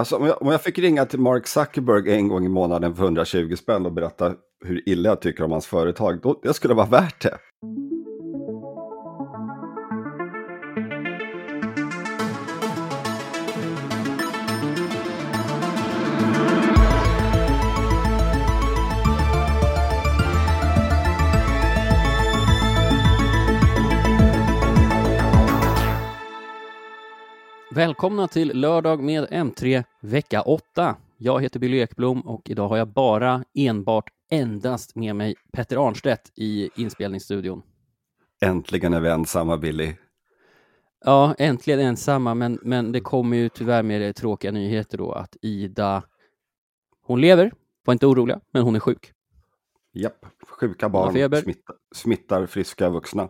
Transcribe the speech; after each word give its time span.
Alltså, 0.00 0.16
om, 0.16 0.26
jag, 0.26 0.42
om 0.42 0.48
jag 0.48 0.62
fick 0.62 0.78
ringa 0.78 1.04
till 1.04 1.20
Mark 1.20 1.46
Zuckerberg 1.46 2.14
en 2.14 2.28
gång 2.28 2.46
i 2.46 2.48
månaden 2.48 2.94
för 2.94 3.04
120 3.04 3.54
spänn 3.56 3.86
och 3.86 3.92
berätta 3.92 4.32
hur 4.64 4.88
illa 4.88 5.08
jag 5.08 5.20
tycker 5.20 5.44
om 5.44 5.52
hans 5.52 5.66
företag, 5.66 6.20
då, 6.22 6.40
det 6.42 6.54
skulle 6.54 6.74
vara 6.74 6.86
värt 6.86 7.22
det. 7.22 7.38
Välkomna 27.74 28.28
till 28.28 28.60
lördag 28.60 29.02
med 29.02 29.28
M3 29.28 29.84
vecka 30.00 30.42
8. 30.42 30.96
Jag 31.16 31.42
heter 31.42 31.60
Billy 31.60 31.78
Ekblom 31.78 32.20
och 32.20 32.50
idag 32.50 32.68
har 32.68 32.76
jag 32.76 32.88
bara 32.88 33.44
enbart 33.54 34.10
endast 34.30 34.96
med 34.96 35.16
mig 35.16 35.34
Petter 35.52 35.88
Arnstedt 35.88 36.32
i 36.34 36.70
inspelningsstudion. 36.76 37.62
Äntligen 38.40 38.94
är 38.94 39.00
vi 39.00 39.08
ensamma, 39.08 39.56
Billy. 39.56 39.94
Ja, 41.04 41.34
äntligen 41.38 41.80
ensamma, 41.80 42.34
men, 42.34 42.58
men 42.62 42.92
det 42.92 43.00
kommer 43.00 43.36
ju 43.36 43.48
tyvärr 43.48 43.82
med 43.82 44.16
tråkiga 44.16 44.52
nyheter 44.52 44.98
då 44.98 45.12
att 45.12 45.36
Ida, 45.42 46.02
hon 47.02 47.20
lever, 47.20 47.52
var 47.84 47.92
inte 47.92 48.06
oroliga, 48.06 48.40
men 48.52 48.62
hon 48.62 48.76
är 48.76 48.80
sjuk. 48.80 49.12
Japp, 49.92 50.26
sjuka 50.48 50.88
barn 50.88 51.12
smittar, 51.12 51.76
smittar 51.94 52.46
friska 52.46 52.90
vuxna. 52.90 53.28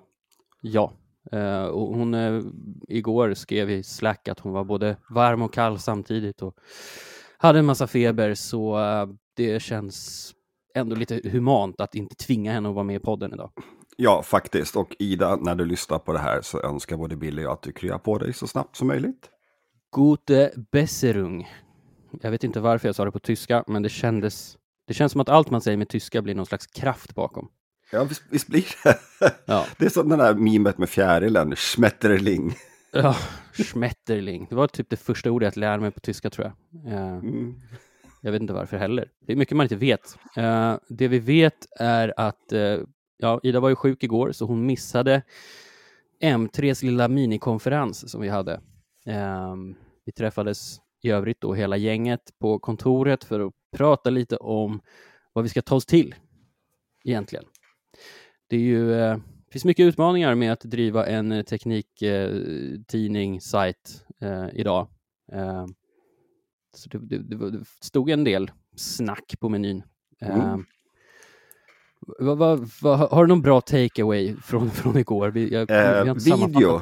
Ja, 0.60 0.92
Uh, 1.34 1.64
och 1.64 1.96
hon 1.96 2.14
uh, 2.14 2.44
igår 2.88 3.34
skrev 3.34 3.70
i 3.70 3.82
Slack 3.82 4.28
att 4.28 4.40
hon 4.40 4.52
var 4.52 4.64
både 4.64 4.96
varm 5.08 5.42
och 5.42 5.52
kall 5.52 5.78
samtidigt 5.78 6.42
och 6.42 6.54
hade 7.38 7.58
en 7.58 7.66
massa 7.66 7.86
feber 7.86 8.34
så 8.34 8.78
uh, 8.78 9.08
det 9.36 9.62
känns 9.62 10.32
ändå 10.74 10.96
lite 10.96 11.20
humant 11.24 11.80
att 11.80 11.94
inte 11.94 12.14
tvinga 12.14 12.52
henne 12.52 12.68
att 12.68 12.74
vara 12.74 12.84
med 12.84 12.96
i 12.96 12.98
podden 12.98 13.32
idag. 13.32 13.50
Ja, 13.96 14.22
faktiskt. 14.22 14.76
Och 14.76 14.96
Ida, 14.98 15.36
när 15.36 15.54
du 15.54 15.64
lyssnar 15.64 15.98
på 15.98 16.12
det 16.12 16.18
här 16.18 16.40
så 16.42 16.60
önskar 16.60 16.96
både 16.96 17.16
Billy 17.16 17.42
och 17.42 17.46
jag 17.46 17.52
att 17.52 17.62
du 17.62 17.72
kryar 17.72 17.98
på 17.98 18.18
dig 18.18 18.32
så 18.32 18.46
snabbt 18.46 18.76
som 18.76 18.88
möjligt. 18.88 19.30
Gute 19.96 20.52
Besserung. 20.72 21.48
Jag 22.20 22.30
vet 22.30 22.44
inte 22.44 22.60
varför 22.60 22.88
jag 22.88 22.94
sa 22.94 23.04
det 23.04 23.10
på 23.10 23.18
tyska, 23.18 23.64
men 23.66 23.82
det 23.82 23.88
kändes 23.88 24.56
det 24.86 24.94
känns 24.94 25.12
som 25.12 25.20
att 25.20 25.28
allt 25.28 25.50
man 25.50 25.60
säger 25.60 25.76
med 25.76 25.88
tyska 25.88 26.22
blir 26.22 26.34
någon 26.34 26.46
slags 26.46 26.66
kraft 26.66 27.14
bakom. 27.14 27.48
Ja, 27.92 28.04
visst, 28.04 28.22
visst 28.30 28.48
blir 28.48 28.64
det. 28.84 28.98
Ja. 29.44 29.66
Det 29.78 29.84
är 29.84 29.88
som 29.88 30.08
den 30.08 30.18
där 30.18 30.34
mimet 30.34 30.78
med 30.78 30.88
fjärilen, 30.88 31.56
schmetterling. 31.56 32.54
Ja, 32.92 33.16
schmetterling. 33.52 34.46
Det 34.48 34.54
var 34.54 34.66
typ 34.66 34.90
det 34.90 34.96
första 34.96 35.30
ordet 35.30 35.56
jag 35.56 35.60
lärde 35.60 35.82
mig 35.82 35.90
på 35.90 36.00
tyska 36.00 36.30
tror 36.30 36.46
jag. 36.46 36.92
Uh, 36.92 37.12
mm. 37.18 37.54
Jag 38.20 38.32
vet 38.32 38.42
inte 38.42 38.52
varför 38.52 38.76
heller. 38.76 39.08
Det 39.26 39.32
är 39.32 39.36
mycket 39.36 39.56
man 39.56 39.64
inte 39.64 39.76
vet. 39.76 40.18
Uh, 40.38 40.76
det 40.88 41.08
vi 41.08 41.18
vet 41.18 41.66
är 41.78 42.14
att 42.16 42.52
uh, 42.52 42.78
ja, 43.16 43.40
Ida 43.42 43.60
var 43.60 43.68
ju 43.68 43.76
sjuk 43.76 44.02
igår, 44.02 44.32
så 44.32 44.46
hon 44.46 44.66
missade 44.66 45.22
M3s 46.22 46.84
lilla 46.84 47.08
minikonferens 47.08 48.10
som 48.10 48.20
vi 48.20 48.28
hade. 48.28 48.60
Ehm, 49.06 49.74
vi 50.04 50.12
träffades 50.12 50.80
i 51.02 51.10
övrigt 51.10 51.40
då 51.40 51.54
hela 51.54 51.76
gänget 51.76 52.20
på 52.38 52.58
kontoret 52.58 53.24
för 53.24 53.40
att 53.40 53.52
prata 53.76 54.10
lite 54.10 54.36
om 54.36 54.80
vad 55.32 55.44
vi 55.44 55.48
ska 55.48 55.62
ta 55.62 55.74
oss 55.74 55.86
till 55.86 56.14
egentligen 57.04 57.44
det 58.50 58.56
är 58.56 58.60
ju, 58.60 58.94
eh, 58.94 59.16
finns 59.52 59.64
mycket 59.64 59.84
utmaningar 59.84 60.34
med 60.34 60.52
att 60.52 60.60
driva 60.60 61.06
en 61.06 61.32
eh, 61.32 61.42
tekniktidning, 61.42 63.34
eh, 63.34 63.40
sajt 63.40 64.04
eh, 64.20 64.46
idag. 64.52 64.88
Eh, 65.32 65.66
så 66.74 66.88
det, 66.88 67.18
det, 67.18 67.50
det, 67.50 67.64
stod 67.80 68.10
en 68.10 68.24
del 68.24 68.50
snack 68.76 69.34
på 69.40 69.48
menyn. 69.48 69.82
Mm. 70.20 70.40
Eh, 70.40 70.58
vad, 72.18 72.38
vad, 72.38 72.70
vad, 72.82 72.98
har 72.98 73.24
du 73.24 73.28
någon 73.28 73.42
bra 73.42 73.60
takeaway 73.60 74.36
från, 74.36 74.70
från 74.70 74.96
igår? 74.96 75.28
Vi, 75.28 75.52
jag, 75.52 75.70
jag 75.70 76.14
video. 76.14 76.80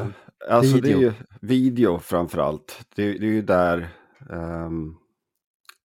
Alltså 0.51 0.75
video. 0.75 0.83
det 0.83 0.95
är 0.95 1.01
ju 1.01 1.13
video 1.41 1.99
framför 1.99 2.39
allt. 2.39 2.87
Det, 2.97 3.13
det 3.13 3.27
är 3.27 3.33
ju 3.33 3.43
där 3.43 3.89
um, 4.29 4.97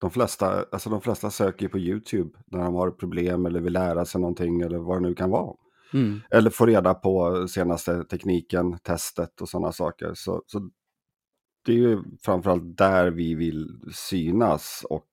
de, 0.01 0.11
flesta, 0.11 0.65
alltså 0.71 0.89
de 0.89 1.01
flesta 1.01 1.29
söker 1.29 1.67
på 1.67 1.79
YouTube 1.79 2.29
när 2.45 2.63
de 2.63 2.73
har 2.73 2.91
problem 2.91 3.45
eller 3.45 3.59
vill 3.59 3.73
lära 3.73 4.05
sig 4.05 4.21
någonting 4.21 4.61
eller 4.61 4.77
vad 4.77 4.97
det 4.97 5.07
nu 5.07 5.15
kan 5.15 5.29
vara. 5.29 5.55
Mm. 5.93 6.21
Eller 6.31 6.49
få 6.49 6.65
reda 6.65 6.93
på 6.93 7.47
senaste 7.47 8.03
tekniken, 8.03 8.79
testet 8.79 9.41
och 9.41 9.49
sådana 9.49 9.71
saker. 9.71 10.11
Så, 10.13 10.43
så 10.47 10.69
det 11.65 11.71
är 11.71 11.77
ju 11.77 12.03
framförallt 12.21 12.77
där 12.77 13.11
vi 13.11 13.35
vill 13.35 13.79
synas 13.93 14.85
och 14.89 15.07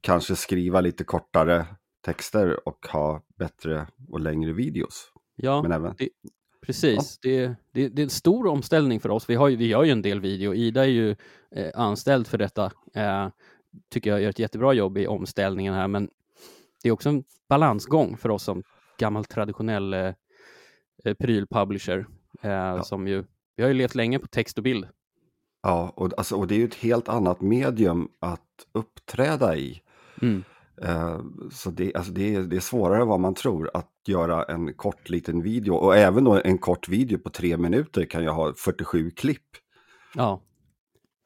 kanske 0.00 0.36
skriva 0.36 0.80
lite 0.80 1.04
kortare 1.04 1.66
texter 2.04 2.68
och 2.68 2.86
ha 2.86 3.22
bättre 3.38 3.86
och 4.08 4.20
längre 4.20 4.52
videos. 4.52 5.12
Ja, 5.36 5.62
Men 5.62 5.72
även... 5.72 5.94
det, 5.98 6.08
precis. 6.66 7.18
Ja. 7.22 7.30
Det, 7.30 7.54
det, 7.72 7.88
det, 7.88 8.02
är 8.02 8.04
en 8.04 8.10
stor 8.10 8.46
omställning 8.46 9.00
för 9.00 9.08
oss. 9.08 9.30
Vi, 9.30 9.34
har 9.34 9.48
ju, 9.48 9.56
vi 9.56 9.66
gör 9.66 9.84
ju 9.84 9.90
en 9.90 10.02
del 10.02 10.20
video. 10.20 10.54
Ida 10.54 10.84
är 10.84 10.90
ju 10.90 11.16
eh, 11.50 11.70
anställd 11.74 12.26
för 12.26 12.38
detta. 12.38 12.72
Eh, 12.94 13.28
tycker 13.88 14.10
jag 14.10 14.22
gör 14.22 14.30
ett 14.30 14.38
jättebra 14.38 14.72
jobb 14.72 14.98
i 14.98 15.06
omställningen 15.06 15.74
här, 15.74 15.88
men 15.88 16.10
det 16.82 16.88
är 16.88 16.92
också 16.92 17.08
en 17.08 17.24
balansgång 17.48 18.16
för 18.16 18.28
oss 18.28 18.42
som 18.42 18.62
gammal 18.98 19.24
traditionell 19.24 19.94
eh, 19.94 20.14
eh, 21.04 21.14
prylpublisher 21.14 22.06
eh, 22.42 22.50
ja. 22.50 22.82
som 22.82 23.08
ju, 23.08 23.24
vi 23.56 23.62
har 23.62 23.70
ju 23.70 23.74
levt 23.74 23.94
länge 23.94 24.18
på 24.18 24.26
text 24.26 24.58
och 24.58 24.64
bild. 24.64 24.88
Ja, 25.62 25.92
och, 25.96 26.18
alltså, 26.18 26.36
och 26.36 26.46
det 26.46 26.54
är 26.54 26.58
ju 26.58 26.64
ett 26.64 26.74
helt 26.74 27.08
annat 27.08 27.40
medium 27.40 28.08
att 28.20 28.40
uppträda 28.72 29.56
i. 29.56 29.82
Mm. 30.22 30.44
Eh, 30.82 31.20
så 31.52 31.70
det, 31.70 31.94
alltså 31.94 32.12
det, 32.12 32.34
är, 32.34 32.42
det 32.42 32.56
är 32.56 32.60
svårare 32.60 33.02
än 33.02 33.08
vad 33.08 33.20
man 33.20 33.34
tror 33.34 33.70
att 33.74 33.92
göra 34.06 34.44
en 34.44 34.74
kort 34.74 35.08
liten 35.08 35.42
video 35.42 35.74
och 35.74 35.96
även 35.96 36.24
då 36.24 36.40
en 36.44 36.58
kort 36.58 36.88
video 36.88 37.18
på 37.18 37.30
tre 37.30 37.56
minuter 37.56 38.04
kan 38.04 38.24
jag 38.24 38.32
ha 38.32 38.54
47 38.54 39.10
klipp. 39.10 39.46
Ja, 40.14 40.42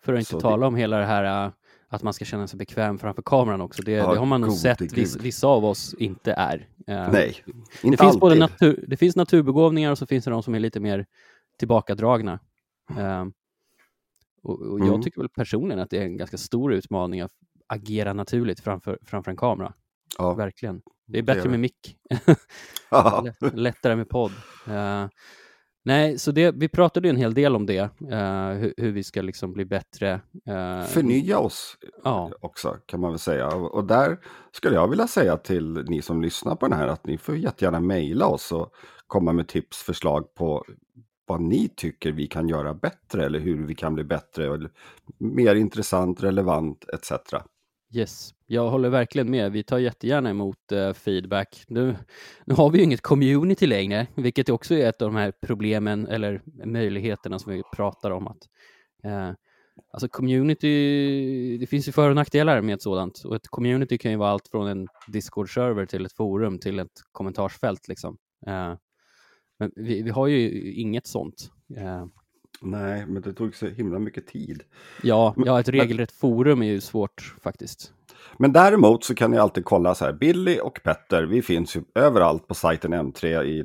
för 0.05 0.13
att 0.13 0.19
inte 0.19 0.31
så 0.31 0.41
tala 0.41 0.61
det... 0.61 0.67
om 0.67 0.77
hela 0.77 0.97
det 0.97 1.07
här 1.07 1.47
uh, 1.47 1.53
att 1.93 2.03
man 2.03 2.13
ska 2.13 2.25
känna 2.25 2.47
sig 2.47 2.59
bekväm 2.59 2.99
framför 2.99 3.23
kameran 3.23 3.61
också. 3.61 3.83
Det, 3.83 3.93
ja, 3.93 4.13
det 4.13 4.19
har 4.19 4.27
man 4.27 4.41
nog 4.41 4.53
sett 4.53 4.81
viss, 4.81 5.17
vissa 5.17 5.47
av 5.47 5.65
oss 5.65 5.95
inte 5.99 6.33
är. 6.33 6.57
Uh, 6.59 7.13
Nej, 7.13 7.45
inte 7.83 7.97
det 7.97 7.97
finns 7.97 8.21
Både 8.21 8.35
natur, 8.35 8.85
det 8.89 8.97
finns 8.97 9.17
naturbegåvningar 9.17 9.91
och 9.91 9.99
så 9.99 10.07
finns 10.07 10.25
det 10.25 10.31
de 10.31 10.43
som 10.43 10.55
är 10.55 10.61
lite 10.61 10.81
mer 10.81 11.07
tillbakadragna. 11.59 12.39
Uh, 12.91 13.25
och, 14.43 14.61
och 14.61 14.79
mm. 14.79 14.93
Jag 14.93 15.03
tycker 15.03 15.21
väl 15.21 15.29
personligen 15.29 15.83
att 15.83 15.91
det 15.91 15.99
är 15.99 16.03
en 16.03 16.17
ganska 16.17 16.39
stor 16.39 16.73
utmaning 16.73 17.21
att 17.21 17.33
agera 17.67 18.13
naturligt 18.13 18.61
framför, 18.61 18.99
framför 19.03 19.31
en 19.31 19.37
kamera. 19.37 19.73
Ja. 20.19 20.35
Verkligen. 20.35 20.83
Det 21.07 21.19
är 21.19 21.23
bättre 21.23 21.49
med 21.49 21.61
mick. 21.61 21.97
Lättare 23.53 23.97
med 23.97 24.09
podd. 24.09 24.33
Uh, 24.69 25.07
Nej, 25.85 26.19
så 26.19 26.33
det, 26.33 26.51
vi 26.51 26.69
pratade 26.69 27.09
en 27.09 27.17
hel 27.17 27.35
del 27.35 27.57
om 27.57 27.67
det, 27.67 27.81
uh, 27.81 27.89
hur, 28.59 28.75
hur, 28.77 28.93
vi 28.93 29.05
ska 29.05 29.23
liksom 29.23 29.53
bli 29.53 29.65
bättre. 29.65 30.21
Uh, 30.49 30.87
Förnya 30.87 31.39
oss 31.39 31.77
ja. 32.05 32.31
också 32.41 32.77
kan 32.87 33.01
man 33.01 33.11
väl 33.11 33.19
säga. 33.19 33.49
Och, 33.49 33.75
och, 33.75 33.85
där 33.85 34.19
skulle 34.53 34.75
jag 34.75 34.89
vilja 34.89 35.07
säga 35.07 35.37
till 35.37 35.85
ni 35.89 36.03
som 36.03 36.23
lyssnar 36.23 36.57
på 36.57 36.69
den 36.69 36.79
här 36.79 36.89
att 36.89 37.07
ni 37.07 37.19
får 37.19 37.37
jättegärna 37.37 37.81
mejla 37.81 38.27
oss 38.27 38.53
och 38.53 38.75
komma 39.07 39.33
med 39.33 39.49
tips, 39.49 39.83
förslag 39.83 40.35
på 40.35 40.65
vad 41.27 41.41
ni 41.41 41.69
tycker 41.69 42.13
vi 42.13 42.27
kan 42.27 42.49
göra 42.49 42.75
bättre 42.75 43.27
eller 43.27 43.39
hur 43.39 43.67
vi 43.67 43.75
kan 43.75 43.95
bli 43.95 44.05
bättre, 44.05 44.55
eller 44.55 44.71
mer 45.19 45.55
intressant, 45.55 46.23
relevant 46.23 46.85
etc. 46.93 47.13
Yes, 47.95 48.35
jag 48.47 48.71
håller 48.71 48.89
verkligen 48.89 49.31
med. 49.31 49.53
Vi 49.53 49.63
tar 49.63 49.79
jättegärna 49.79 50.31
emot 50.31 50.57
uh, 50.73 50.93
feedback. 50.93 51.65
Nu, 51.69 51.97
nu 52.45 52.55
har 52.55 52.71
vi 52.71 52.79
ju 52.79 52.85
inget 52.85 53.01
community 53.01 53.67
längre, 53.67 54.07
vilket 54.15 54.49
också 54.49 54.75
är 54.75 54.89
ett 54.89 55.03
av 55.03 55.09
de 55.09 55.17
här 55.17 55.33
problemen 55.43 56.07
eller 56.07 56.43
möjligheterna 56.65 57.39
som 57.39 57.53
vi 57.53 57.63
pratar 57.73 58.11
om. 58.11 58.27
att 58.27 58.49
uh, 59.07 59.33
Alltså 59.93 60.09
community, 60.09 61.59
det 61.59 61.67
finns 61.67 61.89
ju 61.89 61.93
för 61.93 62.09
och 62.09 62.17
nackdelar 62.17 62.61
med 62.61 62.75
ett 62.75 62.83
sådant 62.83 63.25
och 63.25 63.37
ett 63.37 63.49
community 63.49 63.99
kan 63.99 64.11
ju 64.11 64.17
vara 64.17 64.31
allt 64.31 64.49
från 64.49 64.69
en 64.69 64.89
Discord-server 65.09 65.87
till 65.87 66.07
ett 66.07 66.13
forum 66.13 66.59
till 66.59 66.79
ett 66.79 67.01
kommentarsfält. 67.13 67.89
Liksom. 67.89 68.17
Uh, 68.47 68.75
men 69.59 69.73
vi, 69.77 70.03
vi, 70.03 70.11
har 70.11 70.27
ju 70.27 70.73
inget 70.73 71.07
sånt. 71.07 71.51
Nej, 72.63 73.07
men 73.07 73.23
det 73.23 73.33
tog 73.33 73.55
så 73.55 73.67
himla 73.67 73.99
mycket 73.99 74.27
tid. 74.27 74.63
Ja, 75.03 75.35
ja 75.37 75.61
ett 75.61 75.69
regelrätt 75.69 76.13
forum 76.13 76.63
är 76.63 76.67
ju 76.67 76.81
svårt 76.81 77.35
faktiskt. 77.43 77.93
Men 78.37 78.53
däremot 78.53 79.05
så 79.05 79.15
kan 79.15 79.31
ni 79.31 79.39
alltid 79.39 79.65
kolla 79.65 79.95
så 79.95 80.05
här, 80.05 80.13
Billy 80.13 80.59
och 80.59 80.81
Petter, 80.85 81.23
vi 81.23 81.43
finns 81.43 81.77
ju 81.77 81.83
överallt 81.95 82.49
på 82.49 82.55
sajten 82.55 82.95
M3 82.95 83.45
i 83.45 83.65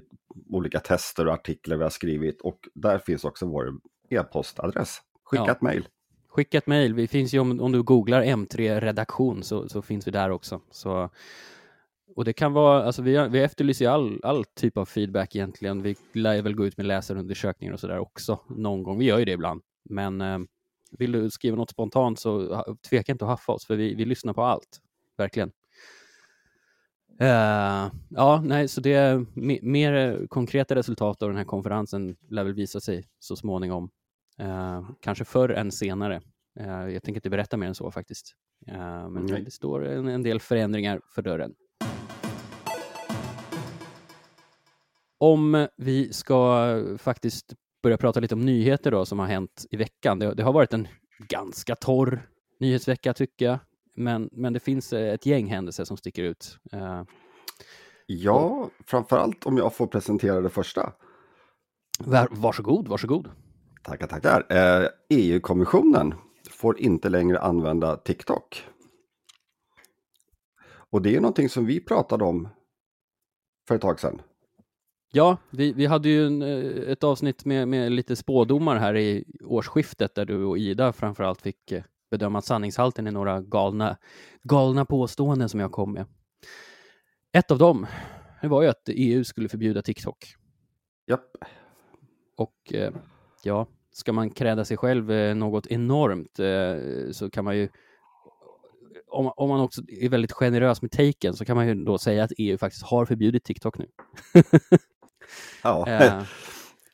olika 0.49 0.79
tester 0.79 1.27
och 1.27 1.33
artiklar 1.33 1.77
vi 1.77 1.83
har 1.83 1.89
skrivit 1.89 2.41
och 2.41 2.59
där 2.73 2.99
finns 2.99 3.23
också 3.23 3.45
vår 3.45 3.73
e-postadress. 4.09 5.01
Skicka 5.23 5.43
ja. 5.47 5.51
ett 5.51 5.61
mejl. 5.61 5.87
Skicka 6.29 6.57
ett 6.57 6.67
mejl. 6.67 6.93
Vi 6.93 7.07
finns 7.07 7.33
ju 7.33 7.39
om, 7.39 7.59
om 7.59 7.71
du 7.71 7.83
googlar 7.83 8.23
M3 8.23 8.79
redaktion 8.79 9.43
så, 9.43 9.69
så 9.69 9.81
finns 9.81 10.07
vi 10.07 10.11
där 10.11 10.29
också. 10.29 10.61
Så 10.71 11.09
och 12.17 12.25
det 12.25 12.33
kan 12.33 12.53
vara, 12.53 12.83
alltså 12.83 13.01
vi, 13.01 13.27
vi 13.27 13.39
efterlyser 13.39 13.89
all, 13.89 14.19
all 14.23 14.45
typ 14.45 14.77
av 14.77 14.85
feedback 14.85 15.35
egentligen. 15.35 15.81
Vi 15.81 15.95
lär 16.13 16.41
väl 16.41 16.55
gå 16.55 16.65
ut 16.65 16.77
med 16.77 16.85
läsarundersökningar 16.85 17.73
och 17.73 17.79
sådär 17.79 17.99
också 17.99 18.39
någon 18.47 18.83
gång. 18.83 18.99
Vi 18.99 19.05
gör 19.05 19.19
ju 19.19 19.25
det 19.25 19.31
ibland. 19.31 19.61
Men 19.89 20.21
eh, 20.21 20.39
vill 20.91 21.11
du 21.11 21.29
skriva 21.29 21.57
något 21.57 21.69
spontant 21.69 22.19
så 22.19 22.63
tveka 22.89 23.11
inte 23.11 23.25
att 23.25 23.29
haffa 23.29 23.51
oss, 23.51 23.65
för 23.65 23.75
vi, 23.75 23.93
vi 23.93 24.05
lyssnar 24.05 24.33
på 24.33 24.43
allt. 24.43 24.81
Verkligen. 25.17 25.51
Uh, 27.21 27.91
ja, 28.09 28.41
nej, 28.43 28.67
så 28.67 28.81
det 28.81 28.93
är 28.93 29.25
mer 29.65 30.27
konkreta 30.27 30.75
resultat 30.75 31.23
av 31.23 31.29
den 31.29 31.37
här 31.37 31.45
konferensen 31.45 32.15
lär 32.29 32.43
väl 32.43 32.53
visa 32.53 32.79
sig 32.79 33.07
så 33.19 33.35
småningom. 33.35 33.89
Uh, 34.41 34.89
kanske 34.99 35.25
förr 35.25 35.49
än 35.49 35.71
senare. 35.71 36.21
Uh, 36.59 36.89
jag 36.93 37.03
tänker 37.03 37.17
inte 37.17 37.29
berätta 37.29 37.57
mer 37.57 37.67
än 37.67 37.75
så 37.75 37.91
faktiskt. 37.91 38.35
men 38.65 39.17
mm. 39.17 39.43
det 39.43 39.51
står 39.51 39.85
en, 39.85 40.07
en, 40.07 40.23
del 40.23 40.39
förändringar 40.39 41.01
för 41.15 41.21
dörren. 41.21 41.55
Om 45.19 45.67
vi 45.77 46.13
ska 46.13 46.83
faktiskt 46.97 47.53
börja 47.83 47.97
prata 47.97 48.19
lite 48.19 48.35
om 48.35 48.45
nyheter 48.45 48.91
då 48.91 49.05
som 49.05 49.19
har 49.19 49.25
hänt 49.25 49.65
i 49.71 49.77
veckan. 49.77 50.19
Det, 50.19 50.33
det 50.33 50.43
har 50.43 50.53
varit 50.53 50.73
en 50.73 50.87
ganska 51.19 51.75
torr 51.75 52.29
nyhetsvecka 52.59 53.13
tycker 53.13 53.45
jag. 53.45 53.59
Men, 53.95 54.29
men 54.31 54.53
det 54.53 54.59
finns 54.59 54.93
eh, 54.93 55.13
ett 55.13 55.25
gäng 55.25 55.47
händelser 55.47 55.85
som 55.85 55.97
sticker 55.97 56.23
ut. 56.23 56.59
Uh, 56.73 57.03
ja, 58.05 58.69
framförallt 58.85 59.45
om 59.45 59.57
jag 59.57 59.73
får 59.73 59.87
presentera 59.87 60.41
det 60.41 60.49
första. 60.49 60.93
Var, 61.99 62.27
varsågod, 62.31 62.87
varsågod. 62.87 63.29
Tackar, 63.83 64.07
tackar. 64.07 64.45
Eh, 64.49 64.89
EU-kommissionen 65.09 66.13
får 66.49 66.79
inte 66.79 67.09
längre 67.09 67.39
använda 67.39 67.97
TikTok. 67.97 68.63
Och 70.89 71.01
det 71.01 71.15
är 71.15 71.21
någonting 71.21 71.49
som 71.49 71.65
vi 71.65 71.79
pratade 71.79 72.23
om 72.23 72.49
för 73.67 73.75
ett 73.75 73.81
tag 73.81 73.99
sedan. 73.99 74.21
Ja, 75.11 75.37
vi, 75.49 75.73
vi 75.73 75.85
hade 75.85 76.09
ju 76.09 76.27
en, 76.27 76.41
eh, 76.41 76.91
ett 76.91 77.03
avsnitt 77.03 77.45
med, 77.45 77.67
med 77.67 77.91
lite 77.91 78.15
spådomar 78.15 78.75
här 78.75 78.97
i 78.97 79.23
årsskiftet 79.43 80.15
där 80.15 80.25
du 80.25 80.43
och 80.43 80.57
Ida 80.57 80.93
framförallt 80.93 81.41
fick 81.41 81.73
bedöma 82.11 82.41
sanningshalten 82.41 83.07
i 83.07 83.11
några 83.11 83.41
galna, 83.41 83.97
galna 84.43 84.85
påståenden 84.85 85.49
som 85.49 85.59
jag 85.59 85.71
kom 85.71 85.93
med. 85.93 86.05
Ett 87.33 87.51
av 87.51 87.57
dem 87.57 87.87
det 88.41 88.47
var 88.47 88.61
ju 88.61 88.67
att 88.67 88.83
EU 88.87 89.23
skulle 89.23 89.49
förbjuda 89.49 89.81
TikTok. 89.81 90.17
Japp. 91.07 91.37
Och 92.37 92.73
eh, 92.73 92.93
ja, 93.43 93.67
ska 93.91 94.13
man 94.13 94.29
kräda 94.29 94.65
sig 94.65 94.77
själv 94.77 95.11
eh, 95.11 95.35
något 95.35 95.67
enormt 95.67 96.39
eh, 96.39 96.75
så 97.11 97.29
kan 97.29 97.45
man 97.45 97.57
ju 97.57 97.69
om, 99.07 99.31
om, 99.35 99.49
man 99.49 99.59
också 99.59 99.81
är 99.87 100.09
väldigt 100.09 100.31
generös 100.31 100.81
med 100.81 100.91
taken 100.91 101.33
så 101.33 101.45
kan 101.45 101.55
man 101.55 101.67
ju 101.67 101.75
då 101.75 101.97
säga 101.97 102.23
att 102.23 102.31
EU 102.37 102.57
faktiskt 102.57 102.83
har 102.83 103.05
förbjudit 103.05 103.43
TikTok 103.43 103.77
nu. 103.77 103.87
ja, 105.63 105.85
uh, 105.87 106.23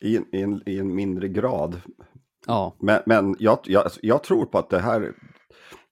I, 0.00 0.20
i, 0.32 0.42
en, 0.42 0.62
i 0.66 0.78
en 0.78 0.94
mindre 0.94 1.28
grad. 1.28 1.80
Ja. 2.46 2.76
Men, 2.80 3.00
men 3.06 3.36
jag, 3.38 3.58
jag, 3.64 3.90
jag 4.02 4.22
tror 4.22 4.46
på 4.46 4.58
att 4.58 4.70
det 4.70 4.78
här, 4.78 5.12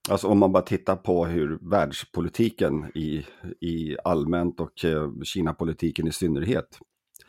alltså 0.09 0.27
om 0.27 0.39
man 0.39 0.51
bara 0.51 0.63
tittar 0.63 0.95
på 0.95 1.25
hur 1.25 1.59
världspolitiken 1.61 2.91
i, 2.95 3.25
i 3.59 3.97
allmänt 4.03 4.59
och 4.59 4.85
eh, 4.85 5.11
Kina-politiken 5.23 6.07
i 6.07 6.11
synnerhet, 6.11 6.79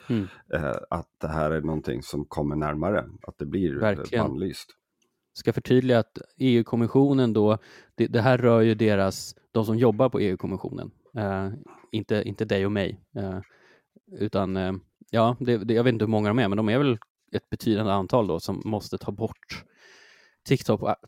mm. 0.08 0.26
eh, 0.55 0.76
att 0.90 1.08
det 1.20 1.28
här 1.28 1.50
är 1.50 1.60
någonting 1.60 2.02
som 2.02 2.25
kommer 2.25 2.56
närmare, 2.56 3.05
att 3.22 3.38
det 3.38 3.46
blir 3.46 3.75
Verkligen. 3.75 4.26
bannlyst. 4.26 4.70
Ska 5.32 5.52
förtydliga 5.52 5.99
att 5.99 6.19
EU-kommissionen 6.37 7.32
då, 7.32 7.58
det, 7.94 8.06
det, 8.06 8.20
här 8.20 8.38
rör 8.38 8.60
ju 8.60 8.75
deras, 8.75 9.34
de 9.52 9.64
som 9.64 9.78
jobbar 9.78 10.08
på 10.08 10.20
EU-kommissionen, 10.20 10.90
eh, 11.17 11.49
inte, 11.93 12.22
inte 12.26 12.44
dig 12.44 12.67
och 12.67 12.72
mig, 12.72 13.00
eh, 13.17 13.40
utan 14.19 14.56
eh, 14.56 14.72
ja, 15.14 15.37
det, 15.40 15.56
det, 15.56 15.75
jag 15.75 15.84
vet 15.84 15.93
inte 15.93 16.05
hur 16.05 16.11
många 16.11 16.28
de 16.28 16.38
är, 16.38 16.49
men 16.49 16.56
de 16.56 16.69
är 16.69 16.78
väl 16.78 16.99
ett 17.32 17.50
betydande 17.50 17.93
antal 17.93 18.26
då 18.26 18.40
som 18.40 18.62
måste 18.64 18.99
ta 18.99 19.12
bort 19.12 19.64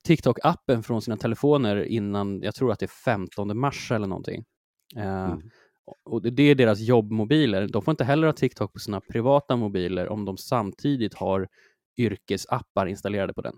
TikTok-appen 0.05 0.83
från 0.83 1.03
sina 1.03 1.17
telefoner 1.17 1.85
innan, 1.85 2.43
jag 2.43 2.55
tror 2.55 2.73
att 2.73 2.79
det 2.79 2.87
är 2.87 3.05
15 3.05 3.59
mars 3.59 3.91
eller 3.93 4.07
någonting. 4.07 4.45
Eh, 4.97 5.25
mm. 5.25 5.43
Och 6.05 6.33
det 6.33 6.43
är 6.43 6.55
deras 6.55 6.81
jobbmobiler. 6.81 7.69
De 7.69 7.83
får 7.83 7.93
inte 7.93 8.05
heller 8.05 8.27
ha 8.27 8.33
TikTok 8.33 8.73
på 8.73 8.79
sina 8.79 9.01
privata 9.01 9.57
mobiler 9.57 10.09
om 10.09 10.25
de 10.25 10.37
samtidigt 10.37 11.15
har 11.15 11.49
yrkesappar 11.97 12.87
installerade 12.87 13.35
på 13.35 13.43
den. 13.43 13.57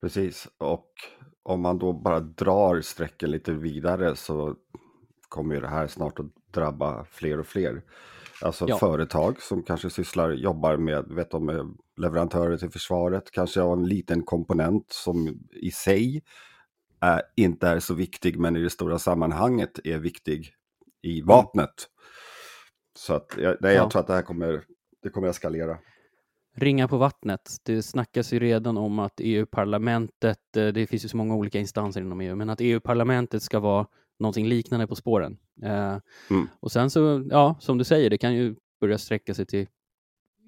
Precis, 0.00 0.48
och 0.58 0.90
om 1.42 1.60
man 1.60 1.78
då 1.78 1.92
bara 1.92 2.20
drar 2.20 2.80
strecken 2.80 3.30
lite 3.30 3.52
vidare 3.52 4.16
så 4.16 4.56
kommer 5.28 5.60
det 5.60 5.68
här 5.68 5.86
snart 5.86 6.20
att 6.20 6.26
drabba 6.50 7.04
fler 7.04 7.40
och 7.40 7.46
fler. 7.46 7.82
Alltså 8.42 8.68
ja. 8.68 8.78
företag 8.78 9.42
som 9.42 9.62
kanske 9.62 9.90
sysslar, 9.90 10.30
jobbar 10.30 10.76
med, 10.76 11.04
vet 11.08 11.30
de, 11.30 11.76
leverantörer 11.96 12.56
till 12.56 12.70
försvaret, 12.70 13.30
kanske 13.30 13.60
har 13.60 13.72
en 13.72 13.88
liten 13.88 14.22
komponent 14.22 14.86
som 14.88 15.38
i 15.52 15.70
sig 15.70 16.22
är, 17.00 17.22
inte 17.36 17.68
är 17.68 17.80
så 17.80 17.94
viktig, 17.94 18.38
men 18.38 18.56
i 18.56 18.60
det 18.60 18.70
stora 18.70 18.98
sammanhanget 18.98 19.86
är 19.86 19.98
viktig 19.98 20.54
i 21.02 21.18
mm. 21.18 21.26
vapnet. 21.26 21.88
Så 22.98 23.14
att, 23.14 23.34
jag, 23.38 23.56
nej, 23.60 23.74
jag 23.74 23.84
ja. 23.84 23.90
tror 23.90 24.00
att 24.00 24.06
det 24.06 24.14
här 24.14 24.22
kommer, 24.22 24.64
det 25.02 25.08
kommer 25.08 25.28
att 25.28 25.34
eskalera. 25.34 25.78
Ringa 26.56 26.88
på 26.88 26.96
vattnet. 26.96 27.56
Det 27.62 27.82
snackas 27.82 28.32
ju 28.32 28.38
redan 28.38 28.78
om 28.78 28.98
att 28.98 29.20
EU-parlamentet, 29.20 30.56
eh, 30.56 30.66
det 30.66 30.86
finns 30.86 31.04
ju 31.04 31.08
så 31.08 31.16
många 31.16 31.34
olika 31.34 31.58
instanser 31.58 32.00
inom 32.00 32.20
EU, 32.20 32.36
men 32.36 32.50
att 32.50 32.60
EU-parlamentet 32.60 33.42
ska 33.42 33.60
vara 33.60 33.86
någonting 34.18 34.48
liknande 34.48 34.86
på 34.86 34.96
spåren. 34.96 35.38
Eh, 35.62 35.98
mm. 36.30 36.48
Och 36.60 36.72
sen 36.72 36.90
så, 36.90 37.24
ja, 37.30 37.56
som 37.60 37.78
du 37.78 37.84
säger, 37.84 38.10
det 38.10 38.18
kan 38.18 38.34
ju 38.34 38.56
börja 38.80 38.98
sträcka 38.98 39.34
sig 39.34 39.46
till 39.46 39.66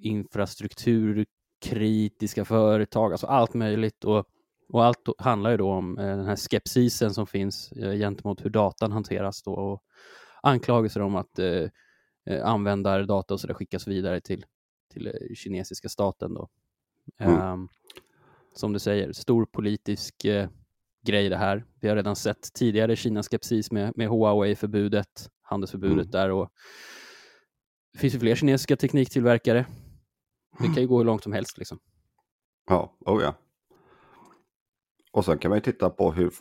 infrastruktur, 0.03 1.27
kritiska 1.61 2.45
företag, 2.45 3.13
alltså 3.13 3.27
allt 3.27 3.55
möjligt. 3.55 4.05
Och, 4.05 4.27
och 4.69 4.85
allt 4.85 5.09
handlar 5.19 5.51
ju 5.51 5.57
då 5.57 5.71
om 5.73 5.99
eh, 5.99 6.17
den 6.17 6.27
här 6.27 6.37
skepsisen 6.37 7.15
som 7.15 7.27
finns 7.27 7.73
eh, 7.73 7.93
gentemot 7.93 8.45
hur 8.45 8.51
datan 8.51 8.93
hanteras 8.93 9.43
då 9.43 9.53
och 9.53 9.83
anklagelser 10.43 11.01
om 11.01 11.17
att 11.17 11.39
eh, 11.39 11.69
eh 12.27 12.45
användardata 12.47 13.35
och 13.35 13.41
så 13.41 13.47
där 13.47 13.55
skickas 13.55 13.89
vidare 13.89 14.21
till, 14.21 14.45
till 14.93 15.07
eh, 15.07 15.35
kinesiska 15.35 15.89
staten 15.89 16.35
då. 16.35 16.49
Mm. 17.19 17.53
Um, 17.53 17.69
som 18.55 18.73
du 18.73 18.79
säger, 18.79 19.13
stor 19.13 19.47
politisk 19.47 20.25
eh, 20.25 20.49
grej 21.07 21.29
det 21.29 21.37
här. 21.37 21.65
Vi 21.81 21.89
har 21.89 21.97
redan 21.97 22.17
sett 22.17 22.53
tidigare 22.55 22.97
Kinas 22.97 23.29
skepsis 23.29 23.71
med, 23.71 23.93
med 23.97 24.09
Huawei-förbudet, 24.09 25.29
handelsförbudet 25.43 26.07
mm. 26.07 26.11
där 26.11 26.31
och 26.31 26.51
det 27.93 27.99
finns 27.99 28.15
ju 28.15 28.19
fler 28.19 28.35
kinesiska 28.35 28.77
tekniktillverkare. 28.77 29.67
Det 30.59 30.65
kan 30.65 30.83
ju 30.83 30.87
gå 30.87 30.99
hur 30.99 31.05
långt 31.05 31.23
som 31.23 31.33
helst 31.33 31.59
liksom. 31.59 31.79
Ja, 32.71 32.97
oh 33.01 33.23
ja. 33.23 33.35
Och 35.13 35.25
sen 35.25 35.39
kan 35.39 35.49
man 35.49 35.57
ju 35.57 35.63
titta 35.63 35.91
på 35.91 36.13
hur, 36.13 36.33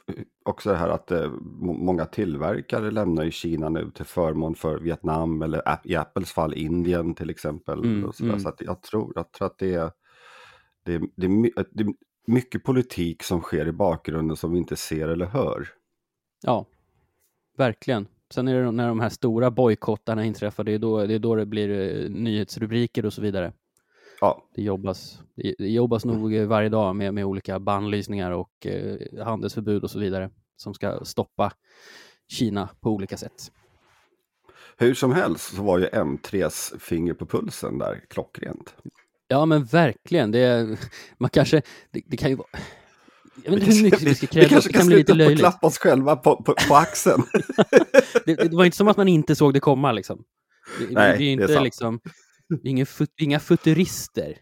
också 0.45 0.69
det 0.69 0.75
här 0.75 0.89
att 0.89 1.11
eh, 1.11 1.31
många 1.61 2.05
tillverkare 2.05 2.91
lämnar 2.91 3.23
ju 3.23 3.31
Kina 3.31 3.69
nu 3.69 3.91
till 3.91 4.05
förmån 4.05 4.55
för 4.55 4.79
Vietnam 4.79 5.41
eller 5.41 5.79
i 5.83 5.95
Apples 5.95 6.31
fall 6.31 6.53
Indien 6.53 7.15
till 7.15 7.29
exempel. 7.29 7.79
Mm, 7.79 8.13
så, 8.13 8.23
mm. 8.23 8.39
så 8.39 8.53
jag, 8.59 8.81
tror, 8.81 9.11
jag 9.15 9.31
tror 9.31 9.47
att 9.47 9.57
det 9.57 9.73
är, 9.73 9.91
det, 10.85 10.97
det, 11.15 11.51
det, 11.71 11.93
mycket 12.27 12.63
politik 12.63 13.23
som 13.23 13.41
sker 13.41 13.67
i 13.67 13.71
bakgrunden 13.71 14.37
som 14.37 14.51
vi 14.51 14.57
inte 14.57 14.75
ser 14.75 15.07
eller 15.07 15.25
hör. 15.25 15.67
Ja, 16.41 16.65
verkligen. 17.57 18.07
Sen 18.29 18.47
är 18.47 18.63
det 18.63 18.71
när 18.71 18.87
de 18.87 18.99
här 18.99 19.09
stora 19.09 19.51
bojkottarna 19.51 20.25
inträffar, 20.25 20.63
det 20.63 20.71
är 20.71 20.79
då 20.79 21.05
det, 21.05 21.13
är 21.13 21.19
då 21.19 21.35
det 21.35 21.45
blir 21.45 21.69
eh, 21.69 22.09
nyhetsrubriker 22.09 23.05
och 23.05 23.13
så 23.13 23.21
vidare. 23.21 23.53
Ja. 24.21 24.43
Det 24.55 24.61
jobbas, 24.61 25.21
det, 25.35 25.55
det 25.57 25.69
jobbas 25.69 26.05
nog 26.05 26.35
varje 26.35 26.69
dag 26.69 26.95
med, 26.95 27.13
med 27.13 27.25
olika 27.25 27.59
bannlysningar 27.59 28.31
och 28.31 28.67
eh, 28.67 29.25
handelsförbud 29.25 29.83
och 29.83 29.91
så 29.91 29.99
vidare 29.99 30.29
som 30.57 30.73
ska 30.73 31.05
stoppa 31.05 31.53
Kina 32.27 32.69
på 32.79 32.89
olika 32.89 33.17
sätt. 33.17 33.51
Hur 34.77 34.93
som 34.93 35.11
helst 35.11 35.55
så 35.55 35.63
var 35.63 35.79
ju 35.79 35.85
M3s 35.85 36.79
finger 36.79 37.13
på 37.13 37.25
pulsen 37.25 37.77
där 37.77 38.01
klockrent. 38.09 38.75
Ja, 39.27 39.45
men 39.45 39.63
verkligen. 39.63 40.31
Det, 40.31 40.77
man 41.17 41.29
kanske, 41.29 41.61
det, 41.91 42.01
det 42.05 42.17
kan 42.17 42.29
ju 42.29 42.35
vara... 42.35 42.47
Jag 43.43 43.51
vet 43.51 43.63
inte 43.63 43.75
hur 43.75 43.83
mycket 43.83 44.01
vi 44.01 44.15
ska 44.15 44.27
kräva. 44.27 44.43
Vi 44.43 44.49
kanske 44.49 44.71
kan, 44.71 44.79
kan 44.79 44.87
bli 44.87 44.97
lite 44.97 45.35
klappa 45.35 45.67
oss 45.67 45.77
själva 45.77 46.15
på, 46.15 46.43
på, 46.43 46.55
på 46.67 46.75
axeln. 46.75 47.23
det, 48.25 48.35
det, 48.35 48.55
var 48.55 48.65
inte 48.65 48.77
som 48.77 48.87
att 48.87 48.97
man 48.97 49.07
inte 49.07 49.35
såg 49.35 49.53
det 49.53 49.59
komma 49.59 49.91
liksom. 49.91 50.23
Nej, 50.89 51.17
vi 51.17 51.27
är 51.27 51.31
inte 51.31 51.47
det 51.47 51.55
är 51.55 51.61
liksom, 51.61 51.99
inga, 52.63 52.85
fut, 52.85 53.09
inga 53.21 53.39
futurister. 53.39 54.37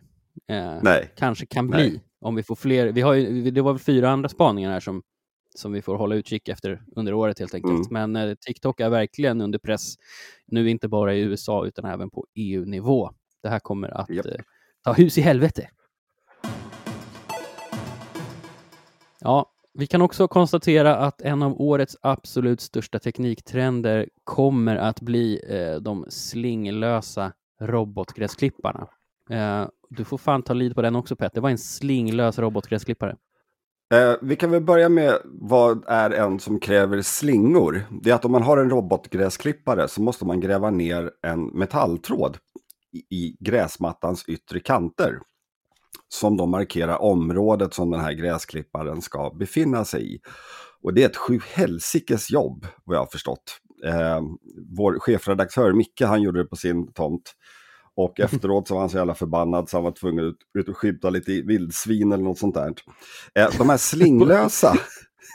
Eh, 0.50 0.80
Nej. 0.82 1.14
Kanske 1.18 1.46
kan 1.46 1.68
bli 1.68 1.90
Nej. 1.90 2.04
om 2.22 2.36
vi 2.36 2.44
får 2.44 2.56
fler. 2.56 2.92
Vi 2.92 3.02
har 3.02 3.14
ju, 3.14 3.52
det 3.52 3.62
var 3.62 3.74
väl 3.74 3.80
fyra 3.80 4.10
andra 4.10 4.30
spaningar 4.30 4.72
här 4.72 4.80
som, 4.80 5.02
som 5.56 5.72
vi 5.72 5.82
får 5.82 5.96
hålla 5.96 6.16
utkik 6.16 6.48
efter 6.48 6.82
under 6.96 7.14
året 7.14 7.40
helt 7.40 7.54
enkelt. 7.54 7.92
Mm. 7.92 8.12
Men 8.12 8.30
eh, 8.30 8.36
TikTok 8.48 8.80
är 8.80 8.90
verkligen 8.90 9.42
under 9.42 9.60
press, 9.60 9.96
nu 10.48 10.70
inte 10.70 10.88
bara 10.88 11.14
i 11.14 11.22
USA 11.22 11.66
utan 11.66 11.86
även 11.86 12.10
på 12.10 12.26
EU-nivå. 12.36 13.12
Det 13.44 13.50
här 13.50 13.60
kommer 13.60 14.02
att 14.02 14.10
yep. 14.10 14.26
eh, 14.26 14.32
ta 14.86 14.94
hus 14.94 15.18
i 15.18 15.22
helvete. 15.22 15.68
Ja, 19.20 19.52
vi 19.74 19.88
kan 19.88 20.02
också 20.02 20.28
konstatera 20.28 20.96
att 20.96 21.22
en 21.22 21.44
av 21.44 21.62
årets 21.62 21.98
absolut 22.02 22.62
största 22.62 23.00
tekniktrender 23.00 24.10
kommer 24.24 24.76
att 24.76 25.02
bli 25.02 25.42
eh, 25.50 25.82
de 25.82 26.06
slinglösa 26.10 27.32
robotgräsklipparna. 27.62 28.88
Eh, 29.30 29.68
du 29.90 30.04
får 30.04 30.18
fan 30.18 30.42
ta 30.42 30.54
lid 30.54 30.76
på 30.76 30.82
den 30.82 30.96
också 30.96 31.16
Pet. 31.16 31.34
Det 31.34 31.42
var 31.42 31.50
en 31.50 31.58
slinglös 31.58 32.40
robotgräsklippare. 32.40 33.16
Eh, 33.94 34.14
vi 34.22 34.36
kan 34.36 34.52
väl 34.52 34.64
börja 34.64 34.90
med 34.90 35.18
vad 35.24 35.84
är 35.88 36.12
en 36.12 36.40
som 36.40 36.60
kräver 36.60 37.02
slingor? 37.02 37.82
Det 38.02 38.10
är 38.10 38.16
att 38.16 38.26
om 38.26 38.32
man 38.32 38.44
har 38.44 38.58
en 38.58 38.70
robotgräsklippare 38.70 39.88
så 39.88 40.02
måste 40.02 40.26
man 40.26 40.40
gräva 40.40 40.70
ner 40.70 41.12
en 41.22 41.46
metalltråd 41.46 42.38
i, 43.10 43.36
gräsmattans 43.40 44.24
yttre 44.28 44.60
kanter. 44.60 45.20
Som 46.08 46.38
då 46.38 46.46
markerar 46.46 47.02
området 47.02 47.74
som 47.74 47.92
den 47.92 48.02
här 48.02 48.14
gräsklipparen 48.14 49.02
ska 49.02 49.30
befinna 49.40 49.86
sig 49.86 50.16
i. 50.16 50.20
Och 50.82 50.94
det 50.94 51.04
är 51.04 51.10
ett 51.10 51.18
sjuhelsikes 51.18 52.32
jobb, 52.32 52.68
vad 52.84 52.96
jag 52.96 53.02
har 53.02 53.08
förstått. 53.08 53.60
Eh, 53.86 54.22
vår 54.78 55.00
chefredaktör 55.00 55.74
Micke, 55.74 56.02
han 56.02 56.22
gjorde 56.22 56.44
det 56.44 56.50
på 56.50 56.56
sin 56.56 56.94
tomt. 56.94 57.34
Och 57.96 58.20
efteråt 58.20 58.68
så 58.68 58.74
var 58.74 58.82
han 58.82 58.90
så 58.90 58.98
jävla 58.98 59.16
förbannad 59.16 59.70
så 59.70 59.78
han 59.78 59.84
var 59.84 59.92
tvungen 59.92 60.28
att 60.28 60.36
ut 60.60 60.70
och 60.70 60.78
skjuta 60.78 61.10
lite 61.10 61.32
vildsvin 61.32 62.12
eller 62.12 62.24
något 62.24 62.40
sånt 62.40 62.56
där. 62.56 62.74
Eh, 63.36 63.50
de 63.58 63.70
här 63.70 63.78
slinglösa. 63.78 64.76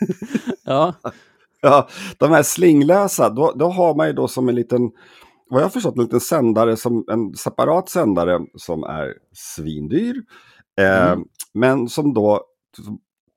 ja. 0.64 0.94
ja, 1.60 1.88
de 2.18 2.30
här 2.30 2.42
slinglösa, 2.42 3.30
då, 3.30 3.52
då 3.56 3.68
har 3.68 3.94
man 3.94 4.06
ju 4.06 4.12
då 4.12 4.28
som 4.28 4.48
en 4.48 4.54
liten, 4.54 4.90
vad 5.50 5.62
jag 5.62 5.72
förstått, 5.72 5.96
en 5.96 6.02
liten 6.02 6.20
sändare, 6.20 6.76
som, 6.76 7.04
en 7.08 7.34
separat 7.34 7.88
sändare 7.88 8.40
som 8.54 8.84
är 8.84 9.14
svindyr. 9.32 10.22
Eh, 10.78 11.10
mm. 11.10 11.24
Men 11.54 11.88
som 11.88 12.14
då 12.14 12.44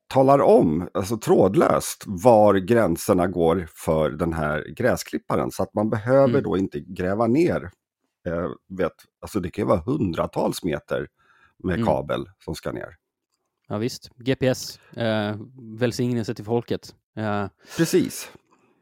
talar 0.07 0.41
om, 0.41 0.89
alltså 0.93 1.17
trådlöst, 1.17 2.03
var 2.07 2.55
gränserna 2.55 3.27
går 3.27 3.67
för 3.75 4.11
den 4.11 4.33
här 4.33 4.67
gräsklipparen. 4.77 5.51
Så 5.51 5.63
att 5.63 5.73
man 5.73 5.89
behöver 5.89 6.29
mm. 6.29 6.43
då 6.43 6.57
inte 6.57 6.79
gräva 6.79 7.27
ner 7.27 7.71
eh, 8.27 8.49
vet, 8.77 8.93
alltså 9.21 9.39
det 9.39 9.49
kan 9.49 9.61
ju 9.61 9.67
vara 9.67 9.79
hundratals 9.79 10.63
meter 10.63 11.07
med 11.63 11.75
mm. 11.75 11.85
kabel 11.85 12.25
som 12.45 12.55
ska 12.55 12.71
ner. 12.71 12.95
Ja 13.67 13.77
visst, 13.77 14.09
GPS, 14.15 14.77
eh, 14.77 15.35
välsignelse 15.77 16.35
till 16.35 16.45
folket. 16.45 16.95
Eh, 17.17 17.45
Precis. 17.77 18.31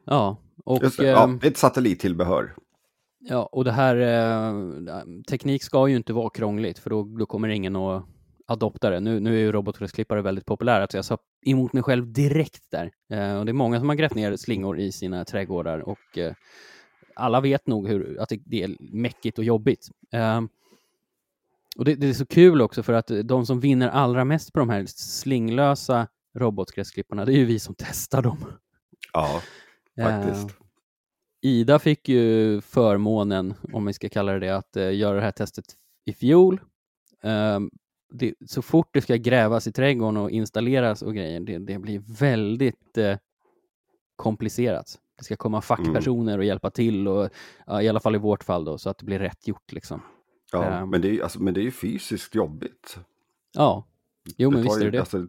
Ja, 0.04 0.36
och... 0.64 0.80
det, 0.80 0.98
ja, 0.98 1.24
ehm, 1.24 1.40
ett 1.42 1.56
satellittillbehör. 1.56 2.54
Ja, 3.24 3.48
och 3.52 3.64
det 3.64 3.72
här, 3.72 3.96
eh, 3.96 5.04
teknik 5.28 5.62
ska 5.62 5.88
ju 5.88 5.96
inte 5.96 6.12
vara 6.12 6.30
krångligt 6.30 6.78
för 6.78 6.90
då, 6.90 7.02
då 7.02 7.26
kommer 7.26 7.48
ingen 7.48 7.76
att 7.76 8.04
adopta 8.46 8.90
det. 8.90 9.00
Nu, 9.00 9.20
nu 9.20 9.34
är 9.34 9.40
ju 9.40 9.52
robotgräsklippare 9.52 10.22
väldigt 10.22 10.46
populära, 10.46 10.86
så 10.90 10.96
jag 10.96 11.04
sa 11.04 11.18
emot 11.46 11.72
mig 11.72 11.82
själv 11.82 12.12
direkt 12.12 12.70
där. 12.70 12.90
Eh, 13.10 13.38
och 13.38 13.44
det 13.44 13.50
är 13.50 13.54
många 13.54 13.78
som 13.78 13.88
har 13.88 13.96
grävt 13.96 14.14
ner 14.14 14.36
slingor 14.36 14.78
i 14.78 14.92
sina 14.92 15.24
trädgårdar 15.24 15.78
och 15.78 16.18
eh, 16.18 16.34
alla 17.16 17.40
vet 17.40 17.66
nog 17.66 17.88
hur, 17.88 18.20
att 18.20 18.32
det 18.44 18.62
är 18.62 18.76
mäckigt 18.80 19.38
och 19.38 19.44
jobbigt. 19.44 19.88
Um, 20.12 20.48
och 21.76 21.84
det, 21.84 21.94
det, 21.94 22.08
är 22.08 22.12
så 22.12 22.26
kul 22.26 22.62
också 22.62 22.82
för 22.82 22.92
att 22.92 23.10
de 23.24 23.46
som 23.46 23.60
vinner 23.60 23.88
allra 23.88 24.24
mest 24.24 24.52
på 24.52 24.58
de 24.58 24.68
här 24.68 24.84
slinglösa 24.86 26.08
robotgräsklipparna, 26.34 27.24
det 27.24 27.32
är 27.32 27.36
ju 27.36 27.44
vi 27.44 27.58
som 27.58 27.74
testar 27.78 28.22
dem. 28.22 28.38
Ja, 29.12 29.40
faktiskt. 29.96 30.61
Ida 31.42 31.78
fick 31.78 32.08
ju 32.08 32.60
förmånen, 32.60 33.54
om 33.72 33.86
vi 33.86 33.92
ska 33.92 34.08
kalla 34.08 34.32
det 34.32 34.38
det, 34.38 34.56
att 34.56 34.76
uh, 34.76 34.94
göra 34.94 35.16
det 35.16 35.22
här 35.22 35.30
testet 35.30 35.64
i 36.04 36.12
fjol. 36.12 36.60
Um, 37.22 37.70
det, 38.12 38.34
så 38.46 38.62
fort 38.62 38.88
det 38.92 39.00
ska 39.00 39.16
grävas 39.16 39.66
i 39.66 39.72
trädgården 39.72 40.16
och 40.16 40.30
installeras 40.30 41.02
och 41.02 41.14
grejer, 41.14 41.40
det, 41.40 41.58
det 41.58 41.78
blir 41.78 42.02
väldigt 42.18 42.98
uh, 42.98 43.16
komplicerat 44.16 44.98
det 45.22 45.24
ska 45.24 45.36
komma 45.36 45.60
fackpersoner 45.60 46.32
mm. 46.32 46.38
och 46.38 46.44
hjälpa 46.44 46.70
till, 46.70 47.08
och, 47.08 47.30
ja, 47.66 47.82
i 47.82 47.88
alla 47.88 48.00
fall 48.00 48.14
i 48.14 48.18
vårt 48.18 48.44
fall 48.44 48.64
då, 48.64 48.78
så 48.78 48.90
att 48.90 48.98
det 48.98 49.04
blir 49.04 49.18
rätt 49.18 49.48
gjort. 49.48 49.72
Liksom. 49.72 50.02
Ja, 50.52 50.80
um, 50.82 50.90
men, 50.90 51.00
det 51.00 51.08
är, 51.08 51.22
alltså, 51.22 51.42
men 51.42 51.54
det 51.54 51.60
är 51.60 51.64
ju 51.64 51.70
fysiskt 51.70 52.34
jobbigt. 52.34 52.98
Ja, 53.52 53.86
jo 54.36 54.50
men 54.50 54.62
visst 54.62 54.80
är 54.80 54.84
det 54.84 54.90
det. 54.90 54.98
Alltså, 54.98 55.26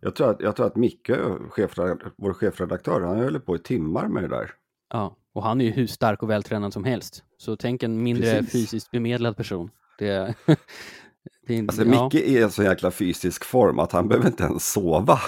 jag, 0.00 0.16
tror 0.16 0.30
att, 0.30 0.40
jag 0.40 0.56
tror 0.56 0.66
att 0.66 0.76
Micke, 0.76 1.10
chefredaktör, 1.50 2.12
vår 2.16 2.32
chefredaktör, 2.32 3.00
han 3.00 3.18
höll 3.18 3.40
på 3.40 3.56
i 3.56 3.58
timmar 3.58 4.08
med 4.08 4.22
det 4.22 4.28
där. 4.28 4.50
Ja, 4.94 5.16
och 5.32 5.42
han 5.42 5.60
är 5.60 5.64
ju 5.64 5.70
hur 5.70 5.86
stark 5.86 6.22
och 6.22 6.30
vältränad 6.30 6.72
som 6.72 6.84
helst. 6.84 7.24
Så 7.38 7.56
tänk 7.56 7.82
en 7.82 8.02
mindre 8.02 8.32
Precis. 8.32 8.52
fysiskt 8.52 8.90
bemedlad 8.90 9.36
person. 9.36 9.70
Det, 9.98 10.34
det 11.46 11.58
är, 11.58 11.62
alltså, 11.62 11.84
ja. 11.84 12.04
Micke 12.04 12.14
är 12.14 12.28
i 12.28 12.42
en 12.42 12.50
så 12.50 12.62
jäkla 12.62 12.90
fysisk 12.90 13.44
form 13.44 13.78
att 13.78 13.92
han 13.92 14.08
behöver 14.08 14.26
inte 14.26 14.44
ens 14.44 14.72
sova. 14.72 15.18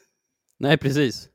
Nej, 0.58 0.78
precis. 0.78 1.28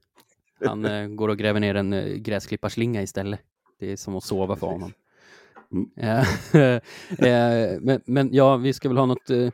Han 0.66 0.86
eh, 0.86 1.08
går 1.08 1.30
och 1.30 1.38
gräver 1.38 1.60
ner 1.60 1.76
en 1.76 1.94
eh, 1.94 2.06
gräsklipparslinga 2.06 3.02
istället. 3.02 3.40
Det 3.80 3.92
är 3.92 3.96
som 3.96 4.16
att 4.16 4.24
sova 4.24 4.56
för 4.56 4.68
honom. 4.68 4.94
Mm. 5.72 5.90
eh, 7.20 7.80
men, 7.82 8.02
men, 8.06 8.30
ja, 8.34 8.58
vi 8.58 8.74
ska 8.74 8.90
väl 8.90 8.98
ha 8.98 9.06
något 9.06 9.30
eh, 9.30 9.50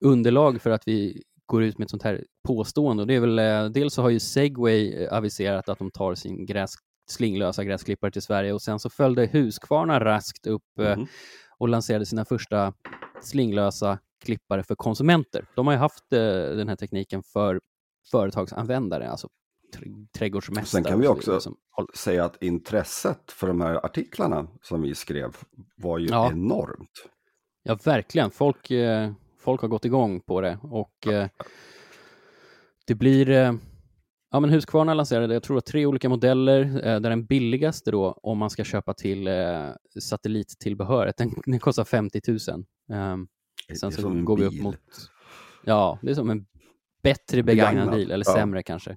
underlag 0.00 0.62
för 0.62 0.70
att 0.70 0.88
vi 0.88 1.22
går 1.46 1.62
ut 1.62 1.78
med 1.78 1.84
ett 1.84 1.90
sånt 1.90 2.02
här 2.02 2.24
påstående. 2.46 3.02
Och 3.02 3.06
det 3.06 3.14
är 3.14 3.20
väl, 3.20 3.38
eh, 3.38 3.64
dels 3.64 3.94
så 3.94 4.02
har 4.02 4.10
ju 4.10 4.20
Segway 4.20 4.94
eh, 4.94 5.12
aviserat 5.12 5.68
att 5.68 5.78
de 5.78 5.90
tar 5.90 6.14
sin 6.14 6.46
gräs, 6.46 6.74
slinglösa 7.06 7.64
gräsklippare 7.64 8.10
till 8.10 8.22
Sverige 8.22 8.52
och 8.52 8.62
sen 8.62 8.78
så 8.78 8.90
följde 8.90 9.26
Husqvarna 9.26 10.04
raskt 10.04 10.46
upp 10.46 10.78
mm. 10.78 11.06
och 11.58 11.68
lanserade 11.68 12.06
sina 12.06 12.24
första 12.24 12.72
slinglösa 13.22 13.98
klippare 14.24 14.62
för 14.62 14.74
konsumenter. 14.74 15.46
De 15.54 15.66
har 15.66 15.74
ju 15.74 15.78
haft 15.78 16.10
den 16.10 16.68
här 16.68 16.76
tekniken 16.76 17.22
för 17.22 17.60
företagsanvändare, 18.10 19.10
alltså 19.10 19.28
trädgårdsmästare. 20.18 20.82
Sen 20.82 20.84
kan 20.84 21.00
vi 21.00 21.08
också 21.08 21.40
som... 21.40 21.56
säga 21.94 22.24
att 22.24 22.42
intresset 22.42 23.32
för 23.32 23.46
de 23.46 23.60
här 23.60 23.86
artiklarna 23.86 24.46
som 24.62 24.82
vi 24.82 24.94
skrev 24.94 25.36
var 25.76 25.98
ju 25.98 26.06
ja. 26.06 26.30
enormt. 26.30 27.08
Ja, 27.62 27.78
verkligen. 27.84 28.30
Folk, 28.30 28.70
eh, 28.70 29.12
folk 29.38 29.60
har 29.60 29.68
gått 29.68 29.84
igång 29.84 30.20
på 30.20 30.40
det 30.40 30.58
och 30.62 31.06
eh, 31.06 31.28
det 32.86 32.94
blir 32.94 33.30
eh, 33.30 33.54
Ja, 34.36 34.40
men 34.40 34.50
Husqvarna 34.50 34.94
lanserade, 34.94 35.34
jag 35.34 35.42
tror, 35.42 35.60
tre 35.60 35.86
olika 35.86 36.08
modeller, 36.08 36.60
eh, 36.62 37.00
där 37.00 37.10
den 37.10 37.26
billigaste 37.26 37.90
då, 37.90 38.18
om 38.22 38.38
man 38.38 38.50
ska 38.50 38.64
köpa 38.64 38.94
till 38.94 39.26
eh, 39.26 39.68
satellittillbehöret, 40.00 41.16
den, 41.16 41.34
den 41.46 41.58
kostar 41.58 41.84
50 41.84 42.20
000. 42.26 42.38
Um, 43.12 43.28
sen 43.80 43.92
så 43.92 44.10
går 44.10 44.36
vi 44.36 44.44
upp 44.44 44.62
mot, 44.62 44.76
ja, 45.64 45.98
det 46.02 46.10
är 46.10 46.14
som 46.14 46.30
en 46.30 46.46
bättre 47.02 47.42
begagnad, 47.42 47.74
begagnad. 47.74 47.94
bil, 47.94 48.10
eller 48.10 48.24
ja. 48.28 48.34
sämre 48.34 48.62
kanske. 48.62 48.96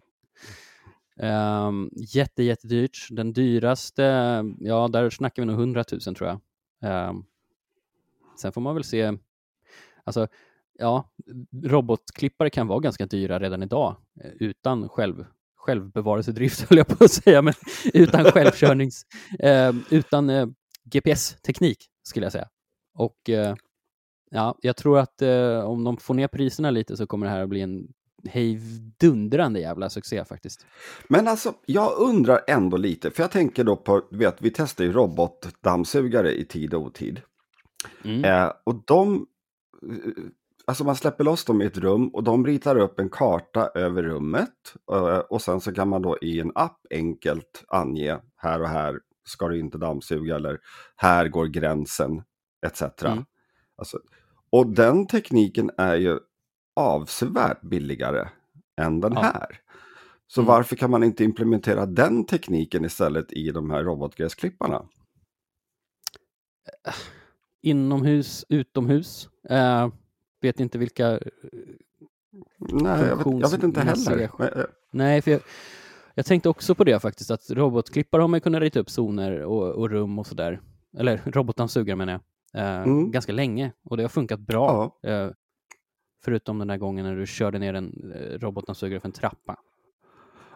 Um, 1.17 1.89
jätte, 1.95 2.43
jättedyrt. 2.43 3.07
Den 3.11 3.33
dyraste, 3.33 4.03
ja, 4.59 4.87
där 4.87 5.09
snackar 5.09 5.41
vi 5.41 5.45
nog 5.45 5.59
100 5.59 5.83
000 5.91 6.15
tror 6.15 6.39
jag. 6.81 7.09
Um, 7.09 7.25
sen 8.41 8.51
får 8.51 8.61
man 8.61 8.75
väl 8.75 8.83
se, 8.83 9.13
alltså, 10.03 10.27
ja, 10.79 11.09
robotklippare 11.63 12.49
kan 12.49 12.67
vara 12.67 12.79
ganska 12.79 13.05
dyra 13.05 13.39
redan 13.39 13.63
idag 13.63 13.95
eh, 14.23 14.31
utan 14.39 14.89
själv, 14.89 15.25
självbevarelsedrift, 15.57 16.61
höll 16.69 16.77
jag 16.77 16.87
på 16.87 17.03
att 17.03 17.11
säga, 17.11 17.41
men 17.41 17.53
utan 17.93 18.23
självkörnings, 18.31 19.05
eh, 19.39 19.73
utan 19.89 20.29
eh, 20.29 20.47
GPS-teknik 20.83 21.77
skulle 22.03 22.25
jag 22.25 22.33
säga. 22.33 22.47
Och 22.93 23.29
eh, 23.29 23.55
ja, 24.31 24.57
jag 24.61 24.75
tror 24.75 24.99
att 24.99 25.21
eh, 25.21 25.59
om 25.59 25.83
de 25.83 25.97
får 25.97 26.13
ner 26.13 26.27
priserna 26.27 26.71
lite 26.71 26.97
så 26.97 27.07
kommer 27.07 27.25
det 27.25 27.31
här 27.31 27.41
att 27.43 27.49
bli 27.49 27.61
en 27.61 27.87
hejdundrande 28.27 29.59
jävla 29.59 29.89
succé 29.89 30.25
faktiskt. 30.25 30.65
Men 31.07 31.27
alltså, 31.27 31.53
jag 31.65 31.97
undrar 31.97 32.41
ändå 32.47 32.77
lite, 32.77 33.11
för 33.11 33.23
jag 33.23 33.31
tänker 33.31 33.63
då 33.63 33.75
på, 33.75 34.01
du 34.11 34.17
vet, 34.17 34.41
vi 34.41 34.51
testar 34.51 34.83
ju 34.83 34.91
robotdammsugare 34.91 36.39
i 36.39 36.45
tid 36.45 36.73
och 36.73 36.81
otid. 36.81 37.21
Mm. 38.03 38.25
Eh, 38.25 38.51
och 38.63 38.83
de, 38.85 39.25
alltså 40.69 40.83
man 40.83 40.95
släpper 40.95 41.23
loss 41.23 41.45
dem 41.45 41.61
i 41.61 41.65
ett 41.65 41.77
rum 41.77 42.07
och 42.07 42.23
de 42.23 42.45
ritar 42.45 42.75
upp 42.75 42.99
en 42.99 43.09
karta 43.09 43.71
över 43.75 44.03
rummet. 44.03 44.75
Eh, 44.91 45.17
och 45.17 45.41
sen 45.41 45.61
så 45.61 45.73
kan 45.73 45.89
man 45.89 46.01
då 46.01 46.17
i 46.21 46.39
en 46.39 46.51
app 46.55 46.85
enkelt 46.89 47.63
ange 47.67 48.19
här 48.35 48.61
och 48.61 48.69
här 48.69 48.99
ska 49.25 49.47
du 49.47 49.59
inte 49.59 49.77
dammsuga 49.77 50.35
eller 50.35 50.59
här 50.95 51.27
går 51.27 51.45
gränsen 51.45 52.23
etc. 52.65 52.81
Mm. 52.81 53.25
Alltså, 53.75 53.99
och 54.49 54.67
den 54.67 55.07
tekniken 55.07 55.71
är 55.77 55.95
ju 55.95 56.19
avsevärt 56.75 57.61
billigare 57.61 58.29
än 58.81 58.99
den 58.99 59.13
ja. 59.13 59.21
här. 59.21 59.59
Så 60.27 60.41
mm. 60.41 60.47
varför 60.47 60.75
kan 60.75 60.91
man 60.91 61.03
inte 61.03 61.23
implementera 61.23 61.85
den 61.85 62.25
tekniken 62.25 62.85
istället 62.85 63.33
i 63.33 63.51
de 63.51 63.69
här 63.71 63.83
robotgräsklipparna? 63.83 64.85
Inomhus, 67.61 68.45
utomhus. 68.49 69.29
Uh, 69.51 69.87
vet 70.41 70.59
inte 70.59 70.77
vilka 70.77 71.11
uh, 71.11 71.19
Nej, 72.57 73.05
jag 73.07 73.15
vet, 73.15 73.25
jag 73.25 73.49
vet 73.49 73.63
inte 73.63 73.81
heller. 73.81 74.29
Men, 74.37 74.47
uh. 74.47 74.63
Nej, 74.91 75.21
för 75.21 75.31
jag, 75.31 75.41
jag, 76.15 76.25
tänkte 76.25 76.49
också 76.49 76.75
på 76.75 76.83
det 76.83 76.99
faktiskt, 76.99 77.31
att 77.31 77.49
robotklippare 77.49 78.21
har 78.21 78.27
man 78.27 78.41
kunnat 78.41 78.61
rita 78.61 78.79
upp 78.79 78.89
zoner 78.89 79.41
och, 79.41 79.71
och 79.71 79.89
rum 79.89 80.19
och 80.19 80.27
sådär. 80.27 80.61
Eller 80.97 81.21
robotdammsugare 81.25 81.95
menar 81.95 82.13
jag. 82.13 82.21
Mm. 82.53 83.11
Ganska 83.11 83.31
länge 83.31 83.71
och 83.83 83.97
det 83.97 84.03
har 84.03 84.09
funkat 84.09 84.39
bra. 84.39 84.97
Ja. 85.01 85.33
Förutom 86.23 86.59
den 86.59 86.67
där 86.67 86.77
gången 86.77 87.05
när 87.05 87.15
du 87.15 87.27
körde 87.27 87.59
ner 87.59 87.73
en 87.73 88.13
eh, 88.15 88.39
robotdammsugare 88.39 88.99
för 88.99 89.07
en 89.07 89.11
trappa. 89.11 89.57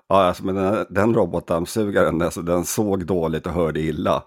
Ja, 0.08 0.24
alltså, 0.24 0.46
men 0.46 0.56
den, 0.56 0.86
den 0.90 1.14
robotdammsugaren, 1.14 2.22
alltså, 2.22 2.42
den 2.42 2.66
såg 2.66 3.06
dåligt 3.06 3.48
och 3.48 3.54
hörde 3.54 3.80
illa. 3.80 4.24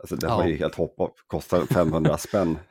Alltså, 0.00 0.16
det 0.16 0.26
ja. 0.26 0.36
var 0.36 0.46
ju 0.46 0.56
helt 0.56 0.74
hopplöst, 0.74 1.14
kostade 1.26 1.66
500 1.66 2.18
spänn. 2.18 2.58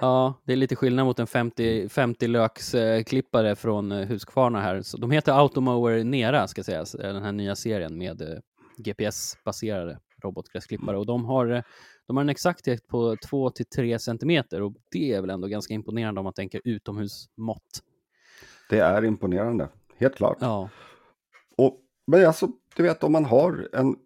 Ja, 0.00 0.34
det 0.44 0.52
är 0.52 0.56
lite 0.56 0.76
skillnad 0.76 1.06
mot 1.06 1.18
en 1.18 1.26
50, 1.26 1.88
50 1.88 2.26
löksklippare 2.26 3.56
från 3.56 3.92
eh, 3.92 4.06
Husqvarna 4.06 4.60
här. 4.60 4.82
Så 4.82 4.96
de 4.96 5.10
heter 5.10 5.32
Automower 5.32 6.04
Nera, 6.04 6.48
ska 6.48 6.64
sägas, 6.64 6.92
den 6.92 7.22
här 7.22 7.32
nya 7.32 7.56
serien 7.56 7.98
med 7.98 8.22
eh, 8.22 8.38
GPS-baserade 8.76 9.98
robotgräsklippare. 10.22 10.98
Och 10.98 11.06
de 11.06 11.24
har, 11.24 11.50
eh, 11.50 11.62
de 12.06 12.16
har 12.16 12.24
en 12.24 12.28
exakthet 12.28 12.86
på 12.88 13.16
2-3 13.16 13.98
centimeter 13.98 14.62
och 14.62 14.74
det 14.90 15.12
är 15.12 15.20
väl 15.20 15.30
ändå 15.30 15.48
ganska 15.48 15.74
imponerande 15.74 16.20
om 16.20 16.24
man 16.24 16.32
tänker 16.32 16.60
utomhusmått. 16.64 17.82
Det 18.70 18.78
är 18.78 19.04
imponerande, 19.04 19.68
helt 19.98 20.16
klart. 20.16 20.38
Ja. 20.40 20.68
Och, 21.56 21.80
men 22.06 22.26
alltså, 22.26 22.48
du 22.76 22.82
vet 22.82 23.04
om 23.04 23.12
man 23.12 23.24
har 23.24 23.68
en 23.72 23.96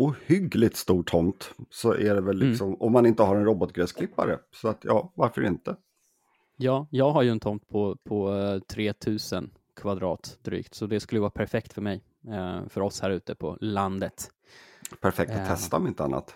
ohyggligt 0.00 0.76
stor 0.76 1.02
tomt 1.02 1.54
så 1.70 1.92
är 1.92 2.14
det 2.14 2.20
väl 2.20 2.36
mm. 2.36 2.48
liksom, 2.48 2.66
mm. 2.66 2.80
om 2.80 2.92
man 2.92 3.06
inte 3.06 3.22
har 3.22 3.36
en 3.36 3.44
robotgräsklippare. 3.44 4.38
Så 4.52 4.68
att 4.68 4.80
ja, 4.84 5.12
varför 5.14 5.46
inte? 5.46 5.76
Ja, 6.56 6.86
jag 6.90 7.10
har 7.10 7.22
ju 7.22 7.30
en 7.30 7.40
tomt 7.40 7.68
på, 7.68 7.96
på 8.04 8.60
3000 8.68 9.44
eh, 9.44 9.50
kvadrat 9.76 10.38
drygt, 10.42 10.74
så 10.74 10.86
det 10.86 11.00
skulle 11.00 11.20
vara 11.20 11.30
perfekt 11.30 11.72
för 11.72 11.82
mig, 11.82 12.02
eh, 12.28 12.68
för 12.68 12.80
oss 12.80 13.00
här 13.00 13.10
ute 13.10 13.34
på 13.34 13.56
landet. 13.60 14.30
Perfekt 15.00 15.30
att 15.30 15.38
eh, 15.38 15.46
testa 15.46 15.76
om 15.76 15.86
inte 15.86 16.04
annat. 16.04 16.34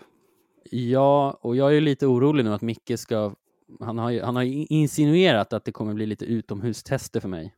Ja, 0.71 1.39
och 1.41 1.55
jag 1.55 1.77
är 1.77 1.81
lite 1.81 2.07
orolig 2.07 2.45
nu 2.45 2.53
att 2.53 2.61
Micke 2.61 2.99
ska 2.99 3.35
han 3.79 3.97
har, 3.97 4.21
han 4.21 4.35
har 4.35 4.43
insinuerat 4.73 5.53
att 5.53 5.65
det 5.65 5.71
kommer 5.71 5.93
bli 5.93 6.05
lite 6.05 6.25
utomhustester 6.25 7.19
för 7.19 7.29
mig. 7.29 7.55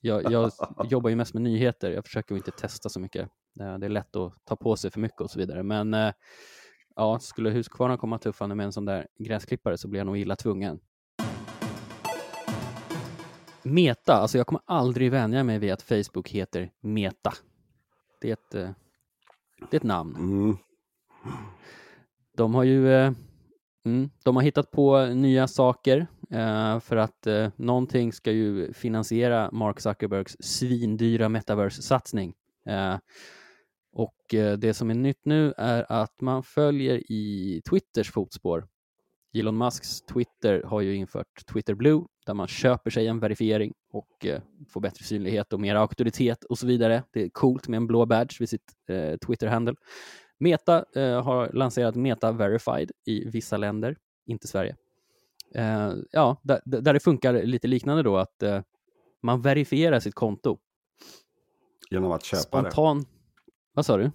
jag, 0.00 0.32
jag 0.32 0.52
jobbar 0.90 1.10
ju 1.10 1.16
mest 1.16 1.34
med 1.34 1.42
nyheter, 1.42 1.90
jag 1.90 2.04
försöker 2.04 2.36
inte 2.36 2.50
testa 2.50 2.88
så 2.88 3.00
mycket 3.00 3.28
det 3.54 3.64
är 3.86 3.88
lätt 3.88 4.16
att 4.16 4.44
ta 4.44 4.56
på 4.56 4.76
sig 4.76 4.90
för 4.90 5.00
mycket 5.00 5.20
och 5.20 5.30
så 5.30 5.38
vidare. 5.38 5.62
Men 5.62 5.94
eh, 5.94 6.12
ja, 6.96 7.18
skulle 7.18 7.50
Husqvarna 7.50 7.96
komma 7.96 8.18
tuffande 8.18 8.54
med 8.54 8.66
en 8.66 8.72
sån 8.72 8.84
där 8.84 9.06
gräsklippare 9.18 9.78
så 9.78 9.88
blir 9.88 10.00
jag 10.00 10.06
nog 10.06 10.18
illa 10.18 10.36
tvungen. 10.36 10.80
Meta, 13.62 14.12
alltså 14.12 14.38
jag 14.38 14.46
kommer 14.46 14.62
aldrig 14.64 15.10
vänja 15.10 15.44
mig 15.44 15.58
vid 15.58 15.72
att 15.72 15.82
Facebook 15.82 16.28
heter 16.28 16.70
Meta. 16.80 17.32
Det 18.20 18.28
är 18.28 18.32
ett, 18.32 18.54
eh, 18.54 18.70
det 19.70 19.76
är 19.76 19.80
ett 19.80 19.82
namn. 19.82 20.16
Mm. 20.16 20.56
De 22.36 22.54
har 22.54 22.64
ju 22.64 22.94
mm, 23.84 24.10
de 24.24 24.36
har 24.36 24.42
hittat 24.42 24.70
på 24.70 25.06
nya 25.06 25.48
saker 25.48 26.06
för 26.80 26.96
att 26.96 27.26
någonting 27.56 28.12
ska 28.12 28.32
ju 28.32 28.72
finansiera 28.72 29.50
Mark 29.52 29.80
Zuckerbergs 29.80 30.36
svindyra 30.40 31.28
metaverse-satsning. 31.28 32.34
Och 33.92 34.34
eh, 34.34 34.58
det 34.58 34.74
som 34.74 34.90
är 34.90 34.94
nytt 34.94 35.24
nu 35.24 35.54
är 35.56 35.86
att 35.88 36.20
man 36.20 36.42
följer 36.42 37.12
i 37.12 37.62
Twitters 37.70 38.10
fotspår. 38.10 38.66
Elon 39.34 39.58
Musks 39.58 40.00
Twitter 40.00 40.62
har 40.62 40.80
ju 40.80 40.94
infört 40.94 41.46
Twitter 41.52 41.74
Blue 41.74 42.04
där 42.26 42.34
man 42.34 42.48
köper 42.48 42.90
sig 42.90 43.06
en 43.06 43.20
verifiering 43.20 43.72
och 43.92 44.26
eh, 44.26 44.40
får 44.68 44.80
bättre 44.80 45.04
synlighet 45.04 45.52
och 45.52 45.60
mer 45.60 45.74
auktoritet 45.74 46.44
och 46.44 46.58
så 46.58 46.66
vidare. 46.66 47.02
Det 47.12 47.22
är 47.22 47.28
coolt 47.28 47.68
med 47.68 47.76
en 47.76 47.86
blå 47.86 48.06
badge 48.06 48.40
vid 48.40 48.48
sitt 48.48 48.72
eh, 48.88 49.16
Twitter-handle. 49.16 49.74
Meta 50.38 50.84
eh, 50.94 51.22
har 51.22 51.50
lanserat 51.52 51.94
Meta 51.94 52.32
Verified 52.32 52.90
i 53.06 53.28
vissa 53.28 53.56
länder, 53.56 53.96
inte 54.26 54.48
Sverige. 54.48 54.76
Eh, 55.54 55.92
ja, 56.10 56.36
där, 56.42 56.60
där, 56.64 56.92
det 56.92 57.00
funkar 57.00 57.42
lite 57.42 57.68
liknande 57.68 58.02
då 58.02 58.16
att 58.16 58.42
eh, 58.42 58.60
man 59.22 59.42
verifierar 59.42 60.00
sitt 60.00 60.14
konto. 60.14 60.58
Genom 61.90 62.12
att 62.12 62.24
köpa 62.24 62.42
Spontan, 62.42 63.00
det? 63.00 63.06
Vad 63.72 63.86
sa 63.86 63.96
du? 63.96 64.10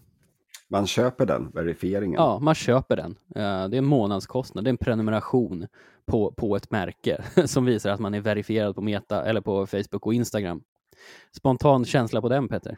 Man 0.68 0.88
köper 0.88 1.26
den, 1.26 1.52
verifieringen? 1.52 2.22
Ja, 2.22 2.40
man 2.40 2.56
köper 2.56 2.96
den. 2.96 3.18
Det 3.34 3.42
är 3.42 3.74
en 3.74 3.86
månadskostnad, 3.86 4.64
det 4.64 4.68
är 4.68 4.72
en 4.72 4.78
prenumeration 4.78 5.68
på, 6.06 6.32
på 6.32 6.56
ett 6.56 6.72
märke 6.72 7.24
som 7.46 7.66
visar 7.66 7.90
att 7.90 8.00
man 8.00 8.14
är 8.14 8.22
verifierad 8.22 8.76
på 8.76 8.82
Meta 8.82 9.26
eller 9.26 9.42
på 9.42 9.68
Facebook 9.68 10.06
och 10.06 10.14
Instagram. 10.14 10.62
Spontan 11.32 11.86
känsla 11.86 12.22
på 12.22 12.30
den, 12.30 12.48
Peter? 12.48 12.78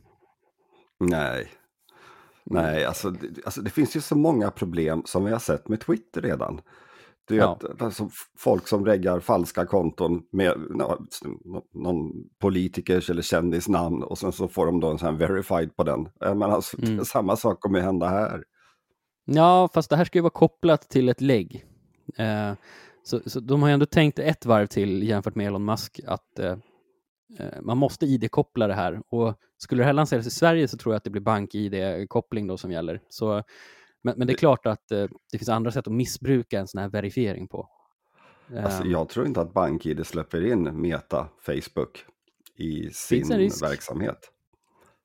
Nej. 1.00 1.48
Nej, 2.44 2.86
alltså, 2.86 3.14
alltså 3.46 3.62
det 3.62 3.70
finns 3.70 3.96
ju 3.96 4.02
så 4.02 4.16
många 4.16 4.52
problem 4.52 5.02
som 5.06 5.26
vi 5.26 5.32
har 5.32 5.40
sett 5.40 5.68
med 5.68 5.80
Twitter 5.80 6.22
redan. 6.22 6.62
Du 7.30 7.36
vet, 7.36 7.44
ja. 7.44 7.58
alltså, 7.80 8.10
folk 8.38 8.68
som 8.68 8.86
reggar 8.86 9.20
falska 9.20 9.66
konton 9.66 10.22
med 10.32 10.54
någon 11.74 12.12
politikers 12.42 13.10
eller 13.10 13.22
kändis 13.22 13.68
namn 13.68 14.04
och 14.04 14.18
sen 14.18 14.32
så 14.32 14.48
får 14.48 14.66
de 14.66 14.80
då 14.80 14.90
en 14.90 14.98
sån 14.98 15.18
verified 15.18 15.76
på 15.76 15.84
den. 15.84 16.10
Men 16.20 16.44
alltså, 16.44 16.82
mm. 16.82 17.06
samma 17.06 17.36
sak 17.36 17.60
kommer 17.60 17.80
hända 17.80 18.08
här. 18.08 18.44
Ja, 19.26 19.70
fast 19.74 19.90
det 19.90 19.96
här 19.96 20.06
ska 20.06 20.18
ju 20.18 20.22
vara 20.22 20.30
kopplat 20.30 20.90
till 20.90 21.10
ett 21.10 21.22
lägg. 21.22 21.66
Eh, 22.18 22.54
så, 23.04 23.20
så 23.26 23.40
de 23.40 23.62
har 23.62 23.70
ju 23.70 23.74
ändå 23.74 23.86
tänkt 23.86 24.20
ett 24.20 24.46
varv 24.46 24.68
till 24.68 25.04
jämfört 25.04 25.36
med 25.36 25.48
Elon 25.48 25.66
Musk 25.66 26.00
att 26.08 26.40
eh, 26.40 26.52
eh 27.40 27.62
man 27.62 27.78
måste 27.78 28.06
ID-koppla 28.06 28.68
det 28.68 28.74
här 28.74 29.02
och 29.10 29.36
skulle 29.58 29.82
det 29.82 29.86
här 29.86 29.94
lanseras 29.94 30.28
i 30.28 30.32
Sverige 30.32 30.68
så 30.68 30.78
tror 30.78 30.94
jag 30.94 30.98
att 30.98 31.04
det 31.04 31.10
blir 31.10 31.22
bank-ID-koppling 31.22 32.48
då 32.48 32.58
som 32.58 32.72
gäller. 32.72 33.02
Så 33.10 33.44
men, 34.04 34.18
men 34.18 34.28
det 34.28 34.34
är 34.34 34.38
klart 34.38 34.66
att 34.66 34.92
eh, 34.92 35.08
det 35.32 35.38
finns 35.38 35.50
andra 35.50 35.72
sätt 35.72 35.88
att 35.88 35.94
missbruka 35.94 36.60
en 36.60 36.68
sån 36.68 36.82
här 36.82 36.90
verifiering 36.90 37.48
på. 37.48 37.70
Alltså, 38.58 38.84
ehm. 38.84 38.92
jag 38.92 39.10
tror 39.10 39.28
inte 39.28 39.42
att 39.42 39.54
BankID 39.54 40.06
släpper 40.06 40.46
in 40.46 40.82
Meta, 40.82 41.28
Facebook 41.40 42.06
i 42.56 42.90
sin 42.90 43.28
verksamhet. 43.62 44.32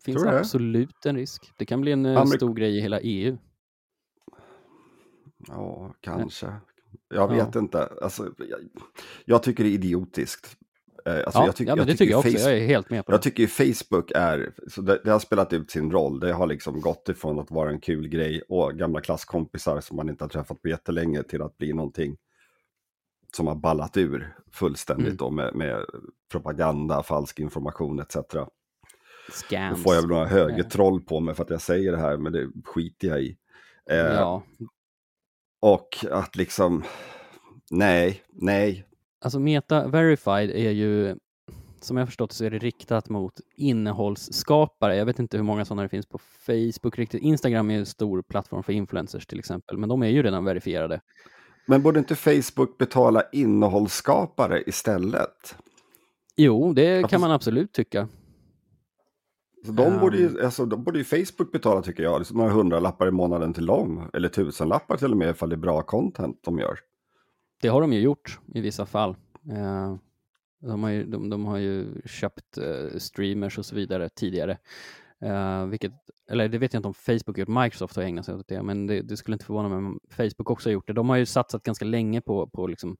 Finns 0.04 0.22
tror 0.22 0.34
absolut 0.34 1.06
en 1.06 1.16
risk. 1.16 1.52
Det 1.56 1.66
kan 1.66 1.80
bli 1.80 1.92
en 1.92 2.06
eh, 2.06 2.20
Amerik 2.20 2.34
stor 2.34 2.54
grej 2.54 2.76
i 2.76 2.80
hela 2.80 3.00
EU. 3.00 3.38
Ja, 5.48 5.94
kanske. 6.00 6.52
Jag 7.08 7.28
vet 7.28 7.54
ja. 7.54 7.60
inte. 7.60 7.88
Alltså, 8.02 8.34
jag, 8.38 8.60
jag, 9.24 9.42
tycker 9.42 9.64
det 9.64 9.70
är 9.70 9.74
idiotiskt. 9.74 10.56
Eh, 11.06 11.16
alltså 11.16 11.38
ja, 11.38 11.46
jag 11.46 11.56
tyck, 11.56 11.68
ja, 11.68 11.76
men 11.76 11.86
det 11.86 11.96
tycker 11.96 12.10
jag 12.10 12.18
också. 12.18 12.30
Facebook, 12.30 12.46
jag 12.46 12.58
är 12.58 12.66
helt 12.66 12.90
med 12.90 13.06
på 13.06 13.12
det. 13.12 13.14
Jag 13.14 13.22
tycker 13.22 13.46
Facebook 13.46 14.10
är, 14.14 14.52
så 14.68 14.82
det, 14.82 15.00
det, 15.04 15.10
har 15.10 15.18
spelat 15.18 15.52
ut 15.52 15.70
sin 15.70 15.92
roll. 15.92 16.20
Det 16.20 16.32
har 16.32 16.46
liksom 16.46 16.80
gått 16.80 17.08
ifrån 17.08 17.38
att 17.38 17.50
vara 17.50 17.70
en 17.70 17.80
kul 17.80 18.08
grej 18.08 18.42
och 18.48 18.74
gamla 18.74 19.00
klasskompisar 19.00 19.80
som 19.80 19.96
man 19.96 20.08
inte 20.08 20.24
har 20.24 20.28
träffat 20.28 20.62
på 20.62 20.68
jättelänge 20.68 21.22
till 21.22 21.42
att 21.42 21.58
bli 21.58 21.72
någonting 21.72 22.16
som 23.36 23.46
har 23.46 23.54
ballat 23.54 23.96
ur 23.96 24.36
fullständigt 24.52 25.06
mm. 25.06 25.16
då 25.16 25.30
med, 25.30 25.54
med, 25.54 25.84
propaganda, 26.32 27.02
falsk 27.02 27.40
information 27.40 28.00
etc. 28.00 28.16
Scams. 29.32 29.78
Då 29.78 29.82
får 29.82 29.94
jag 29.94 30.08
några 30.08 30.26
högertroll 30.26 31.00
på 31.00 31.20
mig 31.20 31.34
för 31.34 31.42
att 31.42 31.50
jag 31.50 31.60
säger 31.60 31.92
det 31.92 31.98
här, 31.98 32.16
men 32.16 32.32
det 32.32 32.48
skiter 32.64 33.08
jag 33.08 33.22
i. 33.22 33.36
Eh, 33.90 33.96
ja. 33.96 34.42
Och 35.60 35.88
att 36.10 36.36
liksom, 36.36 36.84
nej, 37.70 38.22
nej, 38.32 38.86
Alltså 39.24 39.38
Meta 39.38 39.88
Verified 39.88 40.50
är 40.50 40.70
ju, 40.70 41.16
som 41.80 41.96
jag 41.96 42.08
förstått 42.08 42.32
så 42.32 42.44
är 42.44 42.50
det 42.50 42.58
riktat 42.58 43.08
mot 43.08 43.32
innehållsskapare. 43.56 44.96
Jag 44.96 45.06
vet 45.06 45.18
inte 45.18 45.36
hur 45.36 45.44
många 45.44 45.64
sådana 45.64 45.82
det 45.82 45.88
finns 45.88 46.06
på 46.06 46.18
Facebook 46.18 46.98
riktigt. 46.98 47.22
Instagram 47.22 47.70
är 47.70 47.78
en 47.78 47.86
stor 47.86 48.22
plattform 48.22 48.62
för 48.62 48.72
influencers 48.72 49.26
till 49.26 49.38
exempel, 49.38 49.78
men 49.78 49.88
de 49.88 50.02
är 50.02 50.08
ju 50.08 50.22
redan 50.22 50.44
verifierade. 50.44 51.00
Men 51.66 51.82
borde 51.82 51.98
inte 51.98 52.14
Facebook 52.14 52.78
betala 52.78 53.22
innehållsskapare 53.32 54.62
istället? 54.66 55.56
Jo, 56.36 56.72
det 56.72 57.08
kan 57.08 57.20
man 57.20 57.30
absolut 57.30 57.72
tycka. 57.72 58.08
Så 59.66 59.72
de, 59.72 59.98
borde 60.00 60.16
ju, 60.16 60.28
ehm. 60.28 60.44
alltså, 60.44 60.66
de 60.66 60.84
borde 60.84 60.98
ju 60.98 61.04
Facebook 61.04 61.52
betala 61.52 61.82
tycker 61.82 62.02
jag, 62.02 62.18
liksom 62.18 62.36
några 62.36 62.50
hundralappar 62.50 63.08
i 63.08 63.10
månaden 63.10 63.52
till 63.52 63.66
dem. 63.66 64.10
Eller 64.12 64.28
tusenlappar 64.28 64.96
till 64.96 65.10
och 65.10 65.16
med 65.16 65.30
ifall 65.30 65.48
det 65.48 65.54
är 65.54 65.58
bra 65.58 65.82
content 65.82 66.40
de 66.44 66.58
gör. 66.58 66.78
Det 67.60 67.68
har 67.68 67.80
de 67.80 67.92
ju 67.92 68.00
gjort 68.00 68.38
i 68.54 68.60
vissa 68.60 68.86
fall. 68.86 69.16
Eh, 69.50 69.96
de 70.60 70.82
har 70.82 70.90
ju, 70.90 71.04
de, 71.04 71.30
de 71.30 71.44
har 71.44 71.58
ju 71.58 72.02
köpt 72.04 72.58
eh, 72.58 72.98
streamers 72.98 73.58
och 73.58 73.66
så 73.66 73.74
vidare 73.74 74.08
tidigare. 74.08 74.58
Eh, 75.24 75.66
vilket, 75.66 75.92
eller 76.30 76.48
det 76.48 76.58
vet 76.58 76.72
jag 76.72 76.78
inte 76.78 76.88
om 76.88 76.94
Facebook 76.94 77.38
gjort, 77.38 77.48
Microsoft 77.48 77.96
har 77.96 78.02
ägnat 78.02 78.24
sig 78.24 78.34
åt 78.34 78.48
det, 78.48 78.62
men 78.62 78.86
det, 78.86 79.02
det, 79.02 79.16
skulle 79.16 79.34
inte 79.34 79.44
förvåna 79.44 79.68
mig 79.68 79.78
om 79.78 80.00
Facebook 80.10 80.50
också 80.50 80.68
har 80.68 80.72
gjort 80.72 80.86
det. 80.86 80.92
De 80.92 81.08
har 81.08 81.16
ju 81.16 81.26
satsat 81.26 81.62
ganska 81.62 81.84
länge 81.84 82.20
på, 82.20 82.46
på 82.46 82.66
liksom, 82.66 82.96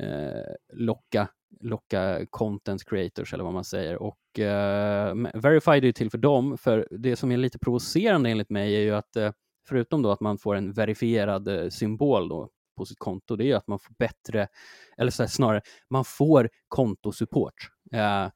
eh, 0.00 0.54
locka, 0.72 1.28
locka 1.60 2.26
content 2.30 2.84
creators 2.84 3.34
eller 3.34 3.44
vad 3.44 3.52
man 3.52 3.64
säger. 3.64 4.02
Och 4.02 4.18
uh, 4.38 5.30
Verified 5.34 5.84
är 5.84 5.86
ju 5.86 5.92
till 5.92 6.10
för 6.10 6.18
dem, 6.18 6.58
för 6.58 6.88
det 6.90 7.16
som 7.16 7.32
är 7.32 7.36
lite 7.36 7.58
provocerande 7.58 8.30
enligt 8.30 8.50
mig 8.50 8.76
är 8.76 8.80
ju 8.80 8.94
att 8.94 9.16
eh, 9.16 9.32
förutom 9.68 10.02
då 10.02 10.10
att 10.10 10.20
man 10.20 10.38
får 10.38 10.54
en 10.54 10.72
verifierad 10.72 11.72
symbol 11.72 12.28
då 12.28 12.50
på 12.76 12.84
sitt 12.84 12.98
konto, 12.98 13.36
det 13.36 13.50
är 13.50 13.56
att 13.56 13.66
man 13.66 13.78
får 13.78 13.94
bättre, 13.98 14.48
eller 14.98 15.10
så 15.10 15.22
här, 15.22 15.28
snarare, 15.28 15.60
man 15.90 16.04
får 16.04 16.48
kontosupport. 16.68 17.54
Eh, 17.92 18.28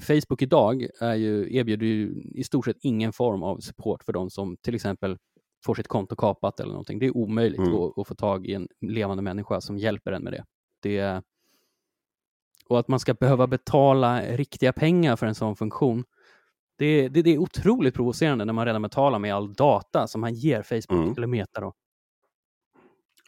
Facebook 0.00 0.42
idag 0.42 0.86
är 1.00 1.14
ju, 1.14 1.56
erbjuder 1.56 1.86
ju 1.86 2.22
i 2.34 2.44
stort 2.44 2.64
sett 2.64 2.76
ingen 2.80 3.12
form 3.12 3.42
av 3.42 3.58
support 3.58 4.04
för 4.04 4.12
de 4.12 4.30
som 4.30 4.56
till 4.56 4.74
exempel 4.74 5.18
får 5.64 5.74
sitt 5.74 5.88
konto 5.88 6.16
kapat 6.16 6.60
eller 6.60 6.70
någonting. 6.70 6.98
Det 6.98 7.06
är 7.06 7.16
omöjligt 7.16 7.58
mm. 7.58 7.74
att, 7.74 7.98
att, 7.98 8.08
få 8.08 8.14
tag 8.14 8.46
i 8.46 8.54
en 8.54 8.68
levande 8.80 9.22
människa 9.22 9.60
som 9.60 9.78
hjälper 9.78 10.12
en 10.12 10.22
med 10.22 10.32
det. 10.32 10.44
det. 10.82 11.22
Och 12.68 12.78
att 12.78 12.88
man 12.88 13.00
ska 13.00 13.14
behöva 13.14 13.46
betala 13.46 14.22
riktiga 14.22 14.72
pengar 14.72 15.16
för 15.16 15.26
en 15.26 15.34
sån 15.34 15.56
funktion, 15.56 16.04
det, 16.78 17.08
det, 17.08 17.22
det 17.22 17.30
är 17.34 17.38
otroligt 17.38 17.94
provocerande 17.94 18.44
när 18.44 18.52
man 18.52 18.66
redan 18.66 18.82
betalar 18.82 19.18
med 19.18 19.34
all 19.34 19.54
data 19.54 20.06
som 20.06 20.20
man 20.20 20.34
ger 20.34 20.62
Facebook 20.62 21.06
mm. 21.06 21.14
eller 21.16 21.26
Meta. 21.26 21.60
Då. 21.60 21.72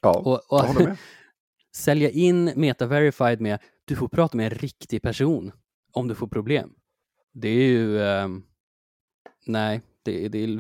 Ja, 0.04 0.18
och, 0.18 0.32
och, 0.32 0.58
jag 0.58 0.64
håller 0.64 0.86
med. 0.86 0.96
sälja 1.76 2.10
in 2.10 2.52
Meta-verified 2.56 3.40
med 3.40 3.58
du 3.84 3.96
får 3.96 4.08
prata 4.08 4.36
med 4.36 4.52
en 4.52 4.58
riktig 4.58 5.02
person 5.02 5.52
om 5.92 6.08
du 6.08 6.14
får 6.14 6.26
problem. 6.26 6.70
Det 7.32 7.48
är 7.48 7.68
ju... 7.68 8.00
Eh, 8.00 8.28
nej, 9.46 9.80
det, 10.04 10.28
det 10.28 10.44
är... 10.44 10.48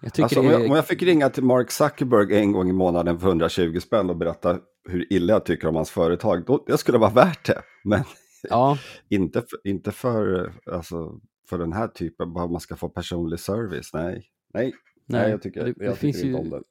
jag 0.00 0.12
tycker 0.12 0.22
alltså, 0.22 0.40
om, 0.40 0.46
jag, 0.46 0.64
om 0.64 0.76
jag 0.76 0.86
fick 0.86 1.02
ringa 1.02 1.30
till 1.30 1.44
Mark 1.44 1.70
Zuckerberg 1.70 2.36
en 2.36 2.52
gång 2.52 2.70
i 2.70 2.72
månaden 2.72 3.18
för 3.18 3.28
120 3.28 3.80
spänn 3.80 4.10
och 4.10 4.16
berätta 4.16 4.58
hur 4.88 5.12
illa 5.12 5.32
jag 5.32 5.44
tycker 5.44 5.68
om 5.68 5.76
hans 5.76 5.90
företag, 5.90 6.44
då, 6.46 6.64
det 6.66 6.78
skulle 6.78 6.98
vara 6.98 7.10
värt 7.10 7.46
det. 7.46 7.62
Men 7.84 8.04
ja. 8.48 8.78
inte, 9.08 9.40
för, 9.40 9.68
inte 9.68 9.92
för, 9.92 10.52
alltså, 10.72 11.20
för 11.48 11.58
den 11.58 11.72
här 11.72 11.88
typen, 11.88 12.32
bara 12.32 12.46
man 12.46 12.60
ska 12.60 12.76
få 12.76 12.88
personlig 12.88 13.40
service. 13.40 13.90
Nej, 13.94 14.04
nej, 14.04 14.22
nej, 14.54 14.72
nej 15.06 15.30
jag 15.30 15.42
tycker, 15.42 15.64
det, 15.64 15.74
jag 15.84 15.94
tycker 15.94 16.06
inte 16.06 16.26
ju, 16.26 16.34
om 16.34 16.50
det 16.50 16.62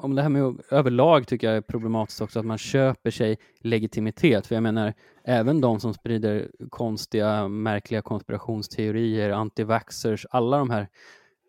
om 0.00 0.14
det 0.14 0.22
här 0.22 0.28
med 0.28 0.60
överlag 0.70 1.26
tycker 1.26 1.46
jag 1.46 1.56
är 1.56 1.60
problematiskt 1.60 2.20
också, 2.20 2.38
att 2.38 2.46
man 2.46 2.58
köper 2.58 3.10
sig 3.10 3.38
legitimitet. 3.60 4.46
För 4.46 4.54
jag 4.54 4.62
menar, 4.62 4.94
även 5.24 5.60
de 5.60 5.80
som 5.80 5.94
sprider 5.94 6.50
konstiga, 6.70 7.48
märkliga 7.48 8.02
konspirationsteorier, 8.02 9.30
antivaxxers, 9.30 10.26
alla 10.30 10.58
de 10.58 10.70
här 10.70 10.88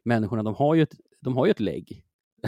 människorna, 0.05 0.43
de 0.43 0.55
har 0.55 0.75
ju 0.75 0.81
ett, 0.81 0.95
de 1.19 1.37
har 1.37 1.45
ju 1.45 1.51
ett 1.51 1.59
lägg. 1.59 2.03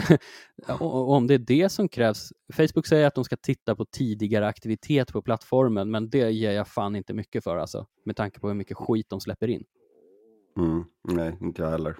och 0.80 1.10
om 1.10 1.26
det 1.26 1.34
är 1.34 1.38
det 1.38 1.68
som 1.68 1.88
krävs, 1.88 2.32
Facebook 2.52 2.86
säger 2.86 3.06
att 3.06 3.14
de 3.14 3.24
ska 3.24 3.36
titta 3.36 3.76
på 3.76 3.84
tidigare 3.84 4.46
aktivitet 4.46 5.12
på 5.12 5.22
plattformen, 5.22 5.90
men 5.90 6.10
det 6.10 6.30
ger 6.30 6.52
jag 6.52 6.68
fan 6.68 6.96
inte 6.96 7.14
mycket 7.14 7.44
för 7.44 7.56
alltså, 7.56 7.86
med 8.04 8.16
tanke 8.16 8.40
på 8.40 8.48
hur 8.48 8.54
mycket 8.54 8.76
skit 8.76 9.06
de 9.10 9.20
släpper 9.20 9.48
in. 9.48 9.64
Mm, 10.58 10.84
nej, 11.02 11.36
inte 11.40 11.62
jag 11.62 11.70
heller 11.70 11.96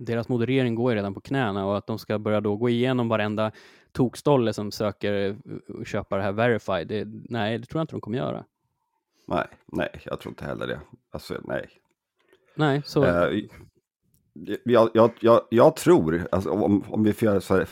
deras 0.00 0.28
moderering 0.28 0.74
går 0.74 0.92
ju 0.92 0.96
redan 0.96 1.14
på 1.14 1.20
knäna 1.20 1.66
och 1.66 1.78
att 1.78 1.86
de 1.86 1.98
ska 1.98 2.18
börja 2.18 2.40
då 2.40 2.56
gå 2.56 2.68
igenom 2.68 3.08
varenda 3.08 3.52
tokstolle 3.92 4.52
som 4.52 4.72
söker 4.72 5.28
eh, 5.28 5.84
köpa 5.84 6.16
det 6.16 6.22
här 6.22 6.32
verified, 6.32 6.88
det, 6.88 7.08
nej, 7.28 7.58
det 7.58 7.66
tror 7.66 7.78
jag 7.78 7.82
inte 7.82 7.94
de 7.94 8.00
kommer 8.00 8.18
göra. 8.18 8.44
Nej, 9.26 9.46
nej, 9.66 10.00
jag 10.04 10.20
tror 10.20 10.32
inte 10.32 10.44
heller 10.44 10.66
det. 10.66 10.80
Alltså, 11.10 11.40
nej. 11.44 11.68
Nej, 12.54 12.82
så... 12.84 13.04
Uh, 13.04 13.44
jag, 14.64 14.90
jag, 14.94 15.10
jag, 15.20 15.40
jag, 15.50 15.76
tror, 15.76 16.28
alltså, 16.32 16.50
om, 16.50 16.84
om 16.88 17.04
vi 17.04 17.12
får 17.12 17.26
göra 17.26 17.40
så 17.40 17.54
här, 17.54 17.68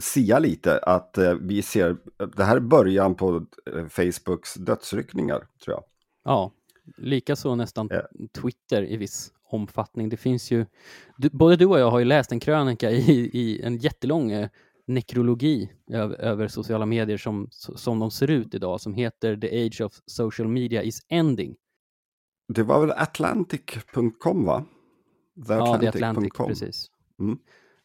sia 0.00 0.38
lite, 0.38 0.78
att 0.78 1.18
uh, 1.18 1.34
vi 1.34 1.62
ser, 1.62 1.96
det 2.36 2.44
här 2.44 2.56
är 2.56 2.60
början 2.60 3.14
på 3.14 3.46
uh, 3.74 3.88
Facebooks 3.88 4.54
dödsryckningar, 4.54 5.46
tror 5.64 5.76
jag. 5.76 5.84
Ja, 6.24 6.52
likaså 6.96 7.54
nästan 7.54 7.90
Twitter 8.40 8.82
i 8.82 8.96
viss 8.96 9.32
omfattning. 9.48 10.08
Det 10.08 10.16
finns 10.16 10.50
ju, 10.50 10.66
du, 11.16 11.30
både 11.30 11.56
du 11.56 11.66
och 11.66 11.78
jag 11.78 11.90
har 11.90 11.98
ju 11.98 12.04
läst 12.04 12.32
en 12.32 12.40
krönika 12.40 12.90
i, 12.90 13.30
i 13.32 13.62
en 13.62 13.76
jättelång 13.76 14.30
eh, 14.30 14.48
nekrologi 14.86 15.72
över, 15.90 16.16
över, 16.16 16.48
sociala 16.48 16.86
medier 16.86 17.16
som, 17.16 17.48
som 17.50 17.98
de 17.98 18.10
ser 18.10 18.30
ut 18.30 18.54
idag, 18.54 18.80
som 18.80 18.94
heter 18.94 19.36
The 19.36 19.66
Age 19.66 19.80
of 19.80 20.00
Social 20.06 20.48
Media 20.48 20.82
is 20.82 21.00
Ending. 21.08 21.56
Det 22.48 22.62
var 22.62 22.80
väl 22.80 22.90
Atlantic.com 22.90 24.44
va? 24.44 24.64
The 25.46 25.52
ja, 25.52 25.78
det 25.80 25.86
är 25.86 25.88
Atlantic, 25.88 26.32
precis. 26.46 26.90
Mm. 27.20 27.38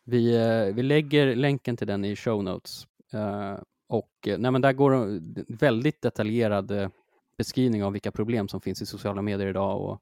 Vi, 0.04 0.36
eh, 0.36 0.76
vi 0.76 0.84
lägger 0.84 1.36
länken 1.36 1.78
till 1.78 1.88
den 1.88 2.06
i 2.06 2.16
show 2.16 2.44
notes. 2.44 2.88
Uh, 3.14 3.60
och 3.88 4.12
nej, 4.38 4.52
men 4.52 4.62
där 4.62 4.74
går 4.74 4.94
en 4.94 5.46
väldigt 5.48 6.02
detaljerad 6.02 6.92
beskrivning 7.38 7.84
av 7.84 7.94
vilka 7.94 8.12
problem 8.12 8.48
som 8.48 8.62
finns 8.62 8.82
i 8.82 8.86
sociala 8.86 9.22
medier 9.22 9.48
idag 9.48 9.82
och 9.82 10.02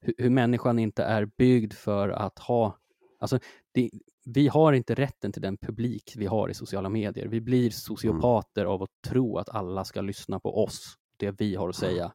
hur, 0.00 0.14
hur 0.18 0.30
människan 0.30 0.78
inte 0.78 1.04
är 1.04 1.24
byggd 1.24 1.72
för 1.72 2.08
att 2.08 2.38
ha, 2.38 2.78
alltså 3.20 3.38
det, 3.72 3.90
vi 4.34 4.48
har 4.48 4.72
inte 4.72 4.94
rätten 4.94 5.32
till 5.32 5.42
den 5.42 5.56
publik 5.56 6.14
vi 6.16 6.26
har 6.26 6.48
i 6.48 6.54
sociala 6.54 6.88
medier. 6.88 7.26
Vi 7.26 7.40
blir 7.40 7.70
sociopater 7.70 8.60
mm. 8.60 8.72
av 8.72 8.82
att 8.82 8.90
tro 9.06 9.38
att 9.38 9.48
alla 9.48 9.84
ska 9.84 10.00
lyssna 10.00 10.40
på 10.40 10.64
oss, 10.64 10.94
det 11.16 11.30
vi 11.40 11.54
har 11.54 11.68
att 11.68 11.76
säga. 11.76 12.12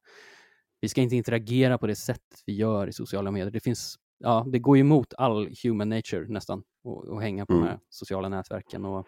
Vi 0.81 0.89
ska 0.89 1.01
inte 1.01 1.15
interagera 1.15 1.77
på 1.77 1.87
det 1.87 1.95
sättet 1.95 2.43
vi 2.45 2.55
gör 2.55 2.87
i 2.87 2.93
sociala 2.93 3.31
medier. 3.31 3.51
Det 3.51 3.59
finns, 3.59 3.95
ja, 4.19 4.45
det 4.51 4.59
går 4.59 4.77
emot 4.77 5.13
all 5.17 5.55
human 5.63 5.89
nature 5.89 6.25
nästan 6.27 6.63
att 7.11 7.21
hänga 7.21 7.45
på 7.45 7.53
mm. 7.53 7.65
de 7.65 7.69
här 7.69 7.79
sociala 7.89 8.29
nätverken. 8.29 8.85
Och, 8.85 9.07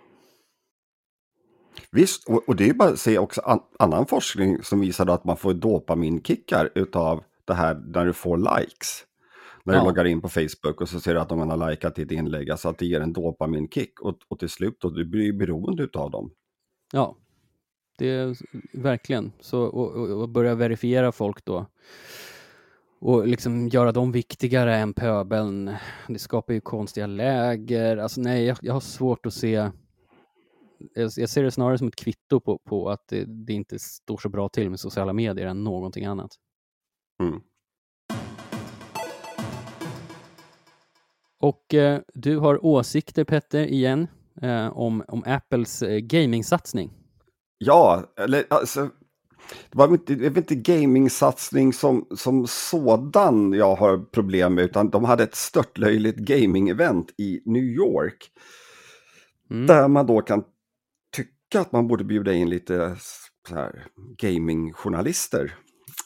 Visst, 1.91 2.29
och, 2.29 2.49
och 2.49 2.55
det 2.55 2.69
är 2.69 2.73
bara 2.73 2.89
att 2.89 2.99
se 2.99 3.17
också 3.19 3.41
an, 3.41 3.59
annan 3.79 4.05
forskning 4.05 4.63
som 4.63 4.79
visar 4.79 5.09
att 5.09 5.23
man 5.23 5.37
får 5.37 5.53
dopaminkickar 5.53 6.69
utav 6.75 7.23
det 7.45 7.53
här 7.53 7.83
när 7.87 8.05
du 8.05 8.13
får 8.13 8.37
likes. 8.37 9.05
När 9.63 9.73
ja. 9.73 9.79
du 9.79 9.85
loggar 9.85 10.05
in 10.05 10.21
på 10.21 10.29
Facebook 10.29 10.81
och 10.81 10.89
så 10.89 10.99
ser 10.99 11.13
du 11.13 11.19
att 11.19 11.29
de 11.29 11.39
har 11.39 11.69
likat 11.69 11.95
ditt 11.95 12.11
inlägg, 12.11 12.49
alltså 12.49 12.69
att 12.69 12.77
det 12.77 12.85
ger 12.85 13.01
en 13.01 13.13
dopaminkick 13.13 14.01
och, 14.01 14.17
och 14.27 14.39
till 14.39 14.49
slut 14.49 14.77
då, 14.79 14.89
du 14.89 15.05
blir 15.05 15.33
beroende 15.33 15.87
av 15.93 16.11
dem. 16.11 16.31
Ja, 16.93 17.15
det 17.97 18.09
är 18.09 18.35
verkligen 18.73 19.31
så 19.39 19.61
och, 19.61 19.91
och, 19.91 20.21
och 20.21 20.29
börja 20.29 20.55
verifiera 20.55 21.11
folk 21.11 21.45
då 21.45 21.65
och 22.99 23.27
liksom 23.27 23.67
göra 23.67 23.91
dem 23.91 24.11
viktigare 24.11 24.75
än 24.75 24.93
pöbeln. 24.93 25.71
Det 26.07 26.19
skapar 26.19 26.53
ju 26.53 26.61
konstiga 26.61 27.07
läger. 27.07 27.97
Alltså 27.97 28.21
nej, 28.21 28.45
jag, 28.45 28.57
jag 28.61 28.73
har 28.73 28.79
svårt 28.79 29.25
att 29.25 29.33
se 29.33 29.69
jag, 30.93 31.11
jag, 31.15 31.29
ser 31.29 31.43
det 31.43 31.51
snarare 31.51 31.77
som 31.77 31.87
ett 31.87 31.95
kvitto 31.95 32.39
på, 32.39 32.57
på 32.57 32.89
att 32.89 33.07
det, 33.07 33.25
det, 33.25 33.53
inte 33.53 33.79
står 33.79 34.17
så 34.17 34.29
bra 34.29 34.49
till 34.49 34.69
med 34.69 34.79
sociala 34.79 35.13
medier 35.13 35.47
än 35.47 35.63
någonting 35.63 36.05
annat. 36.05 36.31
Mm. 37.23 37.41
Och 41.39 41.73
eh, 41.73 42.01
du 42.13 42.37
har 42.37 42.65
åsikter 42.65 43.23
Petter 43.23 43.67
igen 43.67 44.07
eh, 44.41 44.77
om, 44.77 45.03
om 45.07 45.23
Apples 45.25 45.81
eh, 45.81 45.97
gamingsatsning. 45.97 46.93
Ja, 47.57 48.13
eller 48.17 48.45
alltså 48.49 48.89
det 49.71 49.77
var 49.77 49.87
inte, 49.87 50.15
det 50.15 50.29
var 50.29 50.37
inte 50.37 50.55
gamingsatsning 50.55 51.73
som, 51.73 52.07
som 52.15 52.47
sådan 52.47 53.53
jag 53.53 53.75
har 53.75 53.97
problem 53.97 54.53
med, 54.53 54.63
utan 54.63 54.89
de 54.89 55.05
hade 55.05 55.23
ett 55.23 55.35
störtlöjligt 55.35 56.19
gaming-event 56.19 57.11
i 57.17 57.41
New 57.45 57.63
York. 57.63 58.31
Mm. 59.51 59.67
Där 59.67 59.87
man 59.87 60.05
då 60.05 60.21
kan 60.21 60.43
tycka 61.15 61.59
att 61.61 61.71
man 61.71 61.87
borde 61.87 62.03
bjuda 62.03 62.33
in 62.33 62.49
lite 62.49 62.95
gamingjournalister 64.17 65.53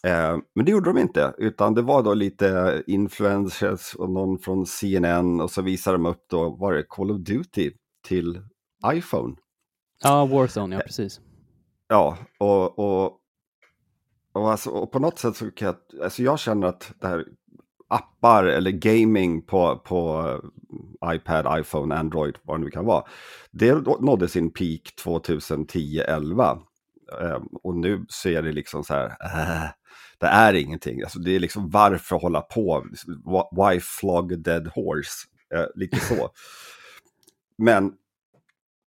Eh, 0.03 0.37
men 0.55 0.65
det 0.65 0.71
gjorde 0.71 0.89
de 0.89 0.97
inte, 0.97 1.33
utan 1.37 1.73
det 1.73 1.81
var 1.81 2.03
då 2.03 2.13
lite 2.13 2.83
influencers 2.87 3.95
och 3.95 4.09
någon 4.09 4.39
från 4.39 4.65
CNN 4.65 5.41
och 5.41 5.51
så 5.51 5.61
visade 5.61 5.97
de 5.97 6.05
upp 6.05 6.25
då, 6.29 6.49
var 6.49 6.73
det 6.73 6.83
Call 6.89 7.11
of 7.11 7.17
Duty 7.17 7.71
till 8.07 8.41
iPhone? 8.93 9.35
Ja, 10.03 10.25
Warzone, 10.25 10.75
ja 10.75 10.81
precis. 10.81 11.21
Ja, 11.87 12.17
och, 12.37 12.79
och, 12.79 13.19
och, 14.33 14.51
alltså, 14.51 14.69
och 14.69 14.91
på 14.91 14.99
något 14.99 15.19
sätt 15.19 15.35
så 15.35 15.51
kan 15.51 15.65
jag, 15.65 16.03
alltså 16.03 16.23
jag 16.23 16.39
känner 16.39 16.67
att 16.67 16.93
det 16.99 17.07
här 17.07 17.25
appar 17.87 18.43
eller 18.43 18.71
gaming 18.71 19.41
på, 19.41 19.75
på 19.85 20.25
iPad, 21.05 21.59
iPhone, 21.59 21.95
Android, 21.95 22.35
vad 22.43 22.59
det 22.59 22.63
nu 22.63 22.71
kan 22.71 22.85
vara. 22.85 23.03
Det 23.51 23.73
nådde 23.99 24.27
sin 24.27 24.51
peak 24.51 24.81
2010-11. 25.05 26.59
Um, 27.21 27.49
och 27.63 27.75
nu 27.75 28.05
ser 28.23 28.41
det 28.41 28.51
liksom 28.51 28.83
så 28.83 28.93
här, 28.93 29.05
äh, 29.05 29.69
det 30.19 30.27
är 30.27 30.53
ingenting. 30.53 31.01
Alltså 31.01 31.19
det 31.19 31.35
är 31.35 31.39
liksom 31.39 31.69
varför 31.69 32.15
hålla 32.15 32.41
på? 32.41 32.85
Why 33.51 33.79
flog 33.79 34.33
a 34.33 34.37
dead 34.37 34.67
horse? 34.67 35.27
Eh, 35.55 35.65
lite 35.75 35.99
så. 35.99 36.29
Men 37.57 37.93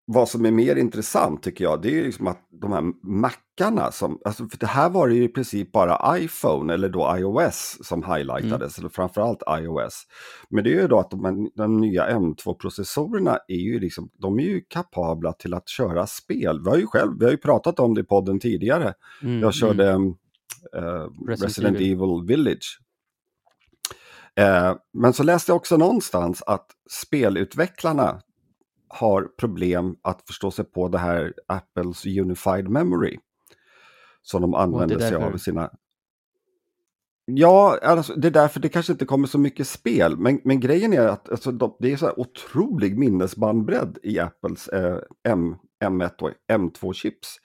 vad 0.07 0.29
som 0.29 0.47
är 0.47 0.51
mer 0.51 0.77
intressant 0.77 1.43
tycker 1.43 1.65
jag, 1.65 1.83
det 1.83 1.99
är 2.01 2.05
liksom 2.05 2.27
att 2.27 2.49
de 2.51 2.73
här 2.73 2.83
mackarna 3.03 3.93
som, 3.93 4.21
alltså 4.25 4.49
för 4.49 4.59
det 4.59 4.67
här 4.67 4.91
var 4.91 5.09
det 5.09 5.15
ju 5.15 5.25
i 5.25 5.29
princip 5.29 5.73
bara 5.73 6.19
iPhone 6.19 6.75
eller 6.75 6.89
då 6.89 7.17
iOS 7.19 7.79
som 7.83 8.03
highlightades, 8.03 8.79
mm. 8.79 8.85
eller 8.85 8.89
framförallt 8.89 9.43
iOS. 9.61 10.03
Men 10.49 10.65
det 10.65 10.71
är 10.71 10.81
ju 10.81 10.89
då 10.89 10.99
att 10.99 11.11
de, 11.11 11.51
de 11.55 11.81
nya 11.81 12.11
M2-processorerna 12.11 13.39
är 13.49 13.57
ju 13.57 13.81
liksom, 13.81 14.11
de 14.19 14.39
är 14.39 14.43
ju 14.43 14.61
kapabla 14.61 15.33
till 15.33 15.55
att 15.55 15.69
köra 15.69 16.07
spel. 16.07 16.61
Vi 16.65 16.71
har 16.71 16.77
ju 16.77 16.87
själv, 16.87 17.13
vi 17.19 17.25
har 17.25 17.33
ju 17.33 17.39
pratat 17.39 17.81
om 17.81 17.95
det 17.95 18.01
i 18.01 18.05
podden 18.05 18.41
tidigare. 18.41 18.95
Mm, 19.23 19.41
jag 19.41 19.55
körde 19.55 19.91
mm 19.91 20.15
Resident, 20.73 21.43
Resident 21.43 21.77
Evil. 21.77 21.93
Evil. 21.93 22.27
Village. 22.27 22.79
Eh, 24.37 24.77
men 24.93 25.13
så 25.13 25.23
läste 25.23 25.53
jag 25.53 25.57
också 25.57 25.77
någonstans 25.77 26.43
att 26.47 26.67
spelutvecklarna 26.91 28.21
har 28.89 29.23
problem 29.39 29.97
att 30.03 30.27
förstå 30.27 30.51
sig 30.51 30.65
på 30.65 30.89
det 30.89 30.99
här 30.99 31.35
Apples 31.47 32.07
Unified 32.07 32.69
Memory. 32.69 33.19
Som 34.23 34.43
de 34.43 34.55
använder 34.55 34.99
sig 34.99 35.15
av 35.15 35.35
i 35.35 35.39
sina... 35.39 35.71
Ja, 37.25 37.79
alltså, 37.83 38.15
det 38.15 38.29
är 38.29 38.33
därför 38.33 38.61
det 38.61 38.69
kanske 38.69 38.93
inte 38.93 39.05
kommer 39.05 39.27
så 39.27 39.39
mycket 39.39 39.69
spel. 39.69 40.17
Men, 40.19 40.41
men 40.45 40.61
grejen 40.61 40.93
är 40.93 41.07
att 41.07 41.31
alltså, 41.31 41.77
det 41.81 41.93
är 41.93 41.97
så 41.97 42.13
otrolig 42.17 42.99
minnesbandbredd 42.99 43.99
i 44.03 44.19
Apples 44.19 44.69
eh, 44.69 44.99
M, 45.29 45.57
M1 45.83 46.23
och 46.23 46.31
M2-chips. 46.53 47.37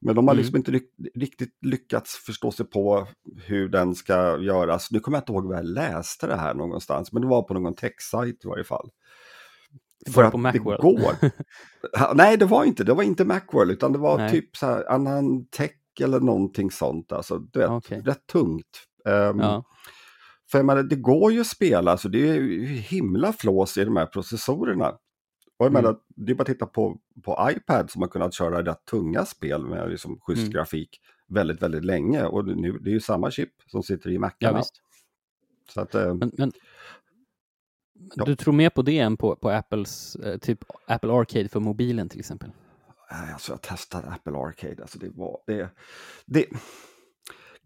Men 0.00 0.14
de 0.14 0.28
har 0.28 0.34
liksom 0.34 0.54
mm. 0.54 0.74
inte 0.74 0.86
riktigt 1.14 1.58
lyckats 1.62 2.16
förstå 2.26 2.50
sig 2.50 2.66
på 2.66 3.06
hur 3.46 3.68
den 3.68 3.94
ska 3.94 4.38
göras. 4.38 4.90
Nu 4.90 5.00
kommer 5.00 5.16
jag 5.16 5.22
inte 5.22 5.32
ihåg 5.32 5.46
var 5.46 5.56
jag 5.56 5.64
läste 5.64 6.26
det 6.26 6.36
här 6.36 6.54
någonstans, 6.54 7.12
men 7.12 7.22
det 7.22 7.28
var 7.28 7.42
på 7.42 7.54
någon 7.54 7.74
tech-sajt 7.74 8.44
i 8.44 8.48
varje 8.48 8.64
fall. 8.64 8.90
för 10.14 10.24
att 10.24 10.34
Macworld. 10.34 10.78
det 10.78 10.82
går. 10.82 12.14
Nej, 12.14 12.36
det 12.36 12.44
var 12.44 12.64
inte 12.64 12.84
det 12.84 12.94
var 12.94 13.02
inte 13.02 13.24
Macworld, 13.24 13.70
utan 13.70 13.92
det 13.92 13.98
var 13.98 14.18
Nej. 14.18 14.30
typ 14.30 14.56
så 14.56 14.66
här 14.66 14.90
Anantech 14.90 15.70
eller 16.00 16.20
någonting 16.20 16.70
sånt. 16.70 17.12
Alltså, 17.12 17.38
du 17.38 17.58
vet, 17.58 17.70
okay. 17.70 18.00
rätt 18.00 18.26
tungt. 18.26 18.84
Um, 19.04 19.38
ja. 19.38 19.64
För 20.50 20.62
menar, 20.62 20.82
det 20.82 20.96
går 20.96 21.32
ju 21.32 21.40
att 21.40 21.46
spela, 21.46 21.90
alltså 21.90 22.08
det 22.08 22.28
är 22.28 22.34
ju 22.34 22.66
himla 22.66 23.32
flås 23.32 23.78
i 23.78 23.84
de 23.84 23.96
här 23.96 24.06
processorerna. 24.06 24.92
Och 25.58 25.64
jag 25.64 25.70
mm. 25.70 25.82
menar, 25.82 25.98
det 26.08 26.32
är 26.32 26.34
bara 26.34 26.42
att 26.42 26.46
titta 26.46 26.66
på, 26.66 26.98
på 27.22 27.50
iPad 27.50 27.90
som 27.90 28.02
har 28.02 28.08
kunnat 28.08 28.34
köra 28.34 28.64
rätt 28.64 28.84
tunga 28.84 29.24
spel 29.24 29.66
med 29.66 29.90
liksom 29.90 30.20
schysst 30.20 30.42
mm. 30.42 30.52
grafik 30.52 31.00
väldigt, 31.26 31.62
väldigt 31.62 31.84
länge. 31.84 32.24
Och 32.24 32.46
nu, 32.46 32.78
det 32.78 32.90
är 32.90 32.94
ju 32.94 33.00
samma 33.00 33.30
chip 33.30 33.50
som 33.66 33.82
sitter 33.82 34.10
i 34.10 34.18
Macarna. 34.18 34.62
Ja, 35.74 35.82
att, 35.82 35.94
eh, 35.94 36.14
men, 36.14 36.30
men 36.38 36.52
ja. 38.14 38.24
Du 38.24 38.36
tror 38.36 38.54
mer 38.54 38.70
på 38.70 38.82
det 38.82 38.98
än 38.98 39.16
på, 39.16 39.36
på 39.36 39.50
Apples, 39.50 40.16
eh, 40.16 40.38
typ 40.38 40.64
Apple 40.86 41.12
Arcade 41.12 41.48
för 41.48 41.60
mobilen 41.60 42.08
till 42.08 42.20
exempel? 42.20 42.50
Alltså 43.08 43.52
jag 43.52 43.62
testade 43.62 44.08
Apple 44.08 44.38
Arcade, 44.38 44.82
alltså 44.82 44.98
det 44.98 45.10
var... 45.14 45.38
Det, 45.46 45.70
det, 46.26 46.46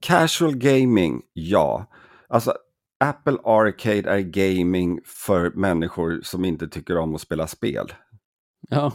casual 0.01 0.57
gaming, 0.57 1.23
ja. 1.33 1.87
Alltså 2.29 2.55
Apple 3.03 3.39
Arcade 3.45 4.11
är 4.11 4.21
gaming 4.21 5.01
för 5.05 5.51
människor 5.51 6.21
som 6.23 6.45
inte 6.45 6.69
tycker 6.69 6.99
om 6.99 7.15
att 7.15 7.21
spela 7.21 7.47
spel. 7.47 7.93
Ja, 8.69 8.93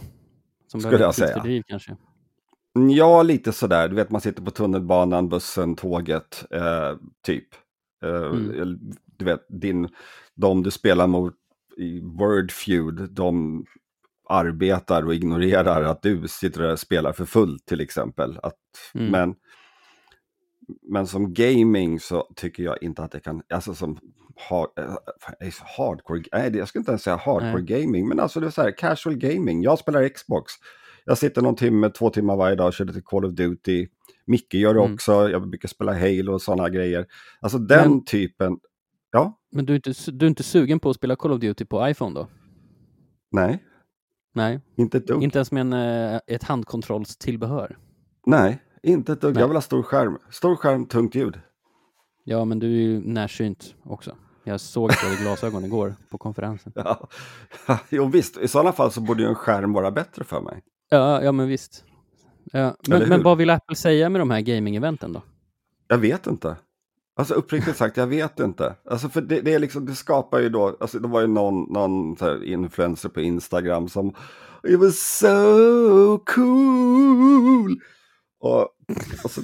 som 0.68 0.82
skulle 0.82 1.00
jag 1.00 1.16
säga. 1.16 1.34
Fördriv, 1.34 1.64
kanske. 1.68 1.96
Ja, 2.90 3.24
lite 3.24 3.52
sådär. 3.52 3.90
Du 3.90 3.96
vet, 3.96 4.12
man 4.12 4.22
sitter 4.22 4.42
på 4.42 4.52
tunnelbanan, 4.52 5.30
bussen, 5.30 5.76
tåget, 5.76 6.46
eh, 6.52 6.96
typ. 7.26 7.48
Eh, 8.04 8.28
mm. 8.28 8.80
Du 9.18 9.26
vet, 9.26 9.46
din, 9.50 9.90
de 10.36 10.64
du 10.64 10.72
spelar 10.72 11.08
mot 11.08 11.34
i 11.78 12.00
Word 12.00 12.52
Feud, 12.52 13.10
de 13.12 13.66
arbetar 14.30 15.06
och 15.06 15.16
ignorerar 15.16 15.84
att 15.84 16.02
du 16.02 16.28
sitter 16.28 16.72
och 16.72 16.80
spelar 16.80 17.14
för 17.14 17.26
fullt 17.26 17.66
till 17.66 17.82
exempel. 17.82 18.40
Att, 18.44 18.56
mm. 18.94 19.12
men, 19.12 19.36
men 20.82 21.08
som 21.08 21.34
gaming 21.34 22.00
så 22.00 22.28
tycker 22.36 22.64
jag 22.64 22.84
inte 22.84 23.04
att 23.04 23.12
det 23.12 23.20
kan, 23.20 23.42
alltså 23.50 23.74
som 23.76 24.00
ha, 24.50 24.74
eh, 24.78 25.54
hardcore, 25.78 26.24
nej 26.32 26.58
jag 26.58 26.68
skulle 26.68 26.82
inte 26.82 26.92
ens 26.92 27.04
säga 27.04 27.16
hardcore 27.16 27.64
nej. 27.64 27.82
gaming, 27.82 28.08
men 28.08 28.20
alltså 28.20 28.40
det 28.40 28.48
är 28.48 28.52
så 28.52 28.62
här 28.62 28.78
casual 28.78 29.16
gaming. 29.16 29.64
Jag 29.64 29.80
spelar 29.80 30.10
Xbox. 30.10 30.54
Jag 31.06 31.18
sitter 31.18 31.42
någon 31.42 31.56
timme, 31.56 31.90
två 31.90 32.10
timmar 32.10 32.36
varje 32.36 32.56
dag 32.56 32.68
och 32.68 32.74
kör 32.74 32.86
lite 32.86 33.02
Call 33.02 33.26
of 33.26 33.34
Duty. 33.34 33.88
Micke 34.26 34.54
gör 34.54 34.74
det 34.74 34.80
mm. 34.80 34.94
också, 34.94 35.30
jag 35.30 35.50
brukar 35.50 35.68
spela 35.68 35.94
Halo 35.94 36.34
och 36.34 36.42
sådana 36.42 36.70
grejer. 36.70 37.06
Alltså 37.40 37.58
den 37.58 37.90
men, 37.90 38.06
typen, 38.06 38.60
ja. 39.12 39.40
Men 39.52 39.66
du 39.66 39.74
är, 39.74 39.76
inte, 39.76 40.12
du 40.12 40.26
är 40.26 40.30
inte 40.30 40.44
sugen 40.44 40.80
på 40.80 40.90
att 40.90 40.96
spela 40.96 41.16
Call 41.16 41.32
of 41.32 41.40
Duty 41.40 41.66
på 41.66 41.90
iPhone 41.90 42.20
då? 42.20 42.28
Nej. 43.32 43.64
Nej, 44.34 44.60
inte 44.76 44.98
ett 44.98 45.08
dugg. 45.08 45.24
Inte 45.24 45.38
ens 45.38 45.52
med 45.52 45.62
en, 45.62 45.74
eh, 45.74 46.20
ett 46.28 46.44
handkontrollstillbehör? 46.44 47.78
Nej, 48.26 48.62
inte 48.84 49.14
ett 49.14 49.22
dugg. 49.22 49.34
Nej. 49.34 49.42
Jag 49.42 49.48
vill 49.48 49.58
ha 49.58 49.62
stor 49.62 49.84
skärm. 49.84 50.18
Stor 50.30 50.56
skärm, 50.56 50.86
tungt 50.86 51.16
ljud. 51.16 51.40
Ja, 52.24 52.46
men 52.46 52.60
du 52.60 52.68
är 52.68 52.82
ju 52.82 53.00
närsynt 53.00 53.76
också. 53.84 54.16
Jag 54.44 54.60
såg 54.60 54.92
att 54.92 55.00
du 55.02 55.06
hade 55.08 55.22
glasögon 55.22 55.66
igår 55.66 55.96
på 56.10 56.18
konferensen. 56.18 56.72
Ja. 56.76 57.08
jo 57.90 58.08
visst, 58.08 58.38
i 58.38 58.48
sådana 58.48 58.72
fall 58.72 58.92
så 58.92 59.02
borde 59.02 59.24
ju 59.24 59.30
en 59.30 59.36
skärm 59.36 59.74
vara 59.74 59.92
bättre 59.92 60.24
för 60.24 60.42
mig. 60.42 60.62
Ja, 60.90 61.24
ja 61.24 61.32
men 61.32 61.48
visst. 61.48 61.84
Ja. 62.52 62.76
Men, 62.88 63.10
men 63.10 63.24
vad 63.24 63.38
vill 63.38 63.50
Apple 63.50 63.76
säga 63.76 64.10
med 64.10 64.22
de 64.22 64.32
här 64.32 64.42
gaming-eventen 64.42 65.14
då? 65.14 65.22
Jag 65.88 65.98
vet 65.98 66.28
inte. 66.28 66.56
Alltså 67.16 67.34
uppriktigt 67.34 67.78
sagt, 67.78 67.98
jag 67.98 68.08
vet 68.08 68.40
inte. 68.40 68.76
Alltså 68.90 69.10
för 69.10 69.22
det, 69.22 69.42
det, 69.42 69.54
är 69.54 69.60
liksom, 69.60 69.86
det 69.86 69.96
skapar 69.96 70.40
ju 70.40 70.50
då, 70.50 70.78
alltså 70.80 71.00
det 71.00 71.08
var 71.08 71.22
ju 71.22 71.28
någon, 71.28 71.64
någon 71.74 72.18
influencer 72.44 73.10
på 73.10 73.22
Instagram 73.22 73.90
som 73.90 74.14
It 74.68 74.80
was 74.80 75.00
so 75.00 76.18
cool! 76.18 77.80
Och, 78.40 78.62
och 79.24 79.32
så, 79.32 79.42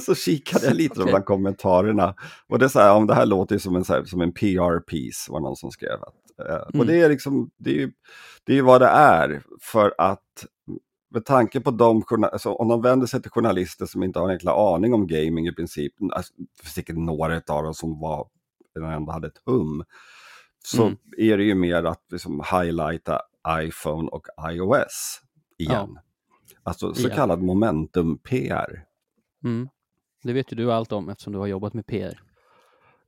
så, 0.00 0.14
kikade 0.14 0.66
jag 0.66 0.76
lite 0.76 1.00
okay. 1.00 1.10
bland 1.10 1.24
kommentarerna. 1.24 2.14
Och 2.48 2.58
det 2.58 2.64
är 2.64 2.68
så 2.68 2.80
här, 2.80 2.94
om 2.94 3.06
det 3.06 3.14
här 3.14 3.26
låter 3.26 3.58
som 3.58 3.76
en, 3.76 3.84
så 3.84 3.92
här, 3.92 4.04
som 4.04 4.20
en 4.20 4.32
PR-piece, 4.32 5.32
var 5.32 5.40
någon 5.40 5.56
som 5.56 5.70
skrev. 5.70 6.02
Att, 6.02 6.48
eh, 6.48 6.54
mm. 6.54 6.80
Och 6.80 6.86
det 6.86 7.00
är 7.00 7.08
liksom, 7.08 7.50
det 7.58 7.70
är 7.70 7.74
ju 7.74 7.92
det 8.44 8.58
är 8.58 8.62
vad 8.62 8.80
det 8.80 8.88
är. 8.88 9.42
För 9.60 9.94
att 9.98 10.46
med 11.10 11.24
tanke 11.24 11.60
på 11.60 11.70
de 11.70 12.04
alltså, 12.22 12.52
om 12.52 12.68
de 12.68 12.82
vänder 12.82 13.06
sig 13.06 13.22
till 13.22 13.30
journalister 13.30 13.86
som 13.86 14.02
inte 14.02 14.18
har 14.18 14.26
en 14.26 14.32
jäkla 14.32 14.74
aning 14.74 14.94
om 14.94 15.06
gaming 15.06 15.46
i 15.46 15.52
princip, 15.52 15.92
alltså, 16.12 16.32
säkert 16.74 16.96
några 16.96 17.36
av 17.48 17.64
dem 17.64 17.74
som 17.74 18.00
var, 18.00 18.28
ändå 18.76 19.12
hade 19.12 19.26
ett 19.26 19.42
hum, 19.46 19.84
så 20.64 20.82
mm. 20.82 20.96
är 21.18 21.38
det 21.38 21.44
ju 21.44 21.54
mer 21.54 21.84
att 21.84 22.04
liksom, 22.10 22.42
highlighta 22.50 23.20
iPhone 23.48 24.08
och 24.08 24.26
iOS 24.50 25.20
igen. 25.58 25.90
Ja. 25.94 26.02
Alltså 26.62 26.94
så 26.94 27.10
kallad 27.10 27.38
ja. 27.38 27.42
momentum-PR. 27.42 28.84
Mm. 29.44 29.68
Det 30.22 30.32
vet 30.32 30.52
ju 30.52 30.56
du 30.56 30.72
allt 30.72 30.92
om 30.92 31.08
eftersom 31.08 31.32
du 31.32 31.38
har 31.38 31.46
jobbat 31.46 31.74
med 31.74 31.86
PR. 31.86 32.20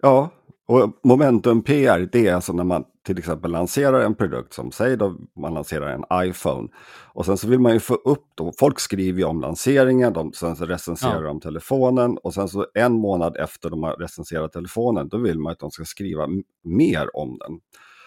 Ja, 0.03 0.31
och 0.67 0.99
momentum 1.03 1.63
PR, 1.63 2.09
det 2.13 2.27
är 2.27 2.35
alltså 2.35 2.53
när 2.53 2.65
man 2.65 2.85
till 3.07 3.19
exempel 3.19 3.51
lanserar 3.51 4.01
en 4.01 4.15
produkt 4.15 4.53
som 4.53 4.73
säg 4.73 4.97
då 4.97 5.17
man 5.37 5.55
lanserar 5.55 5.89
en 5.89 6.29
iPhone. 6.29 6.69
Och 7.13 7.27
sen 7.27 7.37
så 7.37 7.49
vill 7.49 7.61
man 7.61 7.73
ju 7.73 7.81
få 7.81 7.95
upp, 7.95 8.25
då, 8.35 8.53
folk 8.59 8.81
skriver 8.81 9.19
ju 9.19 9.25
om 9.25 9.41
lanseringen, 9.41 10.13
de, 10.13 10.33
sen 10.33 10.57
så 10.57 10.67
recenserar 10.67 11.23
ja. 11.23 11.29
de 11.29 11.41
telefonen 11.41 12.19
och 12.19 12.35
sen 12.35 12.49
så 12.49 12.67
en 12.75 12.93
månad 12.93 13.37
efter 13.37 13.71
de 13.71 13.83
har 13.83 13.97
recenserat 13.97 14.53
telefonen, 14.53 15.09
då 15.09 15.19
vill 15.19 15.39
man 15.39 15.53
att 15.53 15.59
de 15.59 15.71
ska 15.71 15.85
skriva 15.85 16.27
mer 16.65 17.17
om 17.17 17.39
den. 17.39 17.61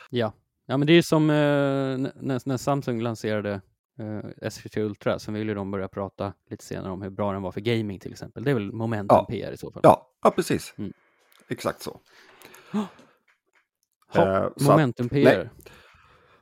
Ja, 0.09 0.33
ja 0.65 0.77
men 0.77 0.87
det 0.87 0.93
är 0.93 1.01
som 1.01 1.29
eh, 1.29 1.35
när, 1.35 2.47
när, 2.47 2.57
Samsung 2.57 3.01
lanserade 3.01 3.61
eh, 3.99 4.49
S23 4.49 4.79
Ultra, 4.79 5.19
sen 5.19 5.33
ville 5.33 5.53
de 5.53 5.71
börja 5.71 5.87
prata 5.87 6.33
lite 6.49 6.65
senare 6.65 6.91
om 6.91 7.01
hur 7.01 7.09
bra 7.09 7.33
den 7.33 7.41
var 7.41 7.51
för 7.51 7.61
gaming 7.61 7.99
till 7.99 8.11
exempel. 8.11 8.43
Det 8.43 8.51
är 8.51 8.53
väl 8.53 8.71
momentum 8.71 9.17
ja. 9.17 9.25
PR 9.25 9.51
i 9.51 9.57
så 9.57 9.71
fall? 9.71 9.81
Ja, 9.83 10.09
ja 10.23 10.31
precis. 10.31 10.73
Mm. 10.77 10.93
Exakt 11.47 11.81
så. 11.81 11.99
Ha, 14.09 14.37
eh, 14.37 14.49
momentum 14.61 15.09
PR. 15.09 15.49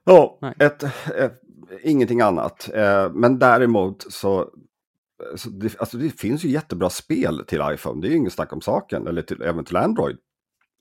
Ja, 0.04 0.40
ett, 0.60 0.84
ett, 0.84 1.42
ingenting 1.84 2.22
annat. 2.22 2.70
Eh, 2.74 3.12
men 3.14 3.40
däremot 3.40 4.14
så, 4.14 4.50
så 5.36 5.50
det, 5.50 5.80
alltså 5.80 5.98
det 5.98 6.10
finns 6.10 6.46
ju 6.46 6.50
jättebra 6.50 6.90
spel 6.90 7.44
till 7.48 7.62
iPhone. 7.74 8.02
Det 8.02 8.08
är 8.08 8.10
ju 8.10 8.18
ingen 8.18 8.32
snack 8.32 8.54
om 8.54 8.62
saken. 8.62 9.08
Eller 9.08 9.22
till, 9.22 9.42
även 9.42 9.66
till 9.66 9.76
Android. 9.78 10.18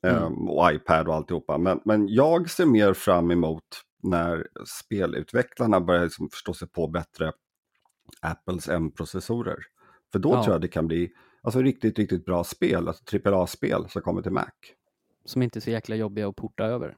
Mm. 0.07 0.23
Um, 0.23 0.49
och 0.49 0.73
iPad 0.73 1.07
och 1.07 1.15
alltihopa. 1.15 1.57
Men, 1.57 1.79
men 1.85 2.07
jag 2.07 2.49
ser 2.49 2.65
mer 2.65 2.93
fram 2.93 3.31
emot 3.31 3.63
när 4.05 4.47
spelutvecklarna 4.65 5.81
börjar 5.81 6.03
liksom 6.03 6.29
förstå 6.29 6.53
sig 6.53 6.67
på 6.67 6.87
bättre 6.87 7.31
Apples 8.21 8.69
M-processorer. 8.69 9.57
För 10.11 10.19
då 10.19 10.29
ja. 10.29 10.43
tror 10.43 10.53
jag 10.53 10.61
det 10.61 10.67
kan 10.67 10.87
bli 10.87 11.11
alltså, 11.41 11.61
riktigt, 11.61 11.99
riktigt 11.99 12.25
bra 12.25 12.43
spel, 12.43 12.87
alltså 12.87 13.29
AAA-spel 13.29 13.89
som 13.89 14.01
kommer 14.01 14.21
till 14.21 14.31
Mac. 14.31 14.51
Som 15.25 15.41
inte 15.41 15.59
är 15.59 15.61
så 15.61 15.69
jäkla 15.69 15.95
jobbiga 15.95 16.27
att 16.27 16.35
porta 16.35 16.63
över. 16.63 16.97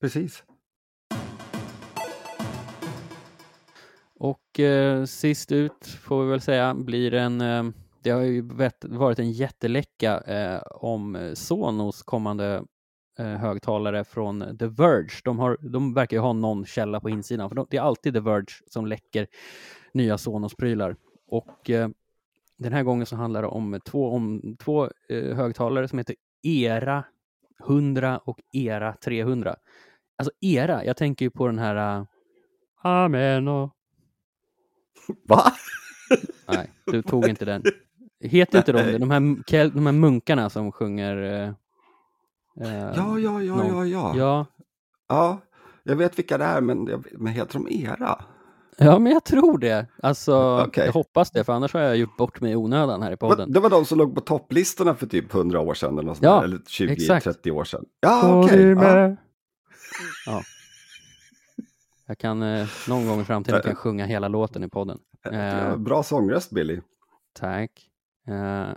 Precis. 0.00 0.44
Och 4.14 4.60
eh, 4.60 5.04
sist 5.04 5.52
ut 5.52 5.86
får 5.86 6.24
vi 6.24 6.30
väl 6.30 6.40
säga 6.40 6.74
blir 6.74 7.14
en 7.14 7.40
eh, 7.40 7.64
det 8.02 8.10
har 8.10 8.22
ju 8.22 8.42
varit 8.80 9.18
en 9.18 9.32
jätteläcka 9.32 10.20
eh, 10.20 10.62
om 10.70 11.32
Sonos 11.34 12.02
kommande 12.02 12.64
eh, 13.18 13.26
högtalare 13.26 14.04
från 14.04 14.58
The 14.58 14.66
Verge. 14.66 15.20
De, 15.24 15.38
har, 15.38 15.56
de 15.60 15.94
verkar 15.94 16.16
ju 16.16 16.20
ha 16.20 16.32
någon 16.32 16.66
källa 16.66 17.00
på 17.00 17.10
insidan, 17.10 17.48
för 17.48 17.56
de, 17.56 17.66
det 17.70 17.76
är 17.76 17.82
alltid 17.82 18.14
The 18.14 18.20
Verge 18.20 18.46
som 18.66 18.86
läcker 18.86 19.26
nya 19.92 20.16
Sonos-prylar. 20.18 20.96
Och 21.28 21.70
eh, 21.70 21.88
den 22.58 22.72
här 22.72 22.82
gången 22.82 23.06
så 23.06 23.16
handlar 23.16 23.42
det 23.42 23.48
om 23.48 23.80
två, 23.84 24.10
om 24.10 24.56
två 24.58 24.90
eh, 25.08 25.36
högtalare 25.36 25.88
som 25.88 25.98
heter 25.98 26.16
Era 26.42 27.04
100 27.68 28.18
och 28.18 28.38
Era 28.52 28.92
300. 28.92 29.56
Alltså 30.18 30.32
Era, 30.40 30.84
jag 30.84 30.96
tänker 30.96 31.24
ju 31.24 31.30
på 31.30 31.46
den 31.46 31.58
här 31.58 31.98
uh, 31.98 32.06
Amen 32.82 33.48
och... 33.48 33.70
Va? 35.28 35.42
Nej, 36.48 36.70
du 36.86 37.02
tog 37.02 37.28
inte 37.28 37.44
den. 37.44 37.62
Heter 38.20 38.58
inte 38.58 38.72
de 38.72 38.82
det? 38.82 38.98
De 38.98 39.10
här, 39.10 39.70
de 39.70 39.86
här 39.86 39.92
munkarna 39.92 40.50
som 40.50 40.72
sjunger... 40.72 41.54
Uh, 42.60 42.68
ja, 42.68 43.18
ja, 43.18 43.42
ja, 43.42 43.56
någon... 43.56 43.90
ja, 43.90 44.14
ja. 44.14 44.16
Ja. 44.16 44.46
Ja, 45.08 45.40
jag 45.82 45.96
vet 45.96 46.18
vilka 46.18 46.38
det 46.38 46.44
är, 46.44 46.60
men, 46.60 47.04
men 47.12 47.32
heter 47.32 47.52
de 47.52 47.68
Era? 47.70 48.24
Ja, 48.78 48.98
men 48.98 49.12
jag 49.12 49.24
tror 49.24 49.58
det. 49.58 49.86
Alltså, 50.02 50.64
okay. 50.66 50.86
jag 50.86 50.92
hoppas 50.92 51.30
det, 51.30 51.44
för 51.44 51.52
annars 51.52 51.74
har 51.74 51.80
jag 51.80 51.96
gjort 51.96 52.16
bort 52.16 52.40
mig 52.40 52.52
i 52.52 52.56
onödan 52.56 53.02
här 53.02 53.12
i 53.12 53.16
podden. 53.16 53.52
Det 53.52 53.60
var 53.60 53.70
de 53.70 53.84
som 53.84 53.98
låg 53.98 54.14
på 54.14 54.20
topplistorna 54.20 54.94
för 54.94 55.06
typ 55.06 55.34
100 55.34 55.60
år 55.60 55.74
sedan, 55.74 55.98
eller, 55.98 56.16
ja, 56.20 56.44
eller 56.44 56.58
20-30 56.58 57.50
år 57.50 57.64
sedan. 57.64 57.84
Ja, 58.00 58.42
okej. 58.44 58.74
Okay. 58.74 58.88
Ja. 58.88 59.16
ja. 60.26 60.42
Jag 62.06 62.18
kan 62.18 62.42
eh, 62.42 62.68
någon 62.88 63.06
gång 63.06 63.20
i 63.20 63.24
framtiden 63.24 63.62
kan 63.62 63.74
sjunga 63.74 64.06
hela 64.06 64.28
låten 64.28 64.64
i 64.64 64.68
podden. 64.68 64.98
Eh, 65.32 65.76
bra 65.76 66.02
sångröst, 66.02 66.50
Billy. 66.50 66.80
Tack. 67.38 67.70
Eh, 68.28 68.68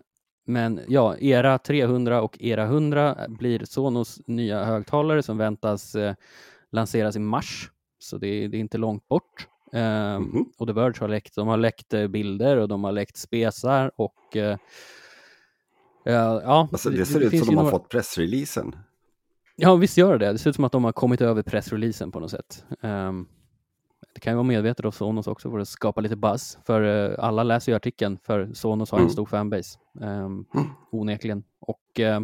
men 0.49 0.79
ja, 0.87 1.17
Era 1.17 1.57
300 1.57 2.21
och 2.21 2.37
Era 2.39 2.63
100 2.63 3.17
blir 3.27 3.65
Sonos 3.65 4.21
nya 4.25 4.65
högtalare 4.65 5.23
som 5.23 5.37
väntas 5.37 5.95
eh, 5.95 6.15
lanseras 6.71 7.15
i 7.15 7.19
mars, 7.19 7.71
så 7.99 8.17
det 8.17 8.27
är, 8.27 8.47
det 8.47 8.57
är 8.57 8.59
inte 8.59 8.77
långt 8.77 9.07
bort. 9.07 9.47
Mm 9.71 10.23
-hmm. 10.23 10.45
Och 10.57 10.67
The 10.67 10.73
Verge 10.73 10.99
har 10.99 11.07
läckt, 11.07 11.35
de 11.35 11.47
har 11.47 11.57
läckt 11.57 11.93
bilder 12.09 12.57
och 12.57 12.67
de 12.67 12.83
har 12.83 12.91
läckt 12.91 13.17
spesar 13.17 13.91
och 13.95 14.35
uh, 14.35 14.55
ja, 16.03 16.67
alltså, 16.71 16.89
det 16.89 17.05
ser 17.05 17.19
det, 17.19 17.25
ut 17.25 17.31
som 17.31 17.47
de 17.47 17.55
har 17.55 17.63
några... 17.63 17.71
fått 17.71 17.89
pressreleasen. 17.89 18.75
Ja, 19.55 19.75
visst 19.75 19.97
gör 19.97 20.17
det. 20.17 20.31
Det 20.31 20.37
ser 20.37 20.49
ut 20.49 20.55
som 20.55 20.65
att 20.65 20.71
de 20.71 20.83
har 20.83 20.91
kommit 20.91 21.21
över 21.21 21.41
pressreleasen 21.41 22.11
på 22.11 22.19
något 22.19 22.31
sätt. 22.31 22.65
Um, 22.81 23.27
det 24.13 24.19
kan 24.19 24.33
ju 24.33 24.35
vara 24.35 24.47
medvetet 24.47 24.85
av 24.85 24.91
Sonos 24.91 25.27
också 25.27 25.51
för 25.51 25.59
att 25.59 25.67
skapa 25.67 26.01
lite 26.01 26.15
buzz. 26.15 26.57
För 26.65 26.81
uh, 26.81 27.15
alla 27.19 27.43
läser 27.43 27.71
ju 27.71 27.75
artikeln, 27.75 28.17
för 28.23 28.53
Sonos 28.53 28.91
har 28.91 28.97
mm. 28.97 29.07
en 29.07 29.11
stor 29.11 29.25
fanbase. 29.25 29.79
Um, 29.99 30.45
onekligen. 30.91 31.43
Och 31.59 31.99
uh, 31.99 32.19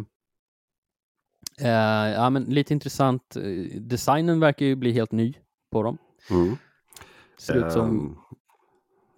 uh, 1.62 1.68
ja, 2.10 2.30
men 2.30 2.44
lite 2.44 2.72
intressant. 2.72 3.36
Designen 3.80 4.40
verkar 4.40 4.66
ju 4.66 4.76
bli 4.76 4.92
helt 4.92 5.12
ny 5.12 5.34
på 5.72 5.82
dem. 5.82 5.98
Mm. 6.30 6.56
Ser 7.38 7.66
ut 7.66 7.72
som... 7.72 7.88
Um... 7.88 8.18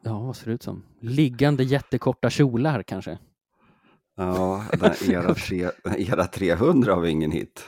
Ja, 0.02 0.18
vad 0.18 0.37
ser 0.37 0.46
det 0.46 0.52
ut 0.52 0.62
som? 0.62 0.85
Liggande 1.00 1.64
jättekorta 1.64 2.31
kjolar 2.31 2.83
kanske? 2.83 3.18
Ja, 4.16 4.64
den 4.72 5.11
era, 5.11 5.35
tre, 5.35 5.70
era 5.98 6.26
300 6.26 6.94
har 6.94 7.00
vi 7.00 7.11
ingen 7.11 7.31
hit. 7.31 7.64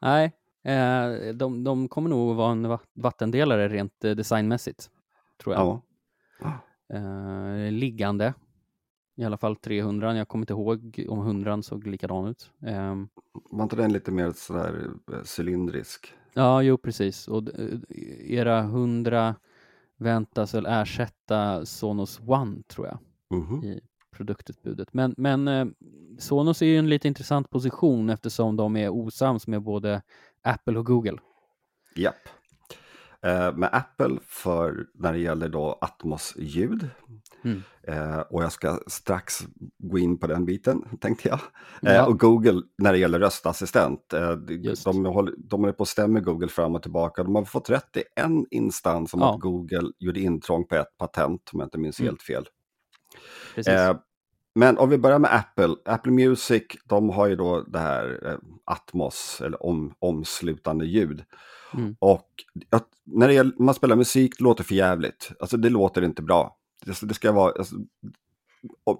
Nej, 0.00 0.32
eh, 0.64 1.34
de, 1.34 1.64
de 1.64 1.88
kommer 1.88 2.10
nog 2.10 2.36
vara 2.36 2.52
en 2.52 2.78
vattendelare 2.94 3.68
rent 3.68 4.04
eh, 4.04 4.10
designmässigt, 4.10 4.90
tror 5.42 5.54
jag. 5.54 5.80
Ja. 6.40 6.60
Eh, 6.92 7.72
liggande, 7.72 8.34
i 9.16 9.24
alla 9.24 9.36
fall 9.36 9.56
300. 9.56 10.16
Jag 10.16 10.28
kommer 10.28 10.42
inte 10.42 10.52
ihåg 10.52 11.04
om 11.08 11.18
100 11.18 11.62
såg 11.62 11.86
likadan 11.86 12.26
ut. 12.26 12.50
Eh, 12.62 12.94
Var 13.50 13.62
inte 13.62 13.76
den 13.76 13.92
lite 13.92 14.10
mer 14.12 14.32
sådär 14.36 14.90
eh, 15.12 15.18
cylindrisk? 15.38 16.12
Ja, 16.34 16.62
jo 16.62 16.78
precis. 16.78 17.28
Och 17.28 17.42
era 18.26 18.58
100 18.58 19.34
väntas 19.96 20.54
väl 20.54 20.66
ersätta 20.66 21.66
Sonos 21.66 22.20
One, 22.26 22.62
tror 22.62 22.86
jag, 22.86 22.98
mm 23.30 23.46
-hmm. 23.46 23.64
i 23.64 23.80
produktutbudet. 24.10 24.94
Men, 24.94 25.14
men 25.16 25.48
eh, 25.48 25.66
Sonos 26.18 26.62
är 26.62 26.66
ju 26.66 26.78
en 26.78 26.88
lite 26.88 27.08
intressant 27.08 27.50
position 27.50 28.10
eftersom 28.10 28.56
de 28.56 28.76
är 28.76 28.88
osams 28.88 29.46
med 29.46 29.62
både 29.62 30.02
Apple 30.42 30.78
och 30.78 30.86
Google. 30.86 31.18
Japp. 31.96 32.28
Eh, 33.22 33.56
med 33.56 33.68
Apple 33.72 34.18
för 34.26 34.86
när 34.94 35.12
det 35.12 35.18
gäller 35.18 35.48
då 35.48 35.78
Atmos-ljud. 35.80 36.88
Mm. 37.44 37.62
Eh, 37.82 38.18
och 38.18 38.42
jag 38.42 38.52
ska 38.52 38.80
strax 38.86 39.38
gå 39.78 39.98
in 39.98 40.18
på 40.18 40.26
den 40.26 40.44
biten, 40.44 40.84
tänkte 41.00 41.28
jag. 41.28 41.40
Eh, 41.82 41.94
ja. 41.96 42.06
Och 42.06 42.20
Google 42.20 42.62
när 42.78 42.92
det 42.92 42.98
gäller 42.98 43.18
röstassistent. 43.18 44.12
Eh, 44.12 44.32
de, 44.84 45.04
håller, 45.06 45.34
de 45.38 45.60
håller 45.60 45.72
på 45.72 45.82
att 45.82 45.88
stämma 45.88 46.20
Google 46.20 46.48
fram 46.48 46.74
och 46.74 46.82
tillbaka. 46.82 47.22
De 47.22 47.34
har 47.34 47.44
fått 47.44 47.70
rätt 47.70 47.96
i 47.96 48.02
en 48.16 48.46
instans 48.50 49.14
om 49.14 49.20
ja. 49.20 49.34
att 49.34 49.40
Google 49.40 49.92
gjorde 49.98 50.20
intrång 50.20 50.66
på 50.66 50.74
ett 50.74 50.98
patent, 50.98 51.50
om 51.52 51.60
jag 51.60 51.66
inte 51.66 51.78
minns 51.78 52.00
mm. 52.00 52.08
helt 52.10 52.22
fel. 52.22 52.48
Eh, 53.66 53.96
men 54.58 54.78
om 54.78 54.90
vi 54.90 54.98
börjar 54.98 55.18
med 55.18 55.34
Apple. 55.34 55.74
Apple 55.84 56.12
Music, 56.12 56.62
de 56.84 57.10
har 57.10 57.26
ju 57.26 57.36
då 57.36 57.62
det 57.62 57.78
här 57.78 58.26
eh, 58.26 58.38
Atmos, 58.64 59.40
eller 59.44 59.66
om, 59.66 59.94
omslutande 59.98 60.86
ljud. 60.86 61.24
Mm. 61.74 61.96
Och 61.98 62.28
att, 62.70 62.88
när 63.04 63.28
det 63.28 63.58
man 63.58 63.74
spelar 63.74 63.96
musik, 63.96 64.34
det 64.38 64.44
låter 64.44 64.64
för 64.64 64.74
jävligt. 64.74 65.32
Alltså 65.40 65.56
det 65.56 65.70
låter 65.70 66.02
inte 66.02 66.22
bra. 66.22 66.56
Det, 66.84 67.08
det 67.08 67.14
ska 67.14 67.32
vara... 67.32 67.52
Alltså, 67.58 67.76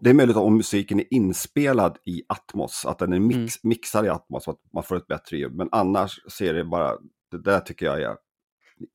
det 0.00 0.10
är 0.10 0.14
möjligt 0.14 0.36
om 0.36 0.56
musiken 0.56 1.00
är 1.00 1.14
inspelad 1.14 1.98
i 2.04 2.22
Atmos, 2.28 2.86
att 2.86 2.98
den 2.98 3.12
är 3.12 3.20
mix, 3.20 3.38
mm. 3.38 3.68
mixad 3.68 4.06
i 4.06 4.08
Atmos, 4.08 4.44
så 4.44 4.50
att 4.50 4.60
man 4.72 4.82
får 4.82 4.96
ett 4.96 5.06
bättre 5.06 5.36
ljud. 5.36 5.54
Men 5.54 5.68
annars 5.72 6.20
ser 6.32 6.54
det 6.54 6.64
bara, 6.64 6.92
det 7.30 7.38
där 7.38 7.60
tycker 7.60 7.86
jag 7.86 8.02
är 8.02 8.16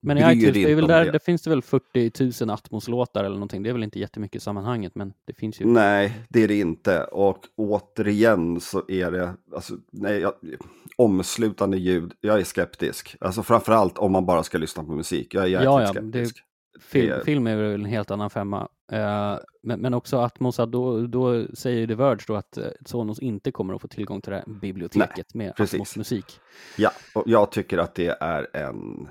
men 0.02 0.17
i 0.17 0.22
iTunes, 0.22 0.54
det, 0.54 0.72
är 0.72 0.76
väl 0.76 0.88
där, 0.88 1.12
det. 1.12 1.24
finns 1.24 1.41
det 1.41 1.50
väl 1.50 1.62
40 1.62 2.46
000 2.46 2.50
Atmos-låtar 2.50 3.24
eller 3.24 3.36
någonting. 3.36 3.63
Det 3.63 3.69
är 3.69 3.74
väl 3.74 3.84
inte 3.84 4.00
jättemycket 4.00 4.36
i 4.36 4.39
sammanhanget, 4.39 4.96
men 4.96 5.13
det 5.26 5.34
finns 5.34 5.62
ju. 5.62 5.65
Nej, 5.65 6.13
det 6.30 6.43
är 6.43 6.48
det 6.48 6.60
inte. 6.60 7.04
Och 7.04 7.39
återigen 7.56 8.60
så 8.60 8.84
är 8.88 9.12
det, 9.12 9.34
alltså, 9.56 9.74
nej, 9.91 10.19
jag, 10.19 10.34
omslutande 10.98 11.78
ljud, 11.78 12.13
jag 12.22 12.39
är 12.39 12.43
skeptisk. 12.43 13.15
Alltså 13.19 13.43
framförallt 13.43 13.98
om 13.98 14.12
man 14.12 14.26
bara 14.26 14.43
ska 14.43 14.58
lyssna 14.58 14.84
på 14.84 14.91
musik. 14.91 15.34
Jag 15.34 15.43
är 15.43 15.48
jäkligt 15.48 15.65
ja, 15.65 15.82
ja, 15.82 15.88
skeptisk. 15.88 16.36
Det, 16.36 16.82
film, 16.82 17.10
det 17.10 17.15
är... 17.15 17.24
film 17.24 17.48
är 17.48 17.56
väl 17.56 17.74
en 17.74 17.86
helt 17.86 18.12
annan 18.12 18.30
femma. 18.30 18.67
Uh, 18.93 19.38
men, 19.63 19.82
men 19.82 19.93
också 19.93 20.17
Atmos, 20.17 20.60
då, 20.67 21.08
då 21.08 21.46
säger 21.54 21.88
The 21.88 21.96
Verge 21.96 22.24
då 22.28 22.36
att 22.36 22.58
eh, 22.58 22.65
Sonos 22.86 23.19
inte 23.19 23.52
kommer 23.52 23.74
att 23.74 23.82
få 23.82 23.88
tillgång 23.88 24.22
till 24.22 24.32
det 24.32 24.38
här 24.38 24.60
biblioteket 24.62 25.28
nej, 25.34 25.48
med 25.48 25.65
Atmos-musik. 25.65 26.39
Ja, 26.78 26.91
och 27.13 27.24
jag 27.26 27.52
tycker 27.52 27.78
att 27.78 27.96
det 27.96 28.17
är 28.19 28.48
en 28.54 29.08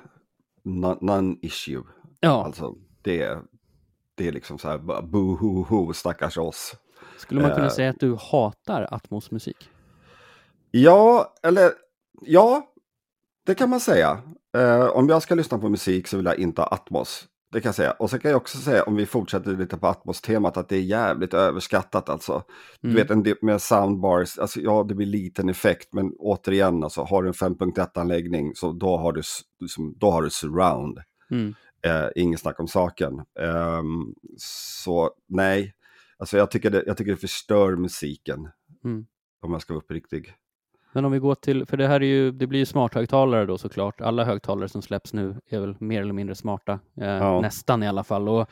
non-issue. 0.64 1.82
Ja. 2.20 2.44
Alltså, 2.44 2.74
det, 3.02 3.38
det 4.14 4.28
är 4.28 4.32
liksom 4.32 4.58
så 4.58 4.68
här, 4.68 4.78
boo-hoo-hoo, 5.02 5.92
stackars 5.92 6.38
oss. 6.38 6.74
Skulle 7.18 7.40
man 7.42 7.50
kunna 7.50 7.66
uh, 7.66 7.72
säga 7.72 7.90
att 7.90 8.00
du 8.00 8.16
hatar 8.20 8.88
Atmos-musik? 8.90 9.70
Ja, 10.70 11.34
eller 11.42 11.72
ja, 12.20 12.72
det 13.46 13.54
kan 13.54 13.70
man 13.70 13.80
säga. 13.80 14.22
Uh, 14.56 14.86
om 14.86 15.08
jag 15.08 15.22
ska 15.22 15.34
lyssna 15.34 15.58
på 15.58 15.68
musik 15.68 16.08
så 16.08 16.16
vill 16.16 16.26
jag 16.26 16.38
inte 16.38 16.60
ha 16.62 16.68
Atmos. 16.68 17.28
Det 17.52 17.60
kan 17.60 17.68
jag 17.68 17.74
säga. 17.74 17.90
Och 17.90 18.10
så 18.10 18.18
kan 18.18 18.30
jag 18.30 18.38
också 18.38 18.58
säga, 18.58 18.82
om 18.82 18.96
vi 18.96 19.06
fortsätter 19.06 19.56
lite 19.56 19.76
på 19.76 19.86
Atmos-temat, 19.86 20.56
att 20.56 20.68
det 20.68 20.76
är 20.76 20.80
jävligt 20.80 21.34
överskattat 21.34 22.08
alltså. 22.08 22.32
Mm. 22.32 22.94
Du 22.94 23.02
vet, 23.02 23.10
en 23.10 23.36
med 23.42 23.62
soundbars, 23.62 24.38
alltså, 24.38 24.60
ja 24.60 24.84
det 24.88 24.94
blir 24.94 25.06
liten 25.06 25.48
effekt, 25.48 25.88
men 25.92 26.12
återigen, 26.18 26.84
alltså, 26.84 27.02
har 27.02 27.22
du 27.22 27.28
en 27.28 27.34
5.1-anläggning 27.34 28.54
så 28.54 28.72
då 28.72 28.96
har 28.96 29.12
du, 29.12 29.22
liksom, 29.60 29.94
då 29.98 30.10
har 30.10 30.22
du 30.22 30.30
surround. 30.30 30.98
Mm. 31.30 31.54
Eh, 31.82 32.08
ingen 32.16 32.38
snack 32.38 32.60
om 32.60 32.68
saken. 32.68 33.22
Um, 33.40 34.14
så 34.38 35.10
nej, 35.28 35.74
alltså 36.18 36.36
jag 36.36 36.50
tycker, 36.50 36.70
det, 36.70 36.82
jag 36.86 36.96
tycker 36.96 37.10
det 37.10 37.16
förstör 37.16 37.76
musiken. 37.76 38.48
Mm. 38.84 39.06
Om 39.42 39.52
jag 39.52 39.62
ska 39.62 39.74
vara 39.74 39.82
uppriktig. 39.82 40.34
Men 40.92 41.04
om 41.04 41.12
vi 41.12 41.18
går 41.18 41.34
till, 41.34 41.66
för 41.66 41.76
det 41.76 41.88
här 41.88 42.00
är 42.00 42.06
ju, 42.06 42.30
det 42.30 42.46
blir 42.46 42.58
ju 42.58 42.66
smarthögtalare 42.66 43.46
då 43.46 43.58
såklart. 43.58 44.00
Alla 44.00 44.24
högtalare 44.24 44.68
som 44.68 44.82
släpps 44.82 45.12
nu 45.12 45.36
är 45.48 45.60
väl 45.60 45.74
mer 45.78 46.02
eller 46.02 46.12
mindre 46.12 46.34
smarta, 46.34 46.80
eh, 46.96 47.06
ja. 47.06 47.40
nästan 47.40 47.82
i 47.82 47.88
alla 47.88 48.04
fall. 48.04 48.28
Och, 48.28 48.48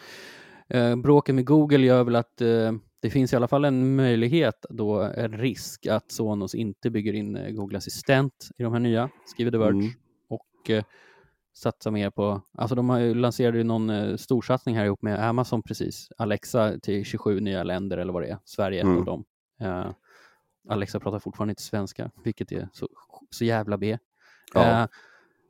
eh, 0.68 0.96
bråken 0.96 1.36
med 1.36 1.46
Google 1.46 1.86
gör 1.86 2.04
väl 2.04 2.16
att 2.16 2.40
eh, 2.40 2.72
det 3.02 3.10
finns 3.10 3.32
i 3.32 3.36
alla 3.36 3.48
fall 3.48 3.64
en 3.64 3.96
möjlighet 3.96 4.66
då, 4.70 5.00
en 5.00 5.38
risk 5.38 5.86
att 5.86 6.12
Sonos 6.12 6.54
inte 6.54 6.90
bygger 6.90 7.12
in 7.12 7.36
eh, 7.36 7.50
Google 7.50 7.78
Assistent 7.78 8.48
i 8.58 8.62
de 8.62 8.72
här 8.72 8.80
nya, 8.80 9.10
skriver 9.26 9.50
The 9.50 9.58
Verge. 9.58 9.72
Mm. 9.72 9.90
Och 10.28 10.70
eh, 10.70 10.84
satsar 11.54 11.90
mer 11.90 12.10
på, 12.10 12.40
alltså 12.58 12.74
de 12.74 12.90
har 12.90 12.98
ju 12.98 13.14
lanserade 13.14 13.58
ju 13.58 13.64
någon 13.64 13.90
eh, 13.90 14.16
storsatsning 14.16 14.76
här 14.76 14.84
ihop 14.84 15.02
med 15.02 15.28
Amazon 15.28 15.62
precis, 15.62 16.08
Alexa 16.18 16.78
till 16.78 17.04
27 17.04 17.40
nya 17.40 17.62
länder 17.62 17.98
eller 17.98 18.12
vad 18.12 18.22
det 18.22 18.28
är, 18.28 18.38
Sverige 18.44 18.78
är 18.78 18.80
ett 18.80 18.84
mm. 18.84 18.98
av 18.98 19.04
dem. 19.04 19.24
Eh, 19.60 19.90
Alexa 20.70 21.00
pratar 21.00 21.18
fortfarande 21.18 21.52
inte 21.52 21.62
svenska, 21.62 22.10
vilket 22.24 22.52
är 22.52 22.68
så, 22.72 22.88
så 23.30 23.44
jävla 23.44 23.78
B. 23.78 23.98
Ja. 24.54 24.82
Eh, 24.82 24.86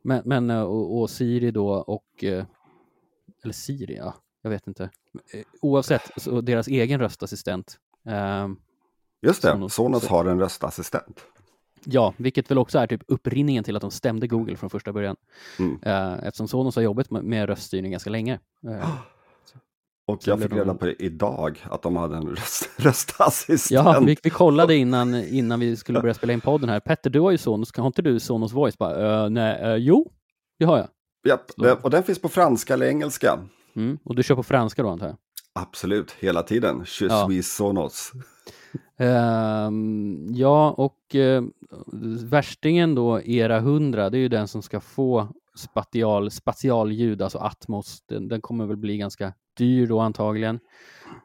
men, 0.02 0.22
men 0.24 0.50
eh, 0.50 0.62
och, 0.62 1.00
och, 1.00 1.10
Siri 1.10 1.50
då 1.50 1.68
och, 1.68 2.24
eh, 2.24 2.44
eller 3.44 3.54
Siri, 3.54 3.96
ja, 3.96 4.14
jag 4.42 4.50
vet 4.50 4.66
inte. 4.66 4.90
Eh, 5.32 5.42
oavsett, 5.60 6.10
så 6.16 6.40
deras 6.40 6.68
egen 6.68 7.00
röstassistent. 7.00 7.78
Eh, 8.06 8.48
Just 9.22 9.42
det, 9.42 9.48
Sonos, 9.48 9.74
Sonos 9.74 10.06
har 10.06 10.24
en 10.24 10.40
röstassistent. 10.40 11.24
Ja, 11.84 12.14
vilket 12.16 12.50
väl 12.50 12.58
också 12.58 12.78
är 12.78 12.86
typ 12.86 13.02
upprinningen 13.06 13.64
till 13.64 13.76
att 13.76 13.82
de 13.82 13.90
stämde 13.90 14.26
Google 14.26 14.56
från 14.56 14.70
första 14.70 14.92
början. 14.92 15.16
Mm. 15.58 15.78
Eh, 15.82 16.26
eftersom 16.26 16.48
Sonos 16.48 16.76
har 16.76 16.82
jobbat 16.82 17.10
med, 17.10 17.24
med 17.24 17.48
röststyrning 17.48 17.90
ganska 17.90 18.10
länge. 18.10 18.38
Och 20.10 20.18
jag 20.24 20.42
fick 20.42 20.52
reda 20.52 20.74
på 20.74 20.86
det 20.86 21.02
idag, 21.02 21.58
att 21.70 21.82
de 21.82 21.96
hade 21.96 22.16
en 22.16 22.26
röst, 22.26 22.70
röstassistent. 22.76 23.84
Ja, 23.84 24.00
vi, 24.00 24.16
vi 24.22 24.30
kollade 24.30 24.76
innan, 24.76 25.14
innan 25.14 25.60
vi 25.60 25.76
skulle 25.76 26.00
börja 26.00 26.14
spela 26.14 26.32
in 26.32 26.40
podden 26.40 26.68
här. 26.68 26.80
Petter, 26.80 27.10
du 27.10 27.20
har 27.20 27.30
ju 27.30 27.38
Sonos, 27.38 27.76
har 27.76 27.86
inte 27.86 28.02
du 28.02 28.20
Sonos 28.20 28.52
Voice? 28.52 28.78
Bara, 28.78 29.24
uh, 29.24 29.30
nej, 29.30 29.72
uh, 29.72 29.76
jo, 29.76 30.12
det 30.58 30.64
har 30.64 30.78
jag. 30.78 30.88
Det, 31.56 31.72
och 31.72 31.90
den 31.90 32.02
finns 32.02 32.18
på 32.18 32.28
franska 32.28 32.74
eller 32.74 32.86
engelska. 32.86 33.38
Mm, 33.76 33.98
och 34.04 34.14
du 34.14 34.22
kör 34.22 34.34
på 34.34 34.42
franska 34.42 34.82
då 34.82 34.88
antar 34.88 35.06
jag? 35.06 35.16
Absolut, 35.52 36.12
hela 36.18 36.42
tiden. 36.42 36.84
Je 37.00 37.06
ja. 37.06 37.26
suis 37.26 37.54
Sonos. 37.56 38.12
Uh, 39.00 39.70
ja, 40.30 40.70
och 40.70 41.14
uh, 41.14 41.42
värstingen 42.24 42.94
då, 42.94 43.20
Era 43.22 43.56
100, 43.56 44.10
det 44.10 44.18
är 44.18 44.20
ju 44.20 44.28
den 44.28 44.48
som 44.48 44.62
ska 44.62 44.80
få 44.80 45.28
spatial, 45.54 46.30
spatialljud, 46.30 47.22
alltså 47.22 47.38
Atmos. 47.38 48.02
Den, 48.06 48.28
den 48.28 48.40
kommer 48.40 48.66
väl 48.66 48.76
bli 48.76 48.96
ganska 48.96 49.32
dyr 49.60 49.86
då 49.86 50.00
antagligen 50.00 50.60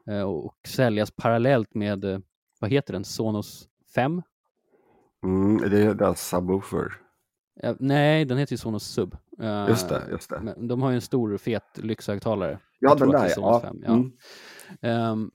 eh, 0.08 0.22
och 0.22 0.56
säljas 0.68 1.12
parallellt 1.12 1.76
med, 1.76 2.06
eh, 2.06 2.20
vad 2.60 2.72
heter 2.72 2.94
den, 2.94 3.04
Sonos 3.04 3.68
5? 3.96 4.22
Mm, 5.24 5.70
det 5.70 5.82
är 5.82 5.94
deras 5.94 6.28
subwoofer. 6.28 6.94
nej, 7.80 8.26
den 8.26 8.38
heter 8.38 8.54
ju 8.54 8.58
Sonos 8.58 8.84
Sub. 8.84 9.18
Uh, 9.42 9.66
just 9.70 9.90
det, 9.90 10.04
just 10.12 10.30
det. 10.30 10.56
De 10.58 10.82
har 10.82 10.90
ju 10.90 10.96
en 10.96 11.02
stor 11.02 11.38
fet 11.38 11.78
lyxhögtalare. 11.78 12.60
Ja, 12.80 12.96
den 12.96 13.10
där 13.10 13.34
ja. 13.36 13.62
5, 13.62 13.84
ja. 13.86 13.94
Mm. 13.94 15.12
Um, 15.12 15.32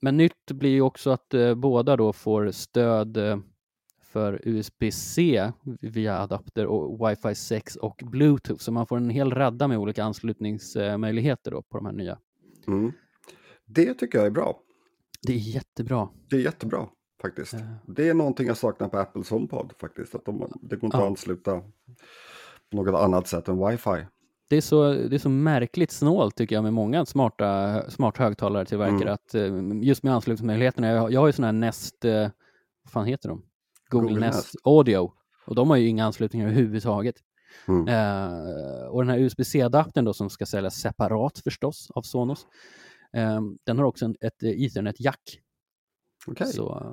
men 0.00 0.16
nytt 0.16 0.50
blir 0.50 0.70
ju 0.70 0.80
också 0.80 1.10
att 1.10 1.34
båda 1.56 1.96
då 1.96 2.12
får 2.12 2.50
stöd 2.50 3.18
för 4.02 4.40
USB-C 4.44 5.52
via 5.80 6.18
adapter 6.18 6.66
och 6.66 7.00
Wi-Fi 7.00 7.34
6 7.34 7.76
och 7.76 8.02
Bluetooth. 8.04 8.60
Så 8.60 8.72
man 8.72 8.86
får 8.86 8.96
en 8.96 9.10
hel 9.10 9.30
radda 9.30 9.68
med 9.68 9.78
olika 9.78 10.04
anslutningsmöjligheter 10.04 11.50
då 11.50 11.62
på 11.62 11.76
de 11.76 11.86
här 11.86 11.92
nya. 11.92 12.18
Mm. 12.68 12.92
Det 13.66 13.94
tycker 13.94 14.18
jag 14.18 14.26
är 14.26 14.30
bra. 14.30 14.60
Det 15.22 15.32
är 15.32 15.38
jättebra. 15.38 16.08
Det 16.30 16.36
är 16.36 16.40
jättebra 16.40 16.88
faktiskt. 17.22 17.54
Uh. 17.54 17.60
Det 17.86 18.08
är 18.08 18.14
någonting 18.14 18.46
jag 18.46 18.56
saknar 18.56 18.88
på 18.88 18.98
Apples 18.98 19.30
HomePod 19.30 19.72
faktiskt. 19.80 20.14
Att 20.14 20.24
de, 20.24 20.52
det 20.62 20.76
går 20.76 20.84
inte 20.84 20.96
uh. 20.96 21.02
att 21.02 21.08
ansluta 21.08 21.60
på 22.70 22.76
något 22.76 23.00
annat 23.00 23.28
sätt 23.28 23.48
än 23.48 23.58
Wi-Fi. 23.58 24.06
Det 24.48 24.56
är, 24.56 24.60
så, 24.60 24.92
det 24.92 25.16
är 25.16 25.18
så 25.18 25.28
märkligt 25.28 25.90
snålt 25.90 26.36
tycker 26.36 26.54
jag 26.54 26.62
med 26.62 26.72
många 26.72 27.06
smarta, 27.06 27.82
smart 27.90 28.16
högtalare 28.16 28.64
tillverkare. 28.64 29.00
Mm. 29.02 29.14
Att, 29.14 29.34
eh, 29.34 29.82
just 29.82 30.02
med 30.02 30.14
anslutningsmöjligheterna. 30.14 30.88
Jag, 30.88 31.12
jag 31.12 31.20
har 31.20 31.26
ju 31.26 31.32
sådana 31.32 31.46
här 31.46 31.52
Nest, 31.52 32.04
eh, 32.04 32.28
vad 32.82 32.92
fan 32.92 33.06
heter 33.06 33.28
de? 33.28 33.42
Google, 33.90 34.08
Google 34.08 34.26
Nest, 34.26 34.38
Nest 34.38 34.56
Audio. 34.64 35.12
Och 35.46 35.54
de 35.54 35.70
har 35.70 35.76
ju 35.76 35.88
inga 35.88 36.04
anslutningar 36.04 36.46
överhuvudtaget. 36.46 37.16
Mm. 37.68 37.88
Uh, 37.88 38.86
och 38.86 39.02
den 39.02 39.10
här 39.10 39.18
USB-C-adaptern 39.18 40.04
då 40.04 40.12
som 40.12 40.30
ska 40.30 40.46
säljas 40.46 40.74
separat 40.74 41.38
förstås 41.38 41.90
av 41.90 42.02
Sonos. 42.02 42.46
Uh, 43.16 43.40
den 43.64 43.78
har 43.78 43.84
också 43.84 44.04
en, 44.04 44.16
ett 44.20 44.42
Ethernet-jack. 44.42 45.40
Okay. 46.26 46.46
Så 46.46 46.92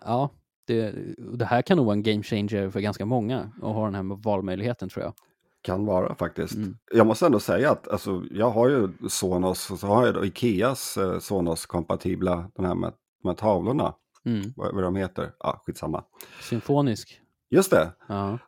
ja, 0.00 0.30
det, 0.66 0.94
det, 1.38 1.44
här 1.44 1.62
kan 1.62 1.76
nog 1.76 1.86
vara 1.86 1.94
en 1.94 2.02
game 2.02 2.22
changer 2.22 2.70
för 2.70 2.80
ganska 2.80 3.06
många 3.06 3.52
att 3.56 3.74
ha 3.74 3.84
den 3.84 3.94
här 3.94 4.22
valmöjligheten 4.22 4.88
tror 4.88 5.04
jag. 5.04 5.14
Kan 5.62 5.86
vara 5.86 6.14
faktiskt. 6.14 6.54
Mm. 6.54 6.76
Jag 6.92 7.06
måste 7.06 7.26
ändå 7.26 7.40
säga 7.40 7.70
att 7.70 7.88
alltså, 7.88 8.24
jag 8.30 8.50
har 8.50 8.68
ju 8.68 8.88
Sonos 9.08 9.70
och 9.70 9.78
så 9.78 9.86
har 9.86 10.06
jag 10.06 10.26
Ikeas 10.26 10.96
eh, 10.96 11.18
Sonos-kompatibla, 11.18 12.50
den 12.54 12.64
här 12.64 12.74
med, 12.74 12.92
med 13.24 13.36
tavlorna. 13.36 13.94
Mm. 14.24 14.52
Vad, 14.56 14.74
vad 14.74 14.82
de 14.82 14.96
heter, 14.96 15.32
ja 15.38 15.62
skitsamma. 15.66 16.04
Symfonisk. 16.42 17.20
Just 17.50 17.70
det. 17.70 17.92
Ja. 18.08 18.38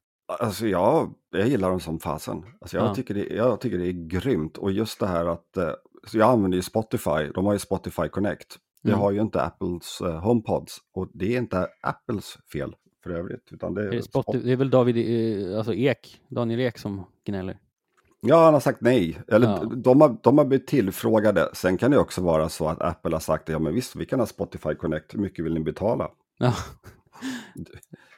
Alltså 0.40 0.66
jag, 0.66 1.14
jag 1.30 1.48
gillar 1.48 1.70
dem 1.70 1.80
som 1.80 1.98
fasen. 2.00 2.44
Alltså 2.60 2.76
jag, 2.76 2.86
ja. 2.86 2.94
tycker 2.94 3.14
det, 3.14 3.26
jag 3.26 3.60
tycker 3.60 3.78
det 3.78 3.86
är 3.86 4.08
grymt 4.08 4.58
och 4.58 4.72
just 4.72 5.00
det 5.00 5.06
här 5.06 5.26
att, 5.26 5.56
eh, 5.56 5.70
jag 6.12 6.30
använder 6.30 6.56
ju 6.56 6.62
Spotify, 6.62 7.30
de 7.34 7.46
har 7.46 7.52
ju 7.52 7.58
Spotify 7.58 8.08
Connect. 8.08 8.58
Jag 8.82 8.92
mm. 8.92 9.00
har 9.00 9.12
ju 9.12 9.20
inte 9.20 9.42
Apples 9.42 10.00
uh, 10.00 10.10
HomePods 10.10 10.78
och 10.94 11.08
det 11.14 11.34
är 11.34 11.38
inte 11.38 11.68
Apples 11.80 12.38
fel 12.52 12.74
för 13.02 13.10
övrigt. 13.10 13.48
Utan 13.50 13.74
det, 13.74 13.86
är, 13.86 13.90
det, 13.90 14.02
Spotify, 14.02 14.38
det 14.38 14.52
är 14.52 14.56
väl 14.56 14.70
David 14.70 14.96
eh, 14.96 15.56
alltså 15.58 15.74
Ek, 15.74 16.20
Daniel 16.28 16.60
Ek 16.60 16.78
som 16.78 17.04
gnäller? 17.24 17.58
Ja, 18.20 18.44
han 18.44 18.54
har 18.54 18.60
sagt 18.60 18.80
nej. 18.80 19.18
Eller 19.28 19.48
ja. 19.48 19.64
de, 19.64 20.00
har, 20.00 20.16
de 20.22 20.38
har 20.38 20.44
blivit 20.44 20.66
tillfrågade. 20.66 21.50
Sen 21.52 21.76
kan 21.76 21.90
det 21.90 21.98
också 21.98 22.20
vara 22.20 22.48
så 22.48 22.68
att 22.68 22.82
Apple 22.82 23.14
har 23.14 23.20
sagt 23.20 23.48
ja 23.48 23.58
men 23.58 23.74
visst, 23.74 23.96
vi 23.96 24.06
kan 24.06 24.18
ha 24.18 24.26
Spotify 24.26 24.74
Connect, 24.74 25.14
hur 25.14 25.18
mycket 25.18 25.44
vill 25.44 25.54
ni 25.54 25.60
betala? 25.60 26.10
Ja. 26.38 26.54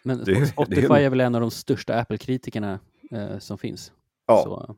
Men 0.05 0.25
det, 0.25 0.47
Spotify 0.47 0.89
det 0.89 0.95
är... 0.95 1.01
är 1.01 1.11
väl 1.11 1.21
en 1.21 1.35
av 1.35 1.41
de 1.41 1.51
största 1.51 1.95
Apple-kritikerna 1.95 2.79
eh, 3.11 3.39
som 3.39 3.59
finns. 3.59 3.93
Ja, 4.27 4.43
så. 4.43 4.77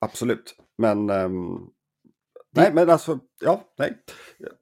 absolut. 0.00 0.54
Men 0.78 1.10
um, 1.10 1.70
Nej, 2.56 2.72
men 2.72 2.90
alltså, 2.90 3.18
ja, 3.40 3.60
nej. 3.78 3.96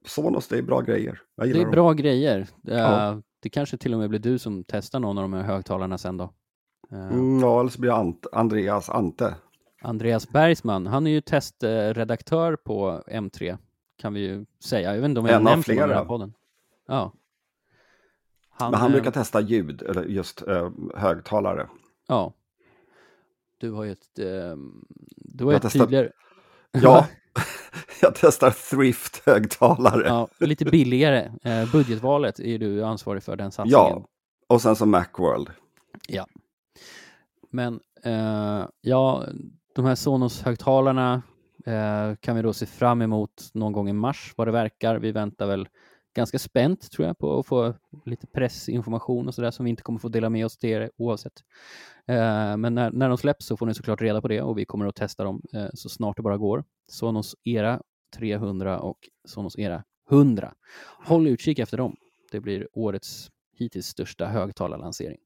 Sonos, 0.05 0.47
det 0.47 0.57
är 0.57 0.61
bra 0.61 0.81
grejer. 0.81 1.21
det 1.37 1.49
är 1.49 1.53
dem. 1.53 1.71
bra 1.71 1.93
grejer. 1.93 2.47
Ja. 2.61 3.21
Det 3.39 3.49
kanske 3.49 3.77
till 3.77 3.93
och 3.93 3.99
med 3.99 4.09
blir 4.09 4.19
du 4.19 4.39
som 4.39 4.63
testar 4.67 4.99
någon 4.99 5.17
av 5.17 5.21
de 5.21 5.33
här 5.33 5.43
högtalarna 5.43 5.97
sen 5.97 6.17
då. 6.17 6.33
Mm, 6.91 7.39
ja, 7.39 7.59
eller 7.59 7.69
så 7.69 7.81
blir 7.81 7.91
Ant 7.91 8.27
Andreas 8.31 8.89
Ante. 8.89 9.35
Andreas 9.81 10.29
Bergsman, 10.29 10.87
han 10.87 11.07
är 11.07 11.11
ju 11.11 11.21
testredaktör 11.21 12.55
på 12.55 13.03
M3, 13.07 13.57
kan 13.97 14.13
vi 14.13 14.19
ju 14.19 14.45
säga. 14.63 14.95
Jag 14.95 15.01
vet 15.01 15.09
inte 15.09 15.19
om 15.19 15.25
jag 15.25 15.35
en 15.35 15.43
nämnt 15.43 15.65
flera. 15.65 15.87
den 15.87 15.97
här 15.97 16.05
podden. 16.05 16.33
Ja. 16.87 17.13
Han, 18.57 18.71
Men 18.71 18.79
han 18.79 18.91
brukar 18.91 19.11
testa 19.11 19.41
ljud, 19.41 19.81
eller 19.81 20.03
just 20.03 20.47
äh, 20.47 20.69
högtalare. 20.95 21.67
Ja. 22.07 22.33
Du 23.57 23.71
har 23.71 23.83
ju 23.83 23.91
ett, 23.91 24.19
äh, 24.19 24.25
du 25.15 25.45
har 25.45 25.53
ett 25.53 25.73
tydligare... 25.73 26.11
Ja, 26.71 27.07
jag 28.01 28.15
testar 28.15 28.51
Thrift-högtalare. 28.51 30.07
Ja, 30.07 30.27
lite 30.39 30.65
billigare. 30.65 31.31
Eh, 31.43 31.71
budgetvalet 31.71 32.39
är 32.39 32.59
du 32.59 32.83
ansvarig 32.83 33.23
för 33.23 33.35
den 33.35 33.51
satsningen. 33.51 33.79
Ja, 33.79 34.07
och 34.47 34.61
sen 34.61 34.75
så 34.75 34.85
Macworld. 34.85 35.49
Ja. 36.07 36.27
Men 37.51 37.79
eh, 38.03 38.67
ja, 38.81 39.23
de 39.75 39.85
här 39.85 39.95
Sonos-högtalarna 39.95 41.21
eh, 41.65 42.15
kan 42.19 42.35
vi 42.35 42.41
då 42.41 42.53
se 42.53 42.65
fram 42.65 43.01
emot 43.01 43.49
någon 43.53 43.73
gång 43.73 43.89
i 43.89 43.93
mars 43.93 44.33
vad 44.35 44.47
det 44.47 44.51
verkar. 44.51 44.99
Vi 44.99 45.11
väntar 45.11 45.47
väl 45.47 45.67
ganska 46.15 46.39
spänt 46.39 46.91
tror 46.91 47.07
jag 47.07 47.17
på 47.17 47.39
att 47.39 47.45
få 47.45 47.73
lite 48.05 48.27
pressinformation 48.27 49.27
och 49.27 49.35
sådär 49.35 49.51
som 49.51 49.63
vi 49.63 49.69
inte 49.69 49.83
kommer 49.83 49.99
få 49.99 50.09
dela 50.09 50.29
med 50.29 50.45
oss 50.45 50.57
till 50.57 50.69
er 50.69 50.91
oavsett. 50.97 51.43
Eh, 52.07 52.57
men 52.57 52.75
när, 52.75 52.91
när 52.91 53.09
de 53.09 53.17
släpps 53.17 53.45
så 53.45 53.57
får 53.57 53.65
ni 53.65 53.73
såklart 53.73 54.01
reda 54.01 54.21
på 54.21 54.27
det 54.27 54.41
och 54.41 54.57
vi 54.57 54.65
kommer 54.65 54.85
att 54.85 54.95
testa 54.95 55.23
dem 55.23 55.41
eh, 55.53 55.67
så 55.73 55.89
snart 55.89 56.17
det 56.17 56.23
bara 56.23 56.37
går. 56.37 56.63
Sonos 56.87 57.35
Era 57.43 57.81
300 58.17 58.79
och 58.79 59.09
Sonos 59.25 59.59
Era 59.59 59.83
100. 60.11 60.53
Håll 61.05 61.27
utkik 61.27 61.59
efter 61.59 61.77
dem. 61.77 61.95
Det 62.31 62.39
blir 62.39 62.67
årets 62.73 63.31
hittills 63.57 63.87
största 63.87 64.25
högtalarlansering. 64.25 65.19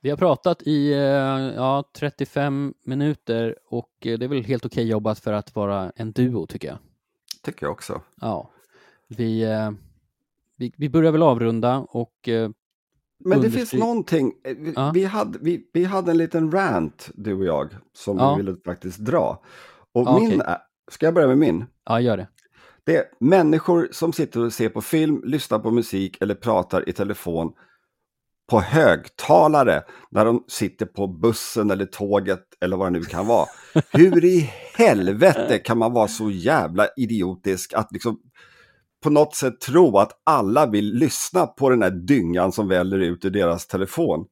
Vi 0.00 0.10
har 0.10 0.16
pratat 0.16 0.62
i 0.62 0.92
eh, 0.92 0.98
ja, 1.56 1.84
35 1.96 2.74
minuter 2.84 3.56
och 3.66 3.90
det 4.00 4.22
är 4.22 4.28
väl 4.28 4.44
helt 4.44 4.66
okej 4.66 4.88
jobbat 4.88 5.18
för 5.18 5.32
att 5.32 5.54
vara 5.54 5.92
en 5.96 6.12
duo 6.12 6.46
tycker 6.46 6.68
jag. 6.68 6.78
Tycker 7.42 7.66
jag 7.66 7.72
också. 7.72 8.00
Ja. 8.20 8.50
Vi, 9.08 9.46
vi, 10.56 10.72
vi 10.76 10.88
börjar 10.88 11.12
väl 11.12 11.22
avrunda 11.22 11.78
och 11.78 12.28
men 13.24 13.40
det 13.40 13.50
finns 13.50 13.72
någonting, 13.72 14.32
eh, 14.44 14.56
vi, 14.58 14.72
ja. 14.76 14.90
vi, 14.94 15.04
hade, 15.04 15.38
vi, 15.38 15.70
vi 15.72 15.84
hade 15.84 16.10
en 16.10 16.18
liten 16.18 16.52
rant, 16.52 17.10
du 17.14 17.34
och 17.34 17.44
jag, 17.44 17.68
som 17.92 18.18
ja. 18.18 18.34
vi 18.34 18.42
ville 18.42 18.56
faktiskt 18.64 18.98
dra. 18.98 19.42
Och 19.92 20.06
ja, 20.06 20.18
min 20.18 20.40
okay. 20.40 20.56
ska 20.90 21.06
jag 21.06 21.14
börja 21.14 21.28
med 21.28 21.38
min? 21.38 21.64
Ja, 21.84 22.00
gör 22.00 22.16
det. 22.16 22.28
Det 22.84 22.96
är 22.96 23.04
människor 23.20 23.88
som 23.92 24.12
sitter 24.12 24.44
och 24.44 24.52
ser 24.52 24.68
på 24.68 24.80
film, 24.80 25.22
lyssnar 25.24 25.58
på 25.58 25.70
musik 25.70 26.16
eller 26.20 26.34
pratar 26.34 26.88
i 26.88 26.92
telefon 26.92 27.52
på 28.50 28.60
högtalare 28.60 29.82
när 30.10 30.24
de 30.24 30.44
sitter 30.48 30.86
på 30.86 31.06
bussen 31.06 31.70
eller 31.70 31.86
tåget 31.86 32.44
eller 32.60 32.76
vad 32.76 32.92
det 32.92 32.98
nu 32.98 33.04
kan 33.04 33.26
vara. 33.26 33.46
Hur 33.92 34.24
i 34.24 34.50
helvete 34.78 35.58
kan 35.58 35.78
man 35.78 35.92
vara 35.92 36.08
så 36.08 36.30
jävla 36.30 36.88
idiotisk 36.96 37.72
att 37.72 37.92
liksom 37.92 38.18
på 39.02 39.10
något 39.10 39.34
sätt 39.34 39.60
tro 39.60 39.98
att 39.98 40.12
alla 40.24 40.66
vill 40.66 40.94
lyssna 40.94 41.46
på 41.46 41.70
den 41.70 41.82
här 41.82 41.90
dyngan 41.90 42.52
som 42.52 42.68
väller 42.68 42.98
ut 42.98 43.24
ur 43.24 43.30
deras 43.30 43.66
telefon. 43.66 44.26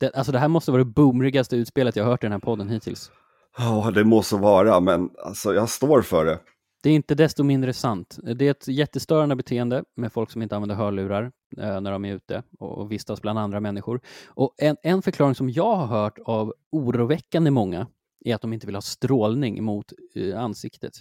Det, 0.00 0.14
alltså 0.14 0.32
det 0.32 0.38
här 0.38 0.48
måste 0.48 0.70
vara 0.70 0.84
det 0.84 0.90
boomrigaste 0.90 1.56
utspelet 1.56 1.96
jag 1.96 2.04
hört 2.04 2.24
i 2.24 2.26
den 2.26 2.32
här 2.32 2.38
podden 2.38 2.68
hittills. 2.68 3.10
Ja, 3.58 3.90
det 3.94 4.04
må 4.04 4.22
så 4.22 4.36
vara, 4.36 4.80
men 4.80 5.10
alltså 5.24 5.54
jag 5.54 5.68
står 5.68 6.02
för 6.02 6.24
det. 6.24 6.38
Det 6.82 6.90
är 6.90 6.94
inte 6.94 7.14
desto 7.14 7.44
mindre 7.44 7.72
sant. 7.72 8.18
Det 8.22 8.46
är 8.46 8.50
ett 8.50 8.68
jättestörande 8.68 9.36
beteende 9.36 9.84
med 9.96 10.12
folk 10.12 10.30
som 10.30 10.42
inte 10.42 10.56
använder 10.56 10.76
hörlurar 10.76 11.32
eh, 11.58 11.80
när 11.80 11.90
de 11.92 12.04
är 12.04 12.14
ute 12.14 12.42
och 12.58 12.92
vistas 12.92 13.22
bland 13.22 13.38
andra 13.38 13.60
människor. 13.60 14.00
Och 14.26 14.54
en, 14.58 14.76
en 14.82 15.02
förklaring 15.02 15.34
som 15.34 15.50
jag 15.50 15.76
har 15.76 15.86
hört 15.86 16.18
av 16.24 16.54
oroväckande 16.72 17.50
många 17.50 17.86
är 18.24 18.34
att 18.34 18.42
de 18.42 18.52
inte 18.52 18.66
vill 18.66 18.76
ha 18.76 18.82
strålning 18.82 19.64
mot 19.64 19.92
eh, 20.14 20.40
ansiktet. 20.40 20.92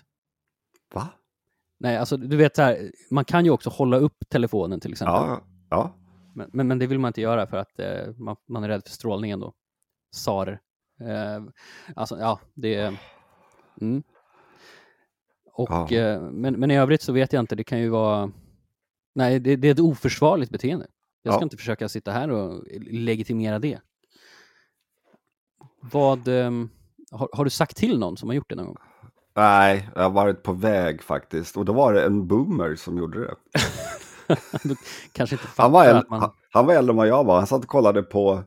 Va? 0.94 1.08
Nej, 1.80 1.98
alltså 1.98 2.18
du 2.18 2.38
vet 2.38 2.56
så 2.56 2.62
här, 2.62 2.92
man 3.12 3.26
kan 3.26 3.46
ju 3.46 3.52
också 3.52 3.70
hålla 3.70 3.98
upp 3.98 4.18
telefonen 4.30 4.80
till 4.80 4.92
exempel. 4.92 5.16
Ja, 5.16 5.42
ja. 5.70 5.94
Men, 6.36 6.50
men, 6.54 6.68
men 6.68 6.80
det 6.80 6.88
vill 6.88 7.00
man 7.00 7.10
inte 7.10 7.22
göra 7.22 7.48
för 7.48 7.58
att 7.58 7.80
eh, 7.80 8.14
man, 8.16 8.36
man, 8.48 8.64
är 8.64 8.68
rädd 8.68 8.84
för 8.84 8.92
strålningen 8.92 9.40
då. 9.40 9.54
SAR. 10.12 10.60
Eh, 11.00 11.44
alltså 11.96 12.18
ja, 12.20 12.40
det 12.54 12.76
är... 12.76 13.00
Mm. 13.82 14.04
Och, 15.58 15.92
ja. 15.92 15.92
eh, 15.92 16.22
men, 16.22 16.60
men 16.60 16.72
i 16.72 16.78
övrigt 16.78 17.02
så 17.02 17.14
vet 17.14 17.34
jag 17.34 17.40
inte, 17.40 17.56
det 17.56 17.64
kan 17.64 17.80
ju 17.80 17.90
vara... 17.90 18.32
Nej, 19.16 19.40
det, 19.40 19.56
det 19.56 19.68
är 19.68 19.72
ett 19.72 19.80
oförsvarligt 19.80 20.52
beteende. 20.52 20.88
Jag 21.24 21.34
ska 21.34 21.42
ja. 21.42 21.44
inte 21.44 21.58
försöka 21.58 21.90
sitta 21.90 22.12
här 22.12 22.32
och 22.32 22.64
legitimera 22.82 23.60
det. 23.60 23.80
Vad... 25.82 26.28
Ehm, 26.28 26.70
har, 27.12 27.30
har, 27.34 27.44
du 27.44 27.50
sagt 27.50 27.78
till 27.78 28.00
någon 28.00 28.18
som 28.18 28.30
har 28.30 28.36
gjort 28.36 28.50
det 28.50 28.56
någon 28.56 28.66
gång? 28.66 28.78
Nej, 29.36 29.90
jag 29.96 30.04
har 30.04 30.10
varit 30.10 30.44
på 30.44 30.54
väg 30.54 31.04
faktiskt. 31.04 31.58
Och 31.58 31.66
då 31.66 31.74
var 31.74 31.94
det 31.94 32.06
en 32.06 32.28
boomer 32.28 32.76
som 32.76 32.98
gjorde 32.98 33.20
det. 33.20 33.36
kanske 35.12 35.36
inte 35.36 35.48
han, 35.58 35.72
var 35.72 35.86
äldre, 35.86 36.04
man... 36.10 36.20
han, 36.20 36.32
han, 36.52 36.66
var 36.66 36.74
äldre 36.74 36.92
än 36.92 36.98
vad 36.98 37.08
jag 37.08 37.24
var. 37.24 37.38
Han 37.38 37.48
satt 37.48 37.64
och 37.64 37.70
kollade 37.70 38.04
på, 38.04 38.44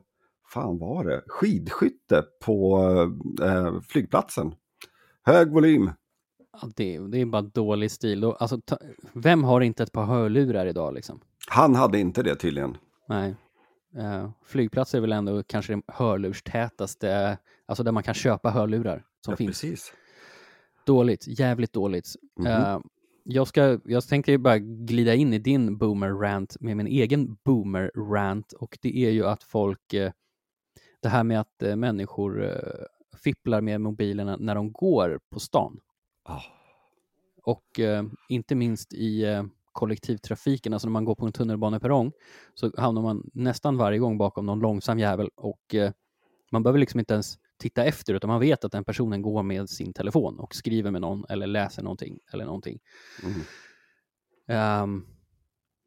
fan 0.53 0.77
var 0.77 1.05
det, 1.05 1.23
skidskytte 1.27 2.23
på 2.45 2.79
eh, 3.41 3.81
flygplatsen. 3.81 4.53
Hög 5.23 5.51
volym. 5.51 5.91
Ja, 6.53 6.69
det, 6.75 6.97
det, 6.97 7.21
är 7.21 7.25
bara 7.25 7.41
dålig 7.41 7.91
stil. 7.91 8.23
Alltså, 8.23 8.61
ta, 8.61 8.77
vem 9.13 9.43
har 9.43 9.61
inte 9.61 9.83
ett 9.83 9.91
par 9.91 10.05
hörlurar 10.05 10.65
idag 10.65 10.93
liksom? 10.93 11.19
Han 11.47 11.75
hade 11.75 11.99
inte 11.99 12.23
det 12.23 12.35
tydligen. 12.35 12.77
Nej. 13.07 13.35
Uh, 13.97 14.29
flygplatser 14.45 14.97
är 14.97 15.01
väl 15.01 15.11
ändå 15.11 15.43
kanske 15.43 15.75
det 15.75 15.81
hörlurstätaste, 15.87 17.37
alltså 17.65 17.83
där 17.83 17.91
man 17.91 18.03
kan 18.03 18.13
köpa 18.13 18.49
hörlurar 18.49 19.03
som 19.25 19.31
ja, 19.31 19.35
finns. 19.35 19.61
Precis. 19.61 19.93
Dåligt, 20.85 21.39
jävligt 21.39 21.73
dåligt. 21.73 22.07
Mm 22.39 22.51
-hmm. 22.51 22.75
uh, 22.75 22.81
jag, 23.23 23.47
ska, 23.47 23.79
jag 23.85 24.07
tänkte 24.07 24.37
bara 24.37 24.59
glida 24.59 25.13
in 25.13 25.33
i 25.33 25.39
din 25.39 25.77
boomer-rant 25.77 26.57
med 26.59 26.77
min 26.77 26.87
egen 26.87 27.37
boomer-rant 27.45 28.53
och 28.53 28.77
det 28.81 28.97
är 28.97 29.09
ju 29.11 29.25
att 29.25 29.43
folk, 29.43 29.93
eh, 29.93 30.11
det 31.01 31.09
här 31.09 31.23
med 31.23 31.39
att 31.39 31.77
människor 31.77 32.61
fipplar 33.23 33.61
med 33.61 33.81
mobilerna 33.81 34.37
när 34.39 34.55
de 34.55 34.71
går 34.71 35.19
på 35.29 35.39
stan. 35.39 35.79
Oh. 36.29 36.43
Och 37.43 37.79
eh, 37.79 38.03
inte 38.29 38.55
minst 38.55 38.93
i 38.93 39.23
eh, 39.23 39.43
kollektivtrafiken, 39.71 40.73
alltså 40.73 40.87
när 40.87 40.91
man 40.91 41.05
går 41.05 41.15
på 41.15 41.25
en 41.25 41.31
tunnelbaneperrong, 41.31 42.11
så 42.53 42.71
hamnar 42.77 43.01
man 43.01 43.29
nästan 43.33 43.77
varje 43.77 43.99
gång 43.99 44.17
bakom 44.17 44.45
någon 44.45 44.59
långsam 44.59 44.99
jävel 44.99 45.29
och 45.35 45.75
eh, 45.75 45.91
man 46.51 46.63
behöver 46.63 46.79
liksom 46.79 46.99
inte 46.99 47.13
ens 47.13 47.37
titta 47.57 47.83
efter, 47.83 48.13
utan 48.13 48.27
man 48.27 48.39
vet 48.39 48.65
att 48.65 48.71
den 48.71 48.83
personen 48.83 49.21
går 49.21 49.43
med 49.43 49.69
sin 49.69 49.93
telefon 49.93 50.39
och 50.39 50.55
skriver 50.55 50.91
med 50.91 51.01
någon 51.01 51.25
eller 51.29 51.47
läser 51.47 51.83
någonting 51.83 52.19
eller 52.33 52.45
någonting. 52.45 52.79
Mm. 53.23 54.83
Um, 54.83 55.07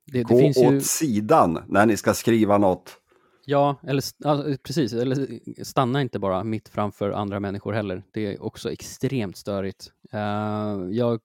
det, 0.07 0.23
Gå 0.23 0.41
det 0.41 0.67
åt 0.67 0.73
ju... 0.75 0.81
sidan 0.81 1.65
när 1.69 1.87
ni 1.87 1.97
ska 1.97 2.15
skriva 2.15 2.59
något. 2.59 3.01
Ja, 3.47 3.77
eller 3.83 4.03
alltså, 4.25 4.57
precis, 4.63 4.93
eller 4.93 5.41
stanna 5.65 6.03
inte 6.03 6.19
bara 6.19 6.45
mitt 6.45 6.69
framför 6.69 7.11
andra 7.11 7.41
människor 7.41 7.73
heller. 7.73 8.03
Det 8.13 8.35
är 8.35 8.43
också 8.43 8.73
extremt 8.73 9.37
störigt. 9.37 9.93
Uh, 10.15 10.91
jag 10.91 11.21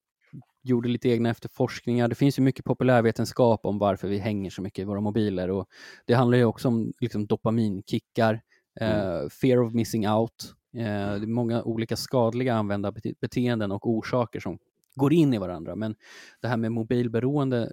gjorde 0.64 0.90
lite 0.90 1.10
egna 1.10 1.30
efterforskningar. 1.30 2.08
Det 2.08 2.16
finns 2.16 2.40
ju 2.40 2.44
mycket 2.44 2.66
populärvetenskap 2.66 3.66
om 3.66 3.78
varför 3.78 4.08
vi 4.08 4.18
hänger 4.18 4.50
så 4.50 4.62
mycket 4.62 4.80
i 4.80 4.86
våra 4.86 5.02
mobiler 5.02 5.50
och 5.50 5.68
det 6.06 6.14
handlar 6.14 6.38
ju 6.38 6.46
också 6.46 6.68
om 6.68 6.94
liksom, 7.00 7.28
dopaminkickar, 7.28 8.42
mm. 8.80 9.08
uh, 9.08 9.30
fear 9.30 9.62
of 9.62 9.74
missing 9.74 10.10
out. 10.10 10.54
Uh, 10.76 10.82
det 10.84 11.26
är 11.26 11.28
många 11.28 11.64
olika 11.64 11.96
skadliga 11.96 12.54
användarbeteenden 12.54 13.72
och 13.72 13.90
orsaker 13.90 14.40
som 14.40 14.60
går 14.96 15.14
in 15.14 15.34
i 15.34 15.38
varandra. 15.38 15.76
Men 15.76 15.96
det 16.42 16.48
här 16.48 16.58
med 16.58 16.72
mobilberoende 16.72 17.72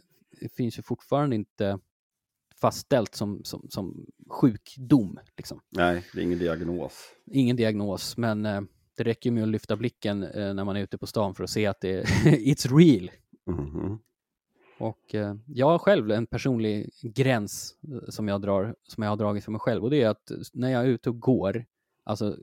finns 0.56 0.78
ju 0.78 0.82
fortfarande 0.82 1.36
inte 1.36 1.78
fastställt 2.60 3.14
som, 3.14 3.44
som, 3.44 3.66
som 3.70 4.06
sjukdom. 4.28 5.18
Liksom. 5.36 5.60
Nej, 5.70 6.04
det 6.12 6.20
är 6.20 6.22
ingen 6.22 6.38
diagnos. 6.38 7.08
Ingen 7.26 7.56
diagnos, 7.56 8.16
men 8.16 8.46
uh, 8.46 8.62
det 8.96 9.04
räcker 9.04 9.30
med 9.30 9.42
att 9.42 9.48
lyfta 9.48 9.76
blicken 9.76 10.22
uh, 10.22 10.54
när 10.54 10.64
man 10.64 10.76
är 10.76 10.80
ute 10.80 10.98
på 10.98 11.06
stan 11.06 11.34
för 11.34 11.44
att 11.44 11.50
se 11.50 11.66
att 11.66 11.80
det 11.80 12.02
it's 12.24 12.76
real. 12.76 13.10
Mm 13.46 13.70
-hmm. 13.70 13.98
Och 14.78 15.14
uh, 15.14 15.34
jag 15.46 15.66
har 15.66 15.78
själv 15.78 16.10
en 16.10 16.26
personlig 16.26 16.90
gräns 17.02 17.76
som 18.08 18.28
jag, 18.28 18.40
drar, 18.40 18.76
som 18.82 19.02
jag 19.02 19.10
har 19.10 19.16
dragit 19.16 19.44
för 19.44 19.52
mig 19.52 19.60
själv 19.60 19.84
och 19.84 19.90
det 19.90 20.02
är 20.02 20.08
att 20.08 20.32
när 20.52 20.70
jag 20.70 20.82
är 20.82 20.88
ute 20.88 21.10
och 21.10 21.20
går, 21.20 21.64
alltså 22.04 22.36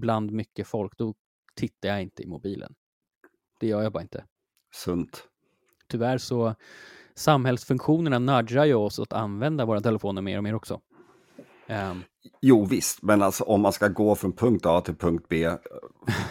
bland 0.00 0.32
mycket 0.32 0.66
folk, 0.66 0.98
då 0.98 1.14
tittar 1.54 1.88
jag 1.88 2.02
inte 2.02 2.22
i 2.22 2.26
mobilen. 2.26 2.74
Det 3.60 3.66
gör 3.66 3.82
jag 3.82 3.92
bara 3.92 4.02
inte. 4.02 4.24
Sunt. 4.74 5.28
Tyvärr 5.88 6.18
så 6.18 6.54
samhällsfunktionerna 7.16 8.18
nudgar 8.18 8.64
ju 8.64 8.74
oss 8.74 8.98
att 8.98 9.12
använda 9.12 9.64
våra 9.64 9.80
telefoner 9.80 10.22
mer 10.22 10.36
och 10.36 10.44
mer 10.44 10.54
också. 10.54 10.80
Um, 11.68 12.02
jo 12.40 12.64
visst, 12.64 13.02
men 13.02 13.22
alltså 13.22 13.44
om 13.44 13.60
man 13.60 13.72
ska 13.72 13.88
gå 13.88 14.14
från 14.14 14.32
punkt 14.32 14.66
A 14.66 14.80
till 14.80 14.94
punkt 14.94 15.26
B 15.28 15.50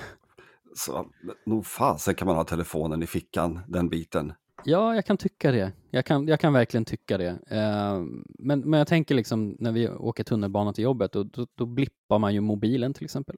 så 0.75 1.05
nog 1.45 1.65
fasen 1.65 2.15
kan 2.15 2.27
man 2.27 2.35
ha 2.35 2.43
telefonen 2.43 3.03
i 3.03 3.07
fickan, 3.07 3.59
den 3.67 3.89
biten. 3.89 4.33
Ja, 4.63 4.95
jag 4.95 5.05
kan 5.05 5.17
tycka 5.17 5.51
det. 5.51 5.71
Jag 5.89 6.05
kan, 6.05 6.27
jag 6.27 6.39
kan 6.39 6.53
verkligen 6.53 6.85
tycka 6.85 7.17
det. 7.17 7.29
Uh, 7.31 8.05
men, 8.39 8.59
men 8.59 8.77
jag 8.77 8.87
tänker 8.87 9.15
liksom 9.15 9.55
när 9.59 9.71
vi 9.71 9.89
åker 9.89 10.23
tunnelbana 10.23 10.73
till 10.73 10.83
jobbet, 10.83 11.11
då, 11.11 11.23
då, 11.23 11.47
då 11.55 11.65
blippar 11.65 12.19
man 12.19 12.33
ju 12.33 12.41
mobilen 12.41 12.93
till 12.93 13.05
exempel. 13.05 13.35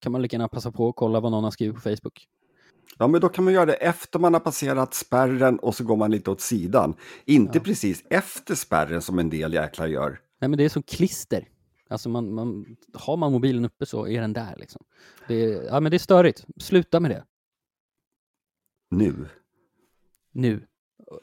Kan 0.00 0.12
man 0.12 0.22
lika 0.22 0.34
gärna 0.34 0.48
passa 0.48 0.72
på 0.72 0.88
att 0.88 0.96
kolla 0.96 1.20
vad 1.20 1.32
någon 1.32 1.44
har 1.44 1.50
skrivit 1.50 1.74
på 1.74 1.80
Facebook. 1.80 2.28
Ja, 2.98 3.06
men 3.06 3.20
då 3.20 3.28
kan 3.28 3.44
man 3.44 3.52
göra 3.52 3.66
det 3.66 3.74
efter 3.74 4.18
man 4.18 4.32
har 4.34 4.40
passerat 4.40 4.94
spärren 4.94 5.58
och 5.58 5.74
så 5.74 5.84
går 5.84 5.96
man 5.96 6.10
lite 6.10 6.30
åt 6.30 6.40
sidan. 6.40 6.94
Inte 7.24 7.58
ja. 7.58 7.64
precis 7.64 8.04
efter 8.10 8.54
spärren 8.54 9.02
som 9.02 9.18
en 9.18 9.30
del 9.30 9.54
jäklar 9.54 9.86
gör. 9.86 10.18
Nej, 10.40 10.48
men 10.48 10.58
det 10.58 10.64
är 10.64 10.68
som 10.68 10.82
klister. 10.82 11.48
Alltså 11.88 12.08
man, 12.08 12.34
man, 12.34 12.76
har 12.94 13.16
man 13.16 13.32
mobilen 13.32 13.64
uppe 13.64 13.86
så 13.86 14.08
är 14.08 14.20
den 14.20 14.32
där. 14.32 14.56
Liksom. 14.56 14.84
Det, 15.28 15.44
är, 15.44 15.62
ja, 15.62 15.80
men 15.80 15.90
det 15.90 15.96
är 15.96 15.98
störigt. 15.98 16.44
Sluta 16.60 17.00
med 17.00 17.10
det. 17.10 17.24
Nu. 18.90 19.28
Nu. 20.32 20.66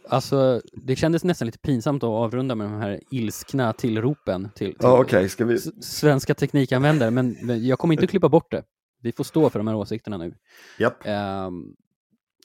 Alltså, 0.10 0.62
det 0.74 0.96
kändes 0.96 1.24
nästan 1.24 1.46
lite 1.46 1.60
pinsamt 1.60 2.04
att 2.04 2.08
avrunda 2.08 2.56
med 2.56 2.68
de 2.68 2.74
här 2.74 3.00
ilskna 3.12 3.74
tillropen 3.74 4.50
till, 4.56 4.68
till 4.68 4.76
ja, 4.80 5.00
okay. 5.00 5.30
Vi... 5.38 5.60
svenska 5.82 6.36
teknikanvändare, 6.36 7.12
men, 7.12 7.38
men 7.42 7.66
jag 7.66 7.80
kommer 7.80 7.94
inte 7.94 8.04
att 8.04 8.10
klippa 8.10 8.30
bort 8.30 8.52
det. 8.52 8.64
Vi 9.02 9.12
får 9.12 9.24
stå 9.24 9.50
för 9.50 9.60
de 9.60 9.68
här 9.68 9.76
åsikterna 9.76 10.18
nu. 10.18 10.36
Japp. 10.78 11.08
Um, 11.08 11.76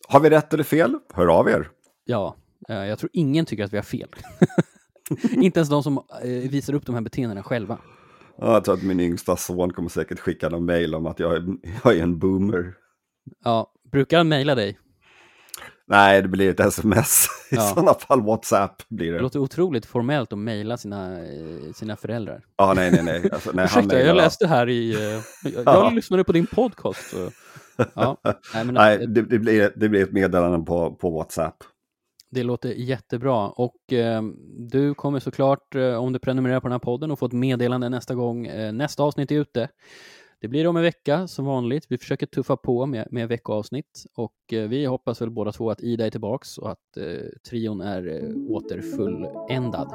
har 0.09 0.21
vi 0.21 0.31
rätt 0.31 0.55
eller 0.55 0.65
fel? 0.65 0.99
Hör 1.15 1.27
av 1.27 1.49
er. 1.49 1.71
Ja, 2.05 2.37
uh, 2.71 2.77
jag 2.77 2.99
tror 2.99 3.11
ingen 3.13 3.47
tycker 3.47 3.65
att 3.65 3.73
vi 3.73 3.77
har 3.77 3.85
fel. 3.85 4.09
Inte 5.31 5.59
ens 5.61 5.69
de 5.69 5.83
som 5.83 5.99
uh, 5.99 6.51
visar 6.51 6.75
upp 6.75 6.87
de 6.87 6.95
här 6.95 7.03
beteendena 7.03 7.43
själva. 7.43 7.79
Ja, 8.39 8.53
jag 8.53 8.65
tror 8.65 8.75
att 8.75 8.83
min 8.83 9.01
yngsta 9.01 9.37
son 9.37 9.73
kommer 9.73 9.89
säkert 9.89 10.19
skicka 10.19 10.49
någon 10.49 10.65
mail 10.65 10.95
om 10.95 11.07
att 11.07 11.19
jag 11.19 11.37
är, 11.37 11.47
jag 11.85 11.97
är 11.97 12.03
en 12.03 12.19
boomer. 12.19 12.75
Ja, 13.45 13.73
brukar 13.93 14.17
han 14.19 14.29
mejla 14.29 14.55
dig? 14.55 14.79
Nej, 15.87 16.23
det 16.23 16.29
blir 16.29 16.51
ett 16.51 16.61
sms. 16.61 17.27
I 17.51 17.55
ja. 17.55 17.61
sådana 17.61 17.95
fall 17.95 18.23
WhatsApp 18.23 18.89
blir 18.89 19.13
det. 19.13 19.19
Det 19.19 19.23
låter 19.23 19.39
otroligt 19.39 19.87
formellt 19.87 20.33
att 20.33 20.39
mejla 20.39 20.77
sina, 20.77 21.19
eh, 21.19 21.73
sina 21.75 21.97
föräldrar. 21.97 22.45
Ja, 22.57 22.75
nej, 22.77 22.91
nej, 22.91 23.03
nej. 23.03 23.31
Alltså, 23.33 23.51
nej 23.55 23.65
Ursäkta, 23.65 24.01
jag 24.01 24.17
läste 24.17 24.47
här 24.47 24.69
i... 24.69 24.97
Uh, 24.97 25.23
jag, 25.55 25.63
ja. 25.67 25.91
lyssnade 25.91 26.25
på 26.25 26.33
din 26.33 26.47
podcast. 26.47 27.11
Så, 27.11 27.31
ja. 27.95 28.17
Nej, 28.25 28.65
men, 28.65 28.75
nej 28.75 29.07
det, 29.07 29.23
det, 29.23 29.39
blir, 29.39 29.73
det 29.77 29.89
blir 29.89 30.03
ett 30.03 30.13
meddelande 30.13 30.67
på, 30.67 30.95
på 30.95 31.11
WhatsApp. 31.11 31.57
Det 32.31 32.43
låter 32.43 32.69
jättebra 32.69 33.49
och 33.49 33.93
eh, 33.93 34.23
du 34.59 34.95
kommer 34.95 35.21
såklart, 35.21 35.75
eh, 35.75 35.95
om 35.95 36.13
du 36.13 36.19
prenumererar 36.19 36.61
på 36.61 36.67
den 36.67 36.73
här 36.73 36.79
podden, 36.79 37.11
att 37.11 37.19
få 37.19 37.27
ett 37.27 37.33
meddelande 37.33 37.89
nästa 37.89 38.15
gång 38.15 38.47
eh, 38.47 38.73
nästa 38.73 39.03
avsnitt 39.03 39.31
är 39.31 39.41
ute. 39.41 39.69
Det 40.45 40.49
blir 40.49 40.67
om 40.67 40.77
en 40.77 40.83
vecka 40.83 41.27
som 41.27 41.45
vanligt. 41.45 41.87
Vi 41.89 41.99
försöker 41.99 42.27
tuffa 42.27 42.57
på 42.57 42.87
med, 42.87 43.09
med 43.11 43.29
veckoavsnitt 43.29 44.05
och 44.17 44.53
eh, 44.53 44.69
vi 44.69 44.85
hoppas 44.85 45.23
väl 45.23 45.31
båda 45.31 45.53
två 45.53 45.71
att 45.71 45.81
Ida 45.81 46.07
är 46.07 46.11
tillbaks 46.11 46.59
och 46.59 46.71
att 46.71 46.97
eh, 46.97 47.05
trion 47.51 47.81
är 47.81 48.07
eh, 48.07 48.53
åter 48.53 48.81
fulländad. 48.81 49.93